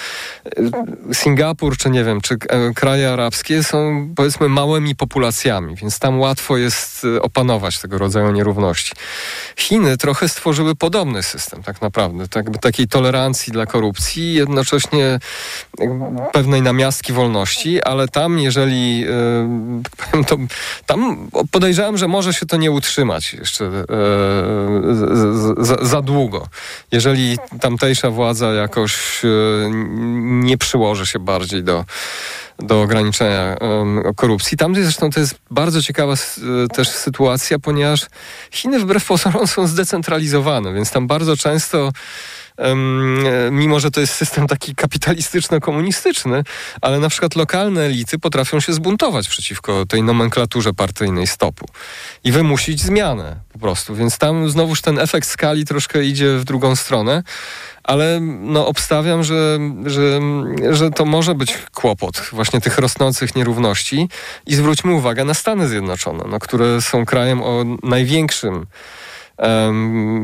Singapur, 1.13 1.77
czy 1.77 1.91
nie 1.91 2.05
wiem, 2.05 2.21
czy 2.21 2.37
kraje 2.75 3.13
arabskie 3.13 3.63
są 3.63 4.09
powiedzmy 4.17 4.49
małymi 4.49 4.97
populacjami, 4.97 5.77
więc 5.77 5.99
tam 5.99 6.21
łatwo 6.21 6.57
jest 6.57 7.05
e, 7.05 7.23
opanować 7.23 7.79
tego 7.79 7.99
rodzaju 7.99 8.33
nierówności. 8.33 8.93
Chiny 9.57 9.97
trochę 9.97 10.29
stworzyły 10.29 10.75
podobny 10.75 11.23
system 11.23 11.63
tak 11.63 11.83
naprawdę, 11.83 12.29
tak, 12.29 12.59
takiej 12.59 12.89
tolerancji 12.89 13.53
dla 13.53 13.67
korupcji, 13.67 14.35
jednocześnie 14.35 15.19
pewnej 16.33 16.63
namiastki 16.63 17.13
wolności, 17.13 17.83
ale 17.83 18.09
tam 18.09 18.39
jeżeli 18.39 19.05
e, 20.15 20.25
to, 20.25 20.37
tam 20.87 21.31
podejrzewam, 21.51 21.99
że 21.99 22.09
może 22.09 22.35
się 22.35 22.47
to 22.47 22.57
nie 22.57 22.71
utrzymać 22.71 22.98
wytrzymać 22.99 23.35
jeszcze 23.35 23.65
e, 23.65 23.71
z, 24.95 25.67
z, 25.67 25.89
za 25.89 26.03
długo. 26.03 26.49
Jeżeli 26.93 27.39
tamtejsza 27.61 28.11
władza 28.11 28.53
jakoś 28.53 29.25
e, 29.25 29.29
nie 30.21 30.59
przyłoży 30.59 31.07
się 31.07 31.19
bardziej 31.19 31.63
do 31.63 31.85
do 32.59 32.83
ograniczenia 32.83 33.57
um, 33.61 34.03
korupcji. 34.17 34.57
Tam 34.57 34.75
zresztą 34.75 35.11
to 35.11 35.21
jest 35.21 35.35
bardzo 35.51 35.83
ciekawa 35.83 36.15
też 36.75 36.89
sytuacja, 36.89 37.59
ponieważ 37.59 38.07
Chiny 38.51 38.79
wbrew 38.79 39.05
pozorom 39.07 39.47
są 39.47 39.67
zdecentralizowane, 39.67 40.73
więc 40.73 40.91
tam 40.91 41.07
bardzo 41.07 41.37
często 41.37 41.93
mimo 43.51 43.81
że 43.81 43.91
to 43.91 44.01
jest 44.01 44.15
system 44.15 44.47
taki 44.47 44.75
kapitalistyczno-komunistyczny, 44.75 46.45
ale 46.81 46.99
na 46.99 47.09
przykład 47.09 47.37
lokalne 47.37 47.83
elity 47.83 48.19
potrafią 48.19 48.61
się 48.61 48.73
zbuntować 48.73 49.29
przeciwko 49.29 49.87
tej 49.87 50.03
nomenklaturze 50.03 50.75
partyjnej 50.75 51.27
stopu 51.27 51.67
i 52.25 52.33
wymusić 52.33 52.81
zmianę 52.81 53.37
po 53.53 53.59
prostu. 53.59 53.95
Więc 53.95 54.19
tam 54.19 54.51
znowuż 54.51 54.81
ten 54.81 54.99
efekt 54.99 55.29
skali 55.29 55.65
troszkę 55.65 56.05
idzie 56.05 56.37
w 56.39 56.45
drugą 56.45 56.77
stronę 56.77 57.23
ale 57.89 58.21
no, 58.41 58.67
obstawiam, 58.67 59.25
że, 59.25 59.59
że, 59.87 60.21
że 60.71 60.91
to 60.91 61.05
może 61.05 61.35
być 61.35 61.59
kłopot 61.75 62.23
właśnie 62.33 62.61
tych 62.61 62.79
rosnących 62.79 63.37
nierówności 63.37 64.09
i 64.47 64.55
zwróćmy 64.55 64.93
uwagę 64.93 65.25
na 65.25 65.35
Stany 65.35 65.69
Zjednoczone, 65.69 66.25
no, 66.29 66.39
które 66.39 66.83
są 66.83 67.07
krajem 67.07 67.43
o 67.43 67.65
największym 67.83 68.67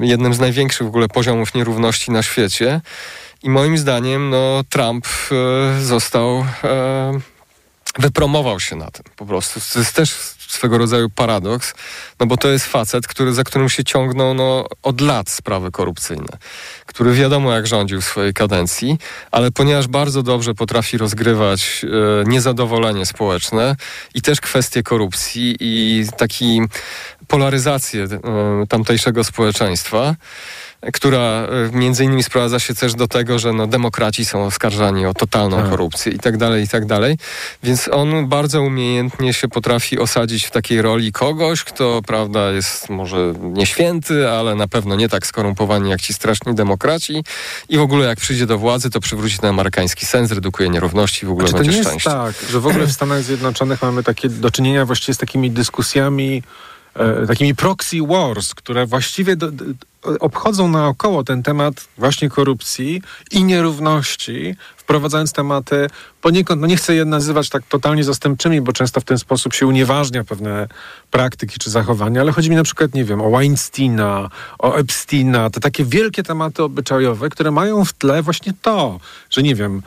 jednym 0.01 0.35
z 0.35 0.41
największych 0.41 0.87
w 0.87 0.89
ogóle 0.89 1.09
poziomów 1.09 1.55
nierówności 1.55 2.11
na 2.11 2.23
świecie. 2.23 2.81
I 3.43 3.51
moim 3.51 3.79
zdaniem 3.79 4.31
no, 4.31 4.65
Trump 4.71 5.07
e, 5.07 5.83
został, 5.83 6.47
e, 6.65 7.21
wypromował 7.99 8.61
się 8.61 8.77
na 8.77 8.91
tym 8.91 9.05
po 9.17 9.27
prostu. 9.27 9.61
To 9.73 9.79
jest 9.79 9.93
też 9.93 10.35
swego 10.55 10.79
rodzaju 10.79 11.11
paradoks, 11.11 11.75
no 12.21 12.27
bo 12.27 12.37
to 12.37 12.49
jest 12.49 12.67
facet, 12.67 13.07
który, 13.07 13.33
za 13.33 13.45
którym 13.45 13.69
się 13.69 13.85
ciągną 13.85 14.35
no, 14.35 14.67
od 14.83 15.01
lat 15.01 15.31
sprawy 15.31 15.71
korupcyjne, 15.71 16.39
który 16.87 17.13
wiadomo 17.13 17.53
jak 17.53 17.67
rządził 17.67 18.01
w 18.01 18.05
swojej 18.05 18.35
kadencji, 18.35 18.99
ale 19.31 19.51
ponieważ 19.51 19.89
bardzo 19.89 20.23
dobrze 20.23 20.55
potrafi 20.55 20.99
rozgrywać 20.99 21.85
e, 21.85 22.29
niezadowolenie 22.29 23.07
społeczne 23.07 23.77
i 24.15 24.23
też 24.23 24.41
kwestie 24.41 24.83
korupcji 24.83 25.57
i 25.61 26.05
taki 26.17 26.61
polaryzację 27.29 28.05
e, 28.05 28.67
tamtejszego 28.69 29.25
społeczeństwa, 29.25 30.15
która 30.93 31.19
e, 31.21 31.49
między 31.73 32.05
innymi 32.05 32.23
sprowadza 32.23 32.59
się 32.59 32.75
też 32.75 32.95
do 32.95 33.09
tego, 33.09 33.39
że 33.39 33.53
no, 33.53 33.67
demokraci 33.67 34.25
są 34.25 34.45
oskarżani 34.45 35.07
o 35.07 35.15
totalną 35.15 35.57
tak. 35.57 35.71
korupcję 35.71 36.13
i 36.13 36.19
tak 36.19 36.37
dalej, 36.37 36.65
i 36.65 36.69
tak 36.69 36.87
dalej. 36.87 37.19
Więc 37.63 37.89
on 37.89 38.29
bardzo 38.29 38.63
umiejętnie 38.63 39.35
się 39.35 39.49
potrafi 39.49 39.99
osadzić 39.99 40.45
w 40.45 40.51
takiej 40.51 40.83
roli 40.83 41.13
kogoś, 41.13 41.65
kto, 41.65 42.01
prawda, 42.07 42.51
jest 42.51 42.91
może 42.91 43.35
nieświęty, 43.41 44.31
ale 44.31 44.55
na 44.55 44.69
pewno 44.69 44.97
nie 44.97 45.09
tak 45.09 45.27
skorumpowani 45.27 45.91
jak 45.91 46.01
ci 46.01 46.15
straszni 46.15 46.55
demokraci 46.55 47.25
i 47.69 47.79
w 47.79 47.81
ogóle 47.81 48.07
jak 48.07 48.19
przyjdzie 48.21 48.47
do 48.47 48.59
władzy, 48.59 48.91
to 48.91 49.01
przywróci 49.01 49.39
ten 49.39 49.51
amerykański 49.51 50.07
sens, 50.07 50.33
redukuje 50.33 50.69
nierówności 50.69 51.25
i 51.25 51.29
w 51.29 51.31
ogóle 51.31 51.49
Czy 51.49 51.55
będzie 51.55 51.71
to 51.71 51.77
nie 51.77 51.83
szczęście. 51.85 52.11
jest 52.11 52.39
tak, 52.41 52.51
że 52.51 52.61
w 52.61 52.67
ogóle 52.67 52.87
w 52.87 52.93
Stanach 52.93 53.23
Zjednoczonych 53.23 53.83
mamy 53.83 54.03
takie 54.03 54.29
do 54.29 54.51
czynienia 54.51 54.87
właściwie 54.87 55.15
z 55.15 55.19
takimi 55.19 55.51
dyskusjami 55.51 56.43
takimi 57.29 57.55
proxy 57.55 57.97
wars, 58.07 58.55
które 58.55 58.87
właściwie 58.87 59.37
do, 59.37 59.51
do, 59.51 59.65
obchodzą 60.21 60.69
naokoło 60.69 61.25
ten 61.25 61.43
temat 61.43 61.89
właśnie 61.99 62.31
korupcji 62.31 63.03
i 63.31 63.45
nierówności, 63.45 64.57
wprowadzając 64.77 65.33
tematy 65.33 65.87
poniekąd, 66.23 66.61
no 66.61 66.67
nie 66.67 66.77
chcę 66.77 66.95
je 66.95 67.05
nazywać 67.05 67.49
tak 67.49 67.63
totalnie 67.69 68.05
zastępczymi, 68.05 68.61
bo 68.61 68.73
często 68.73 69.01
w 69.01 69.05
ten 69.05 69.19
sposób 69.19 69.55
się 69.55 69.67
unieważnia 69.67 70.25
pewne 70.25 70.69
praktyki 71.11 71.59
czy 71.59 71.71
zachowania, 71.71 72.21
ale 72.21 72.33
chodzi 72.33 72.51
mi 72.51 72.57
na 72.57 72.65
przykład, 72.65 72.95
nie 72.95 73.05
wiem, 73.05 73.21
o 73.21 73.31
Weinsteina, 73.31 74.31
o 74.59 74.77
Epsteina, 74.77 75.51
te 75.51 75.61
takie 75.61 75.85
wielkie 75.85 76.23
tematy 76.23 76.63
obyczajowe, 76.63 77.29
które 77.29 77.51
mają 77.51 77.85
w 77.85 77.93
tle 77.93 78.23
właśnie 78.23 78.53
to, 78.63 79.01
że 79.31 79.43
nie 79.43 79.55
wiem, 79.55 79.83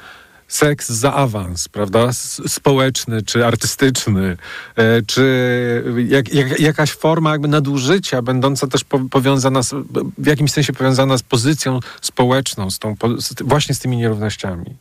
seks 0.48 0.90
za 0.90 1.14
awans, 1.14 1.68
prawda? 1.68 2.14
Społeczny 2.48 3.24
czy 3.24 3.46
artystyczny, 3.46 4.38
e, 4.76 5.02
czy 5.02 5.84
jak, 6.08 6.34
jak, 6.34 6.60
jakaś 6.60 6.92
forma 6.92 7.32
jakby 7.32 7.48
nadużycia, 7.48 8.22
będąca 8.22 8.68
też 8.68 8.84
po, 8.84 9.00
powiązana, 9.00 9.64
z, 9.64 9.76
w 10.18 10.26
jakimś 10.26 10.52
sensie 10.52 10.74
powiązana 10.74 11.18
z 11.18 11.24
pozycją 11.24 11.80
społeczną, 12.02 12.72
z 12.72 12.80
tą, 12.80 12.96
właśnie 13.42 13.76
z 13.76 13.80
tymi 13.80 13.98
nierównościami. 13.98 14.76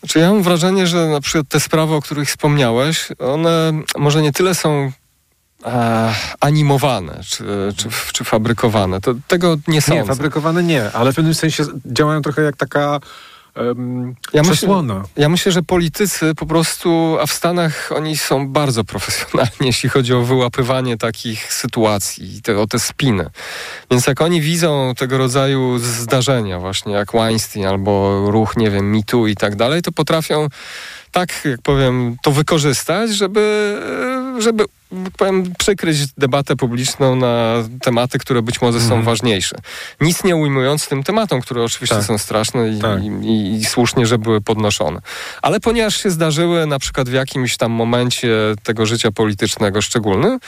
Znaczy 0.00 0.18
ja 0.18 0.32
mam 0.32 0.42
wrażenie, 0.42 0.86
że 0.86 1.08
na 1.08 1.20
przykład 1.20 1.48
te 1.48 1.60
sprawy, 1.60 1.94
o 1.94 2.02
których 2.02 2.28
wspomniałeś, 2.28 3.08
one 3.18 3.72
może 3.98 4.22
nie 4.22 4.32
tyle 4.32 4.54
są 4.54 4.92
e, 5.64 6.14
animowane 6.40 7.20
czy, 7.28 7.44
czy, 7.76 7.88
czy, 8.12 8.24
fabrykowane. 8.24 9.00
To, 9.00 9.14
tego 9.28 9.56
nie 9.68 9.82
są. 9.82 9.94
Nie, 9.94 10.04
fabrykowane 10.04 10.62
nie, 10.62 10.92
ale 10.92 11.12
w 11.12 11.16
pewnym 11.16 11.34
sensie 11.34 11.64
działają 11.86 12.22
trochę 12.22 12.42
jak 12.42 12.56
taka 12.56 13.00
um, 13.56 14.14
ja 14.32 14.42
przesłona. 14.42 14.94
Myślę, 14.94 15.08
ja 15.16 15.28
myślę, 15.28 15.52
że 15.52 15.62
politycy 15.62 16.34
po 16.34 16.46
prostu, 16.46 17.16
a 17.20 17.26
w 17.26 17.32
Stanach 17.32 17.90
oni 17.96 18.16
są 18.16 18.48
bardzo 18.48 18.84
profesjonalni, 18.84 19.66
jeśli 19.72 19.88
chodzi 19.88 20.14
o 20.14 20.22
wyłapywanie 20.22 20.96
takich 20.96 21.52
sytuacji, 21.52 22.42
te, 22.42 22.58
o 22.58 22.66
te 22.66 22.78
spiny. 22.78 23.30
Więc 23.90 24.06
jak 24.06 24.20
oni 24.20 24.40
widzą 24.40 24.94
tego 24.96 25.18
rodzaju 25.18 25.78
zdarzenia, 25.78 26.60
właśnie 26.60 26.92
jak 26.92 27.12
Weinstein 27.12 27.66
albo 27.66 28.24
ruch, 28.30 28.56
nie 28.56 28.70
wiem, 28.70 28.90
MeToo 28.90 29.26
i 29.26 29.34
tak 29.34 29.56
dalej, 29.56 29.82
to 29.82 29.92
potrafią 29.92 30.48
tak, 31.14 31.44
jak 31.44 31.62
powiem, 31.62 32.16
to 32.22 32.32
wykorzystać, 32.32 33.10
żeby, 33.10 33.76
żeby 34.38 34.64
powiem, 35.16 35.52
przykryć 35.58 35.98
debatę 36.18 36.56
publiczną 36.56 37.16
na 37.16 37.54
tematy, 37.82 38.18
które 38.18 38.42
być 38.42 38.60
może 38.60 38.80
są 38.80 38.92
mm. 38.92 39.02
ważniejsze. 39.02 39.56
Nic 40.00 40.24
nie 40.24 40.36
ujmując 40.36 40.88
tym 40.88 41.02
tematom, 41.02 41.40
które 41.40 41.62
oczywiście 41.62 41.96
tak. 41.96 42.04
są 42.04 42.18
straszne 42.18 42.68
i, 42.68 42.78
tak. 42.78 43.04
i, 43.04 43.54
i, 43.54 43.64
słusznie, 43.64 44.06
że 44.06 44.18
były 44.18 44.40
podnoszone. 44.40 45.00
Ale 45.42 45.60
ponieważ 45.60 46.02
się 46.02 46.10
zdarzyły 46.10 46.66
na 46.66 46.78
przykład 46.78 47.08
w 47.08 47.12
jakimś 47.12 47.56
tam 47.56 47.72
momencie 47.72 48.28
tego 48.62 48.86
życia 48.86 49.12
politycznego 49.12 49.82
szczególnym, 49.82 50.38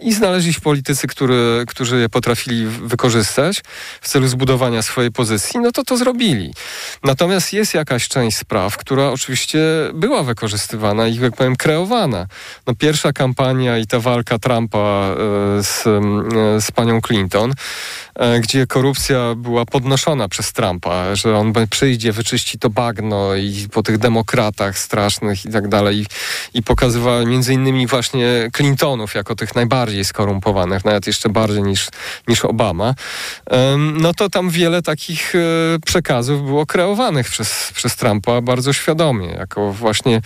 i 0.00 0.12
znaleźli 0.12 0.52
się 0.52 0.60
politycy, 0.60 1.06
który, 1.06 1.64
którzy 1.68 2.00
je 2.00 2.08
potrafili 2.08 2.66
wykorzystać 2.66 3.62
w 4.00 4.08
celu 4.08 4.28
zbudowania 4.28 4.82
swojej 4.82 5.12
pozycji, 5.12 5.60
no 5.60 5.72
to 5.72 5.84
to 5.84 5.96
zrobili. 5.96 6.54
Natomiast 7.04 7.52
jest 7.52 7.74
jakaś 7.74 8.08
część 8.08 8.36
spraw, 8.36 8.76
która 8.76 9.08
oczywiście 9.08 9.58
była 9.94 10.22
wykorzystywana 10.22 11.08
i, 11.08 11.16
jak 11.16 11.36
powiem, 11.36 11.56
kreowana. 11.56 12.26
No, 12.66 12.74
pierwsza 12.74 13.12
kampania 13.12 13.29
i 13.80 13.86
ta 13.86 14.00
walka 14.00 14.38
Trumpa 14.38 14.78
e, 14.78 15.14
z, 15.62 15.86
e, 15.86 16.60
z 16.60 16.70
panią 16.70 17.00
Clinton, 17.00 17.52
e, 18.14 18.40
gdzie 18.40 18.66
korupcja 18.66 19.34
była 19.36 19.64
podnoszona 19.64 20.28
przez 20.28 20.52
Trumpa, 20.52 21.14
że 21.14 21.36
on 21.36 21.52
przyjdzie, 21.70 22.12
wyczyści 22.12 22.58
to 22.58 22.70
bagno 22.70 23.34
i 23.34 23.68
po 23.72 23.82
tych 23.82 23.98
demokratach 23.98 24.78
strasznych 24.78 25.44
i 25.44 25.52
tak 25.52 25.68
dalej. 25.68 26.06
I, 26.54 26.62
pokazywała 26.62 27.24
między 27.24 27.54
innymi 27.54 27.86
właśnie 27.86 28.48
Clintonów 28.56 29.14
jako 29.14 29.34
tych 29.34 29.54
najbardziej 29.54 30.04
skorumpowanych, 30.04 30.84
nawet 30.84 31.06
jeszcze 31.06 31.28
bardziej 31.28 31.62
niż, 31.62 31.88
niż 32.28 32.44
Obama. 32.44 32.94
No 34.00 34.14
to 34.14 34.30
tam 34.30 34.50
wiele 34.50 34.82
takich 34.82 35.32
przekazów 35.86 36.44
było 36.44 36.66
kreowanych 36.66 37.30
przez, 37.30 37.72
przez 37.74 37.96
Trumpa 37.96 38.40
bardzo 38.40 38.72
świadomie, 38.72 39.26
jako 39.26 39.72
właśnie 39.72 40.20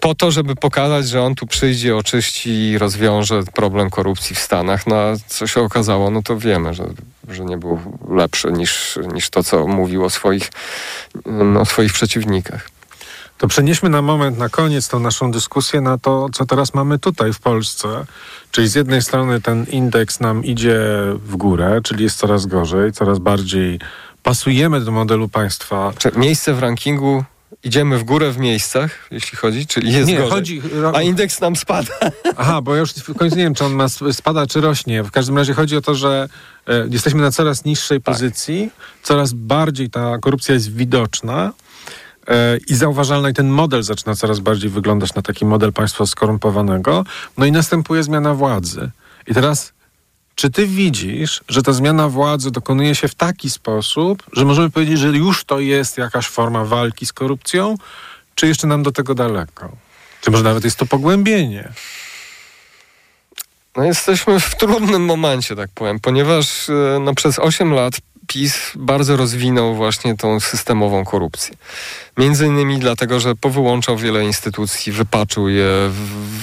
po 0.00 0.14
to, 0.14 0.30
żeby 0.30 0.56
pokazać, 0.56 1.08
że 1.08 1.22
on 1.22 1.34
tu 1.34 1.46
przyjdzie, 1.46 1.96
oczyści 1.96 2.50
i 2.50 2.78
rozwiąże 2.78 3.42
problem 3.54 3.90
korupcji 3.90 4.36
w 4.36 4.38
Stanach. 4.38 4.86
No 4.86 4.96
a 4.96 5.14
co 5.26 5.46
się 5.46 5.60
okazało, 5.60 6.10
no 6.10 6.22
to 6.22 6.38
wiemy, 6.38 6.74
że, 6.74 6.84
że 7.28 7.44
nie 7.44 7.58
był 7.58 7.80
lepszy 8.10 8.52
niż, 8.52 8.98
niż 9.14 9.30
to, 9.30 9.42
co 9.42 9.66
mówił 9.66 10.04
o 10.04 10.10
swoich, 10.10 10.50
mm, 11.26 11.56
o 11.56 11.64
swoich 11.64 11.92
przeciwnikach. 11.92 12.70
To 13.38 13.48
przenieśmy 13.48 13.88
na 13.88 14.02
moment, 14.02 14.38
na 14.38 14.48
koniec 14.48 14.88
tą 14.88 15.00
naszą 15.00 15.30
dyskusję 15.30 15.80
na 15.80 15.98
to, 15.98 16.28
co 16.32 16.46
teraz 16.46 16.74
mamy 16.74 16.98
tutaj 16.98 17.32
w 17.32 17.40
Polsce. 17.40 17.88
Czyli 18.50 18.68
z 18.68 18.74
jednej 18.74 19.02
strony 19.02 19.40
ten 19.40 19.64
indeks 19.64 20.20
nam 20.20 20.44
idzie 20.44 20.78
w 21.14 21.36
górę, 21.36 21.80
czyli 21.84 22.04
jest 22.04 22.18
coraz 22.18 22.46
gorzej, 22.46 22.92
coraz 22.92 23.18
bardziej 23.18 23.78
pasujemy 24.22 24.80
do 24.80 24.92
modelu 24.92 25.28
państwa. 25.28 25.92
Miejsce 26.16 26.54
w 26.54 26.58
rankingu 26.58 27.24
idziemy 27.64 27.98
w 27.98 28.04
górę 28.04 28.30
w 28.30 28.38
miejscach, 28.38 29.08
jeśli 29.10 29.38
chodzi, 29.38 29.66
czyli 29.66 29.92
jest 29.92 30.08
nie, 30.08 30.16
gorzej, 30.16 30.30
chodzi, 30.30 30.62
a 30.94 31.02
indeks 31.02 31.40
nam 31.40 31.56
spada. 31.56 31.92
Aha, 32.36 32.62
bo 32.62 32.74
ja 32.74 32.80
już 32.80 32.92
w 32.92 33.14
końcu 33.14 33.36
nie 33.36 33.42
wiem, 33.42 33.54
czy 33.54 33.64
on 33.64 33.72
ma 33.72 33.88
spada, 34.12 34.46
czy 34.46 34.60
rośnie. 34.60 35.02
W 35.02 35.10
każdym 35.10 35.38
razie 35.38 35.54
chodzi 35.54 35.76
o 35.76 35.80
to, 35.80 35.94
że 35.94 36.28
e, 36.66 36.86
jesteśmy 36.90 37.22
na 37.22 37.30
coraz 37.30 37.64
niższej 37.64 38.00
tak. 38.00 38.14
pozycji, 38.14 38.70
coraz 39.02 39.32
bardziej 39.32 39.90
ta 39.90 40.18
korupcja 40.18 40.54
jest 40.54 40.72
widoczna 40.72 41.52
e, 42.28 42.58
i 42.68 42.74
zauważalna 42.74 43.30
i 43.30 43.34
ten 43.34 43.48
model 43.48 43.82
zaczyna 43.82 44.14
coraz 44.14 44.40
bardziej 44.40 44.70
wyglądać 44.70 45.14
na 45.14 45.22
taki 45.22 45.44
model 45.44 45.72
państwa 45.72 46.06
skorumpowanego. 46.06 47.04
No 47.38 47.46
i 47.46 47.52
następuje 47.52 48.02
zmiana 48.02 48.34
władzy. 48.34 48.90
I 49.26 49.34
teraz 49.34 49.72
czy 50.34 50.50
ty 50.50 50.66
widzisz, 50.66 51.40
że 51.48 51.62
ta 51.62 51.72
zmiana 51.72 52.08
władzy 52.08 52.50
dokonuje 52.50 52.94
się 52.94 53.08
w 53.08 53.14
taki 53.14 53.50
sposób, 53.50 54.22
że 54.32 54.44
możemy 54.44 54.70
powiedzieć, 54.70 54.98
że 54.98 55.08
już 55.08 55.44
to 55.44 55.60
jest 55.60 55.98
jakaś 55.98 56.26
forma 56.26 56.64
walki 56.64 57.06
z 57.06 57.12
korupcją, 57.12 57.74
czy 58.34 58.46
jeszcze 58.46 58.66
nam 58.66 58.82
do 58.82 58.92
tego 58.92 59.14
daleko? 59.14 59.76
Czy 60.20 60.30
może 60.30 60.44
nawet 60.44 60.64
jest 60.64 60.76
to 60.76 60.86
pogłębienie? 60.86 61.72
No 63.76 63.84
jesteśmy 63.84 64.40
w 64.40 64.54
trudnym 64.54 65.04
momencie, 65.04 65.56
tak 65.56 65.70
powiem, 65.74 66.00
ponieważ 66.00 66.70
e, 66.70 66.98
no, 67.00 67.14
przez 67.14 67.38
8 67.38 67.72
lat 67.72 67.94
PiS 68.26 68.72
bardzo 68.74 69.16
rozwinął 69.16 69.74
właśnie 69.74 70.16
tą 70.16 70.40
systemową 70.40 71.04
korupcję. 71.04 71.56
Między 72.18 72.46
innymi 72.46 72.78
dlatego, 72.78 73.20
że 73.20 73.34
powyłączał 73.36 73.96
wiele 73.96 74.24
instytucji, 74.24 74.92
wypaczył 74.92 75.48
je, 75.48 75.66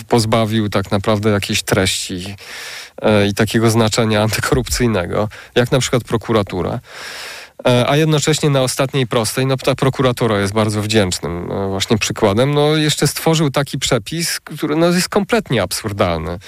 pozbawił 0.07 0.69
tak 0.69 0.91
naprawdę 0.91 1.29
jakiejś 1.29 1.63
treści 1.63 2.35
e, 3.01 3.27
i 3.27 3.33
takiego 3.33 3.69
znaczenia 3.69 4.23
antykorupcyjnego, 4.23 5.29
jak 5.55 5.71
na 5.71 5.79
przykład 5.79 6.03
prokuratura. 6.03 6.79
E, 7.67 7.89
a 7.89 7.97
jednocześnie 7.97 8.49
na 8.49 8.61
ostatniej 8.61 9.07
prostej, 9.07 9.45
no 9.45 9.57
ta 9.57 9.75
prokuratura 9.75 10.39
jest 10.39 10.53
bardzo 10.53 10.81
wdzięcznym 10.81 11.51
e, 11.51 11.67
właśnie 11.67 11.97
przykładem, 11.97 12.53
no 12.53 12.75
jeszcze 12.75 13.07
stworzył 13.07 13.49
taki 13.51 13.79
przepis, 13.79 14.39
który 14.39 14.75
no, 14.75 14.87
jest 14.87 15.09
kompletnie 15.09 15.63
absurdalny. 15.63 16.31
E, 16.31 16.39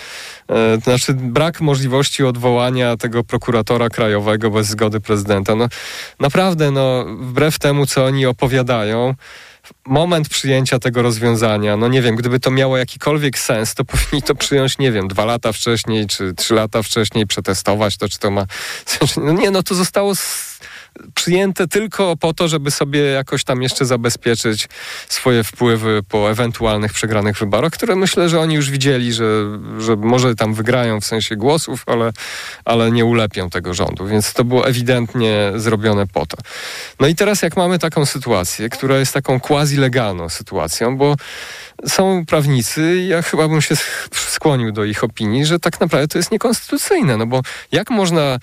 to 0.77 0.83
znaczy 0.83 1.13
brak 1.13 1.61
możliwości 1.61 2.23
odwołania 2.23 2.97
tego 2.97 3.23
prokuratora 3.23 3.89
krajowego 3.89 4.51
bez 4.51 4.67
zgody 4.67 4.99
prezydenta. 4.99 5.55
No 5.55 5.67
naprawdę, 6.19 6.71
no 6.71 7.05
wbrew 7.05 7.59
temu, 7.59 7.85
co 7.85 8.05
oni 8.05 8.25
opowiadają, 8.25 9.15
moment 9.85 10.29
przyjęcia 10.29 10.79
tego 10.79 11.01
rozwiązania, 11.01 11.77
no 11.77 11.87
nie 11.87 12.01
wiem, 12.01 12.15
gdyby 12.15 12.39
to 12.39 12.51
miało 12.51 12.77
jakikolwiek 12.77 13.39
sens, 13.39 13.73
to 13.73 13.85
powinni 13.91 14.21
to 14.21 14.35
przyjąć, 14.35 14.77
nie 14.77 14.91
wiem, 14.91 15.07
dwa 15.07 15.25
lata 15.25 15.51
wcześniej, 15.51 16.07
czy 16.07 16.33
trzy 16.33 16.53
lata 16.53 16.83
wcześniej, 16.83 17.27
przetestować 17.27 17.97
to, 17.97 18.09
czy 18.09 18.19
to 18.19 18.31
ma... 18.31 18.45
No 19.17 19.31
nie, 19.31 19.51
no 19.51 19.63
to 19.63 19.75
zostało 19.75 20.13
przyjęte 21.15 21.67
tylko 21.67 22.17
po 22.17 22.33
to, 22.33 22.47
żeby 22.47 22.71
sobie 22.71 22.99
jakoś 23.01 23.43
tam 23.43 23.61
jeszcze 23.61 23.85
zabezpieczyć 23.85 24.69
swoje 25.07 25.43
wpływy 25.43 26.03
po 26.09 26.31
ewentualnych 26.31 26.93
przegranych 26.93 27.37
wyborach, 27.37 27.71
które 27.71 27.95
myślę, 27.95 28.29
że 28.29 28.39
oni 28.39 28.55
już 28.55 28.69
widzieli, 28.69 29.13
że, 29.13 29.59
że 29.79 29.95
może 29.95 30.35
tam 30.35 30.53
wygrają 30.53 31.01
w 31.01 31.05
sensie 31.05 31.35
głosów, 31.35 31.83
ale, 31.85 32.11
ale 32.65 32.91
nie 32.91 33.05
ulepią 33.05 33.49
tego 33.49 33.73
rządu. 33.73 34.07
Więc 34.07 34.33
to 34.33 34.43
było 34.43 34.67
ewidentnie 34.67 35.51
zrobione 35.55 36.07
po 36.07 36.25
to. 36.25 36.37
No 36.99 37.07
i 37.07 37.15
teraz 37.15 37.41
jak 37.41 37.57
mamy 37.57 37.79
taką 37.79 38.05
sytuację, 38.05 38.69
która 38.69 38.97
jest 38.97 39.13
taką 39.13 39.39
quasi-legalną 39.39 40.29
sytuacją, 40.29 40.97
bo 40.97 41.15
są 41.87 42.25
prawnicy, 42.25 43.05
ja 43.07 43.21
chyba 43.21 43.47
bym 43.47 43.61
się 43.61 43.75
skłonił 44.11 44.71
do 44.71 44.85
ich 44.85 45.03
opinii, 45.03 45.45
że 45.45 45.59
tak 45.59 45.79
naprawdę 45.79 46.07
to 46.07 46.17
jest 46.17 46.31
niekonstytucyjne, 46.31 47.17
no 47.17 47.25
bo 47.25 47.41
jak 47.71 47.89
można 47.89 48.39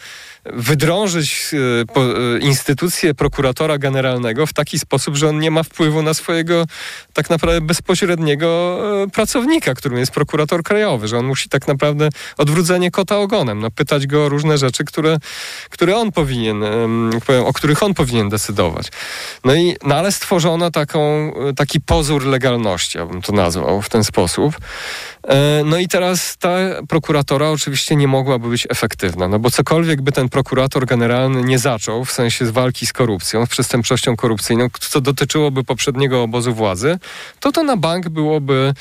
wydrążyć 0.52 1.50
e, 1.52 2.00
e, 2.00 2.38
instytucję 2.38 3.14
prokuratora 3.14 3.78
generalnego 3.78 4.46
w 4.46 4.52
taki 4.52 4.78
sposób, 4.78 5.16
że 5.16 5.28
on 5.28 5.38
nie 5.38 5.50
ma 5.50 5.62
wpływu 5.62 6.02
na 6.02 6.14
swojego 6.14 6.64
tak 7.12 7.30
naprawdę 7.30 7.60
bezpośredniego 7.60 8.78
e, 9.04 9.10
pracownika, 9.10 9.74
którym 9.74 9.98
jest 9.98 10.12
prokurator 10.12 10.62
krajowy, 10.62 11.08
że 11.08 11.18
on 11.18 11.26
musi 11.26 11.48
tak 11.48 11.68
naprawdę 11.68 12.08
odwrócenie 12.36 12.90
kota 12.90 13.18
ogonem, 13.18 13.60
no, 13.60 13.70
pytać 13.70 14.06
go 14.06 14.24
o 14.24 14.28
różne 14.28 14.58
rzeczy, 14.58 14.84
które, 14.84 15.18
które 15.70 15.96
on 15.96 16.12
powinien, 16.12 16.64
o 17.44 17.52
których 17.52 17.82
on 17.82 17.94
powinien 17.94 18.28
decydować. 18.28 18.88
No 19.44 19.54
i, 19.54 19.76
no 19.84 19.94
ale 19.94 20.12
stworzono 20.12 20.70
taką, 20.70 21.32
taki 21.56 21.80
pozór 21.80 22.26
legalności, 22.26 22.98
ja 22.98 23.06
bym 23.06 23.22
to 23.28 23.32
nazwał 23.32 23.82
w 23.82 23.88
ten 23.88 24.04
sposób. 24.04 24.54
No 25.64 25.78
i 25.78 25.88
teraz 25.88 26.36
ta 26.36 26.48
prokuratora 26.88 27.50
oczywiście 27.50 27.96
nie 27.96 28.08
mogłaby 28.08 28.48
być 28.48 28.66
efektywna, 28.70 29.28
no 29.28 29.38
bo 29.38 29.50
cokolwiek 29.50 30.02
by 30.02 30.12
ten 30.12 30.28
prokurator 30.28 30.86
generalny 30.86 31.42
nie 31.42 31.58
zaczął 31.58 32.04
w 32.04 32.12
sensie 32.12 32.44
walki 32.44 32.86
z 32.86 32.92
korupcją, 32.92 33.46
z 33.46 33.48
przestępczością 33.48 34.16
korupcyjną, 34.16 34.68
co 34.80 35.00
dotyczyłoby 35.00 35.64
poprzedniego 35.64 36.22
obozu 36.22 36.54
władzy, 36.54 36.98
to 37.40 37.52
to 37.52 37.62
na 37.62 37.76
bank 37.76 38.08
byłoby 38.08 38.74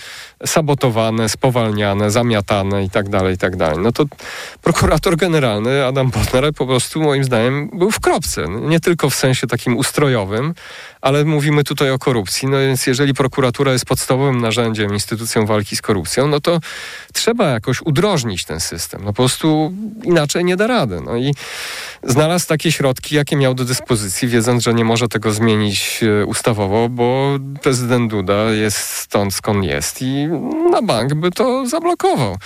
sabotowane, 0.45 1.29
spowalniane, 1.29 2.11
zamiatane 2.11 2.83
i 2.83 2.89
tak 2.89 3.09
dalej, 3.09 3.35
i 3.35 3.37
tak. 3.37 3.53
No 3.77 3.91
to 3.91 4.05
prokurator 4.61 5.17
generalny 5.17 5.85
Adam 5.85 6.09
Bodnar 6.09 6.53
po 6.53 6.65
prostu 6.65 7.01
moim 7.01 7.23
zdaniem 7.23 7.69
był 7.73 7.91
w 7.91 7.99
kropce. 7.99 8.47
Nie 8.47 8.79
tylko 8.79 9.09
w 9.09 9.15
sensie 9.15 9.47
takim 9.47 9.77
ustrojowym, 9.77 10.53
ale 11.01 11.25
mówimy 11.25 11.63
tutaj 11.63 11.91
o 11.91 11.99
korupcji. 11.99 12.47
No 12.47 12.57
więc 12.57 12.87
jeżeli 12.87 13.13
prokuratura 13.13 13.71
jest 13.71 13.85
podstawowym 13.85 14.41
narzędziem, 14.41 14.93
instytucją 14.93 15.45
walki 15.45 15.75
z 15.75 15.81
korupcją, 15.81 16.27
no 16.27 16.36
to 16.41 16.59
trzeba 17.13 17.49
jakoś 17.49 17.81
udrożnić 17.81 18.45
ten 18.45 18.59
system. 18.59 19.01
No 19.03 19.07
po 19.07 19.13
prostu 19.13 19.73
inaczej 20.03 20.45
nie 20.45 20.55
da 20.55 20.67
rady. 20.67 21.01
No 21.05 21.17
i 21.17 21.33
znalazł 22.03 22.47
takie 22.47 22.71
środki, 22.71 23.15
jakie 23.15 23.35
miał 23.35 23.53
do 23.53 23.65
dyspozycji, 23.65 24.27
wiedząc, 24.27 24.63
że 24.63 24.73
nie 24.73 24.85
może 24.85 25.07
tego 25.07 25.31
zmienić 25.31 25.99
e, 26.03 26.25
ustawowo, 26.25 26.89
bo 26.89 27.29
prezydent 27.61 28.11
Duda 28.11 28.51
jest 28.51 28.77
stąd, 28.77 29.33
skąd 29.33 29.65
jest 29.65 30.01
i 30.01 30.27
na 30.71 30.81
bank 30.81 31.13
by 31.13 31.31
to 31.31 31.67
zablokował. 31.67 32.37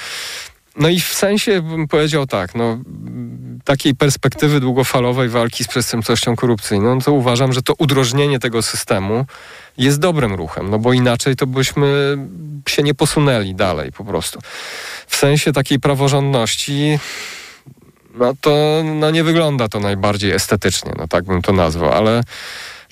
No 0.76 0.90
i 0.90 1.00
w 1.00 1.14
sensie 1.14 1.62
bym 1.62 1.88
powiedział 1.88 2.28
tak, 2.28 2.56
no 2.56 2.78
takiej 3.66 3.96
perspektywy 3.96 4.60
długofalowej 4.60 5.30
walki 5.30 5.64
z 5.64 5.68
przestępczością 5.68 6.36
korupcyjną, 6.36 7.00
to 7.00 7.12
uważam, 7.12 7.54
że 7.54 7.62
to 7.62 7.74
udrożnienie 7.78 8.40
tego 8.40 8.62
systemu 8.62 9.26
jest 9.78 10.00
dobrym 10.00 10.34
ruchem, 10.34 10.70
no 10.70 10.80
bo 10.80 10.94
inaczej 10.94 11.36
to 11.36 11.48
byśmy 11.48 12.18
się 12.68 12.84
nie 12.84 12.94
posunęli 12.94 13.56
dalej 13.56 13.92
po 13.92 14.06
prostu. 14.06 14.40
W 15.08 15.16
sensie 15.16 15.54
takiej 15.54 15.80
praworządności 15.80 17.00
no 18.16 18.34
to 18.42 18.84
no 18.84 19.12
nie 19.12 19.24
wygląda 19.24 19.68
to 19.68 19.80
najbardziej 19.80 20.32
estetycznie, 20.32 20.92
no 20.98 21.08
tak 21.08 21.24
bym 21.24 21.42
to 21.42 21.54
nazwał, 21.54 21.94
ale 21.94 22.24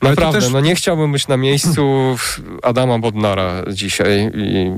Naprawdę, 0.02 0.40
też... 0.40 0.52
no 0.52 0.60
nie 0.60 0.76
chciałbym 0.76 1.12
być 1.12 1.28
na 1.28 1.38
miejscu 1.38 2.16
Adama 2.64 3.00
Bodnara 3.00 3.64
dzisiaj 3.74 4.32
i 4.34 4.72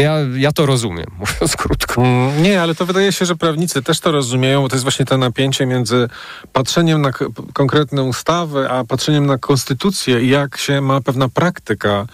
ja, 0.00 0.16
ja 0.36 0.52
to 0.52 0.66
rozumiem, 0.66 1.06
mówiąc 1.20 1.56
krótko. 1.56 2.02
Mm, 2.02 2.42
nie, 2.42 2.62
ale 2.62 2.74
to 2.74 2.86
wydaje 2.86 3.12
się, 3.12 3.24
że 3.26 3.36
prawnicy 3.36 3.82
też 3.82 4.00
to 4.00 4.12
rozumieją, 4.12 4.62
bo 4.62 4.68
to 4.68 4.74
jest 4.74 4.84
właśnie 4.84 5.04
to 5.04 5.18
napięcie 5.18 5.66
między 5.66 6.08
patrzeniem 6.52 7.02
na 7.02 7.10
konkretne 7.52 8.02
ustawy, 8.02 8.70
a 8.70 8.84
patrzeniem 8.84 9.26
na 9.26 9.38
konstytucję 9.38 10.20
i 10.20 10.28
jak 10.28 10.56
się 10.56 10.80
ma 10.80 11.00
pewna 11.00 11.28
praktyka 11.28 12.06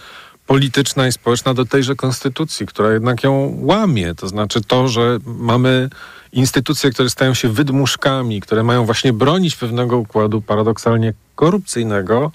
polityczna 0.47 1.07
i 1.07 1.11
społeczna 1.11 1.53
do 1.53 1.65
tejże 1.65 1.95
konstytucji, 1.95 2.65
która 2.65 2.91
jednak 2.91 3.23
ją 3.23 3.57
łamie. 3.61 4.15
To 4.15 4.27
znaczy 4.27 4.61
to, 4.61 4.87
że 4.87 5.19
mamy 5.25 5.89
instytucje, 6.33 6.91
które 6.91 7.09
stają 7.09 7.33
się 7.33 7.49
wydmuszkami, 7.49 8.41
które 8.41 8.63
mają 8.63 8.85
właśnie 8.85 9.13
bronić 9.13 9.55
pewnego 9.55 9.97
układu 9.97 10.41
paradoksalnie 10.41 11.13
korupcyjnego, 11.35 12.31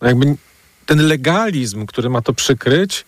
no 0.00 0.08
jakby 0.08 0.36
ten 0.86 1.06
legalizm, 1.06 1.86
który 1.86 2.10
ma 2.10 2.22
to 2.22 2.32
przykryć, 2.32 3.04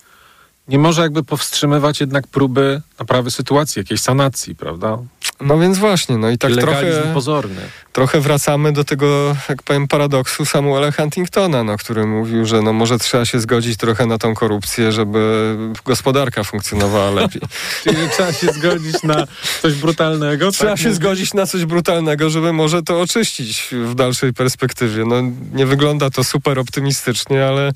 nie 0.69 0.79
może 0.79 1.03
jakby 1.03 1.25
powstrzymywać 1.25 2.01
jednak 2.01 2.27
próby 2.27 2.83
naprawy 2.99 3.31
sytuacji, 3.31 3.81
jakiejś 3.81 4.01
sanacji, 4.01 4.55
prawda? 4.55 4.99
No 5.41 5.59
więc 5.59 5.79
właśnie, 5.79 6.16
no 6.16 6.31
i 6.31 6.39
tak 6.39 6.51
Legalizm 6.51 6.97
trochę, 6.97 7.14
pozorny. 7.14 7.61
trochę 7.93 8.21
wracamy 8.21 8.73
do 8.73 8.85
tego, 8.85 9.37
jak 9.49 9.62
powiem, 9.62 9.89
paradoksu 9.89 10.45
Samuela 10.45 10.93
Huntingtona, 10.93 11.64
no, 11.64 11.77
który 11.77 12.07
mówił, 12.07 12.47
że 12.47 12.62
no 12.62 12.73
może 12.73 12.99
trzeba 12.99 13.25
się 13.25 13.41
zgodzić 13.41 13.77
trochę 13.77 14.07
na 14.07 14.19
tą 14.19 14.35
korupcję, 14.35 14.93
żeby 14.93 15.57
gospodarka 15.85 16.45
funkcjonowała 16.45 17.11
lepiej. 17.21 17.43
Czyli 17.85 17.97
trzeba 18.11 18.33
się 18.33 18.53
zgodzić 18.53 19.03
na 19.03 19.27
coś 19.62 19.75
brutalnego? 19.75 20.53
Trzeba 20.53 20.71
tak? 20.71 20.81
się 20.81 20.95
zgodzić 20.95 21.35
na 21.35 21.47
coś 21.47 21.64
brutalnego, 21.64 22.31
żeby 22.31 22.53
może 22.53 22.83
to 22.83 23.01
oczyścić 23.01 23.69
w 23.73 23.95
dalszej 23.95 24.33
perspektywie. 24.33 25.05
No 25.05 25.16
nie 25.53 25.66
wygląda 25.66 26.11
to 26.11 26.25
super 26.25 26.59
optymistycznie, 26.59 27.47
ale 27.47 27.73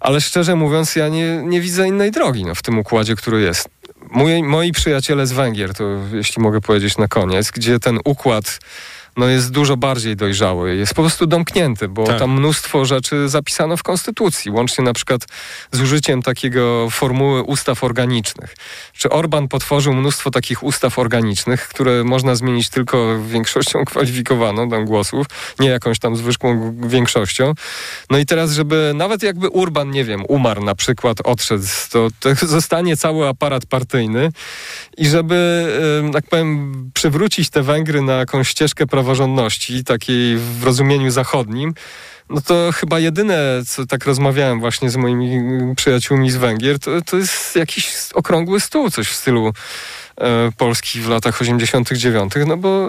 ale 0.00 0.20
szczerze 0.20 0.56
mówiąc, 0.56 0.96
ja 0.96 1.08
nie, 1.08 1.42
nie 1.44 1.60
widzę 1.60 1.88
innej 1.88 2.10
drogi 2.10 2.44
no, 2.44 2.54
w 2.54 2.62
tym 2.62 2.78
układzie, 2.78 3.16
który 3.16 3.40
jest. 3.40 3.68
Moi, 4.10 4.42
moi 4.42 4.72
przyjaciele 4.72 5.26
z 5.26 5.32
Węgier, 5.32 5.74
to 5.74 5.84
jeśli 6.12 6.42
mogę 6.42 6.60
powiedzieć 6.60 6.98
na 6.98 7.08
koniec, 7.08 7.50
gdzie 7.50 7.80
ten 7.80 7.98
układ 8.04 8.58
no 9.18 9.28
jest 9.28 9.50
dużo 9.50 9.76
bardziej 9.76 10.16
dojrzały, 10.16 10.76
jest 10.76 10.94
po 10.94 11.02
prostu 11.02 11.26
domknięty, 11.26 11.88
bo 11.88 12.04
tak. 12.04 12.18
tam 12.18 12.38
mnóstwo 12.38 12.84
rzeczy 12.84 13.28
zapisano 13.28 13.76
w 13.76 13.82
Konstytucji, 13.82 14.50
łącznie 14.50 14.84
na 14.84 14.92
przykład 14.92 15.26
z 15.72 15.80
użyciem 15.80 16.22
takiego 16.22 16.90
formuły 16.90 17.42
ustaw 17.42 17.84
organicznych. 17.84 18.54
Czy 18.92 19.10
Orban 19.10 19.48
potworzył 19.48 19.94
mnóstwo 19.94 20.30
takich 20.30 20.62
ustaw 20.62 20.98
organicznych, 20.98 21.68
które 21.68 22.04
można 22.04 22.34
zmienić 22.34 22.68
tylko 22.68 23.22
większością 23.22 23.84
kwalifikowaną 23.84 24.70
tam 24.70 24.84
głosów, 24.84 25.26
nie 25.58 25.68
jakąś 25.68 25.98
tam 25.98 26.16
zwykłą 26.16 26.74
większością. 26.88 27.54
No 28.10 28.18
i 28.18 28.26
teraz, 28.26 28.52
żeby 28.52 28.92
nawet 28.94 29.22
jakby 29.22 29.48
Urban, 29.48 29.90
nie 29.90 30.04
wiem, 30.04 30.24
umarł 30.28 30.64
na 30.64 30.74
przykład, 30.74 31.18
odszedł, 31.24 31.64
to, 31.90 32.08
to 32.20 32.34
zostanie 32.46 32.96
cały 32.96 33.28
aparat 33.28 33.66
partyjny 33.66 34.32
i 34.96 35.06
żeby, 35.06 35.66
tak 36.12 36.26
powiem, 36.26 36.90
przywrócić 36.94 37.50
te 37.50 37.62
Węgry 37.62 38.02
na 38.02 38.12
jakąś 38.12 38.48
ścieżkę 38.48 38.86
prawodawczą, 38.86 39.07
praworządności, 39.08 39.84
takiej 39.84 40.36
w 40.36 40.64
rozumieniu 40.64 41.10
zachodnim, 41.10 41.74
no 42.30 42.40
to 42.40 42.70
chyba 42.72 42.98
jedyne, 42.98 43.62
co 43.66 43.86
tak 43.86 44.04
rozmawiałem 44.04 44.60
właśnie 44.60 44.90
z 44.90 44.96
moimi 44.96 45.40
przyjaciółmi 45.76 46.30
z 46.30 46.36
Węgier, 46.36 46.78
to, 46.78 46.90
to 47.02 47.16
jest 47.16 47.56
jakiś 47.56 47.92
okrągły 48.14 48.60
stół, 48.60 48.90
coś 48.90 49.08
w 49.08 49.14
stylu 49.14 49.52
e, 50.20 50.50
Polski 50.56 51.00
w 51.00 51.08
latach 51.08 51.40
89, 51.40 52.32
no 52.46 52.56
bo 52.56 52.88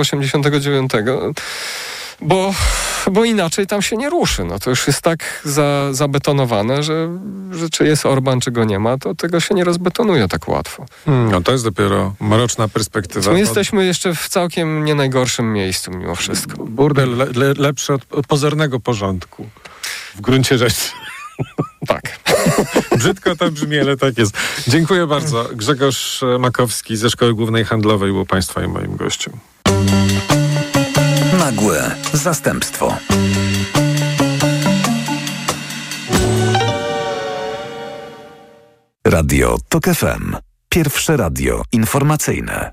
89, 0.00 0.92
bo 2.22 2.54
bo 3.12 3.24
inaczej 3.24 3.66
tam 3.66 3.82
się 3.82 3.96
nie 3.96 4.10
ruszy. 4.10 4.44
No 4.44 4.58
to 4.58 4.70
już 4.70 4.86
jest 4.86 5.02
tak 5.02 5.40
za, 5.44 5.92
zabetonowane, 5.92 6.82
że, 6.82 7.18
że 7.50 7.70
czy 7.70 7.84
jest 7.84 8.06
Orban, 8.06 8.40
czy 8.40 8.50
go 8.50 8.64
nie 8.64 8.78
ma, 8.78 8.98
to 8.98 9.14
tego 9.14 9.40
się 9.40 9.54
nie 9.54 9.64
rozbetonuje 9.64 10.28
tak 10.28 10.48
łatwo. 10.48 10.86
Hmm, 11.04 11.30
no 11.30 11.40
to 11.40 11.52
jest 11.52 11.64
dopiero 11.64 12.14
mroczna 12.20 12.68
perspektywa. 12.68 13.32
My 13.32 13.38
jesteśmy 13.38 13.86
jeszcze 13.86 14.14
w 14.14 14.28
całkiem 14.28 14.84
nie 14.84 14.94
najgorszym 14.94 15.52
miejscu 15.52 15.90
mimo 15.90 16.14
wszystko. 16.14 16.64
Burdel 16.64 17.16
le, 17.16 17.26
le, 17.34 17.54
lepszy 17.54 17.94
od 17.94 18.10
od 18.10 18.26
pozornego 18.26 18.80
porządku. 18.80 19.48
W 20.14 20.20
gruncie 20.20 20.58
rzeczy. 20.58 20.90
Tak. 21.86 22.18
Brzydko 22.98 23.36
to 23.36 23.50
brzmi, 23.50 23.78
ale 23.78 23.96
tak 23.96 24.18
jest. 24.18 24.36
Dziękuję 24.68 25.06
bardzo. 25.06 25.48
Grzegorz 25.54 26.20
Makowski 26.38 26.96
ze 26.96 27.10
Szkoły 27.10 27.34
Głównej 27.34 27.64
Handlowej 27.64 28.12
był 28.12 28.26
Państwa 28.26 28.62
i 28.64 28.68
moim 28.68 28.96
gościem. 28.96 29.32
Nagłe 31.38 31.90
zastępstwo. 32.12 32.96
Radio 39.06 39.56
TOK 39.68 39.84
FM. 39.84 40.36
Pierwsze 40.68 41.16
radio 41.16 41.62
informacyjne. 41.72 42.72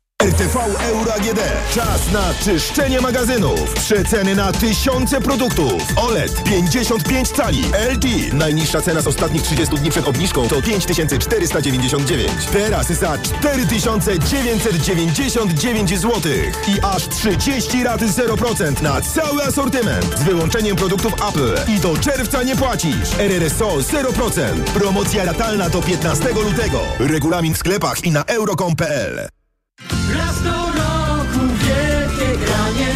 RTV 0.21 0.59
Euro 0.89 1.13
AGD. 1.13 1.39
Czas 1.75 2.11
na 2.11 2.33
czyszczenie 2.33 3.01
magazynów. 3.01 3.73
Przeceny 3.73 4.35
na 4.35 4.51
tysiące 4.51 5.21
produktów. 5.21 5.83
OLED 5.95 6.43
55 6.43 7.29
cali. 7.29 7.63
LG. 7.93 8.33
Najniższa 8.33 8.81
cena 8.81 9.01
z 9.01 9.07
ostatnich 9.07 9.41
30 9.41 9.75
dni 9.75 9.89
przed 9.89 10.07
obniżką 10.07 10.47
to 10.47 10.61
5499. 10.61 12.31
Teraz 12.53 12.87
za 12.87 13.17
4999 13.17 15.99
zł. 15.99 16.21
I 16.67 16.79
aż 16.81 17.07
30 17.07 17.83
rat 17.83 18.01
0% 18.01 18.81
na 18.81 19.01
cały 19.01 19.43
asortyment. 19.43 20.19
Z 20.19 20.23
wyłączeniem 20.23 20.75
produktów 20.75 21.13
Apple. 21.13 21.55
I 21.75 21.79
do 21.79 21.97
czerwca 21.97 22.43
nie 22.43 22.55
płacisz. 22.55 23.19
RRSO 23.19 23.77
0%. 23.77 24.41
Promocja 24.73 25.25
ratalna 25.25 25.69
do 25.69 25.81
15 25.81 26.29
lutego. 26.29 26.79
Regulamin 26.99 27.53
w 27.53 27.57
sklepach 27.57 28.03
i 28.03 28.11
na 28.11 28.23
euro.com.pl. 28.23 29.40
Raz 29.89 30.43
do 30.43 30.49
roku 30.51 31.47
wielkie 31.47 32.37
granie, 32.37 32.93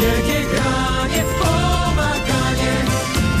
wielkie 0.00 0.46
granie 0.50 1.24
w 1.24 1.42
pomaganie, 1.42 2.72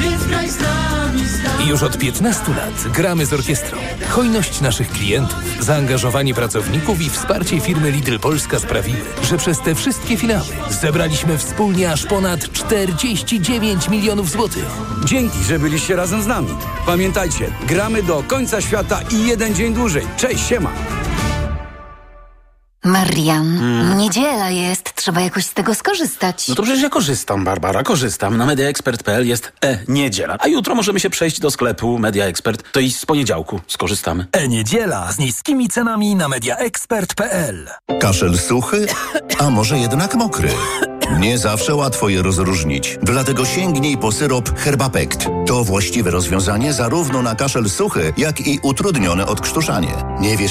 więc 0.00 0.24
graj 0.24 0.50
z 0.50 0.60
nami, 0.60 1.24
z 1.24 1.42
nami. 1.44 1.68
Już 1.68 1.82
od 1.82 1.98
15 1.98 2.42
lat 2.48 2.92
gramy 2.94 3.26
z 3.26 3.32
orkiestrą. 3.32 3.78
Hojność 4.08 4.60
naszych 4.60 4.90
klientów, 4.90 5.38
zaangażowanie 5.60 6.34
pracowników 6.34 7.00
i 7.00 7.10
wsparcie 7.10 7.60
firmy 7.60 7.90
Lidl 7.90 8.18
Polska 8.18 8.58
sprawiły, 8.58 8.98
że 9.22 9.36
przez 9.38 9.60
te 9.60 9.74
wszystkie 9.74 10.16
finały 10.16 10.46
zebraliśmy 10.70 11.38
wspólnie 11.38 11.92
aż 11.92 12.06
ponad 12.06 12.52
49 12.52 13.88
milionów 13.88 14.30
złotych. 14.30 14.66
Dzięki, 15.04 15.44
że 15.44 15.58
byliście 15.58 15.96
razem 15.96 16.22
z 16.22 16.26
nami. 16.26 16.48
Pamiętajcie, 16.86 17.50
gramy 17.66 18.02
do 18.02 18.22
końca 18.22 18.60
świata 18.60 19.00
i 19.10 19.26
jeden 19.26 19.54
dzień 19.54 19.74
dłużej. 19.74 20.06
Cześć, 20.16 20.48
siema! 20.48 20.99
Marian, 22.84 23.60
niedziela 23.96 24.50
jest, 24.50 24.94
trzeba 24.94 25.20
jakoś 25.20 25.44
z 25.44 25.54
tego 25.54 25.74
skorzystać. 25.74 26.48
No 26.48 26.54
to 26.54 26.62
przecież 26.62 26.82
ja 26.82 26.88
korzystam, 26.88 27.44
Barbara, 27.44 27.82
korzystam. 27.82 28.36
Na 28.36 28.46
mediaexpert.pl 28.46 29.26
jest 29.28 29.52
e-niedziela. 29.64 30.36
A 30.40 30.48
jutro 30.48 30.74
możemy 30.74 31.00
się 31.00 31.10
przejść 31.10 31.40
do 31.40 31.50
sklepu 31.50 31.98
Media 31.98 32.24
Expert. 32.24 32.72
To 32.72 32.80
i 32.80 32.90
z 32.90 33.06
poniedziałku 33.06 33.60
skorzystamy. 33.66 34.26
E-niedziela 34.32 35.12
z 35.12 35.18
niskimi 35.18 35.68
cenami 35.68 36.14
na 36.14 36.28
mediaexpert.pl. 36.28 37.68
Kaszel 38.00 38.38
suchy, 38.38 38.86
a 39.38 39.50
może 39.50 39.78
jednak 39.78 40.14
mokry? 40.14 40.48
Nie 41.18 41.38
zawsze 41.38 41.74
łatwo 41.74 42.08
je 42.08 42.22
rozróżnić, 42.22 42.98
dlatego 43.02 43.44
sięgnij 43.46 43.98
po 43.98 44.12
syrop 44.12 44.58
Herbapekt. 44.58 45.26
To 45.46 45.64
właściwe 45.64 46.10
rozwiązanie 46.10 46.72
zarówno 46.72 47.22
na 47.22 47.34
kaszel 47.34 47.70
suchy, 47.70 48.12
jak 48.16 48.40
i 48.40 48.58
utrudnione 48.62 49.26
odkrztuszanie. 49.26 49.94
Nie 50.20 50.36
wiesz 50.36 50.48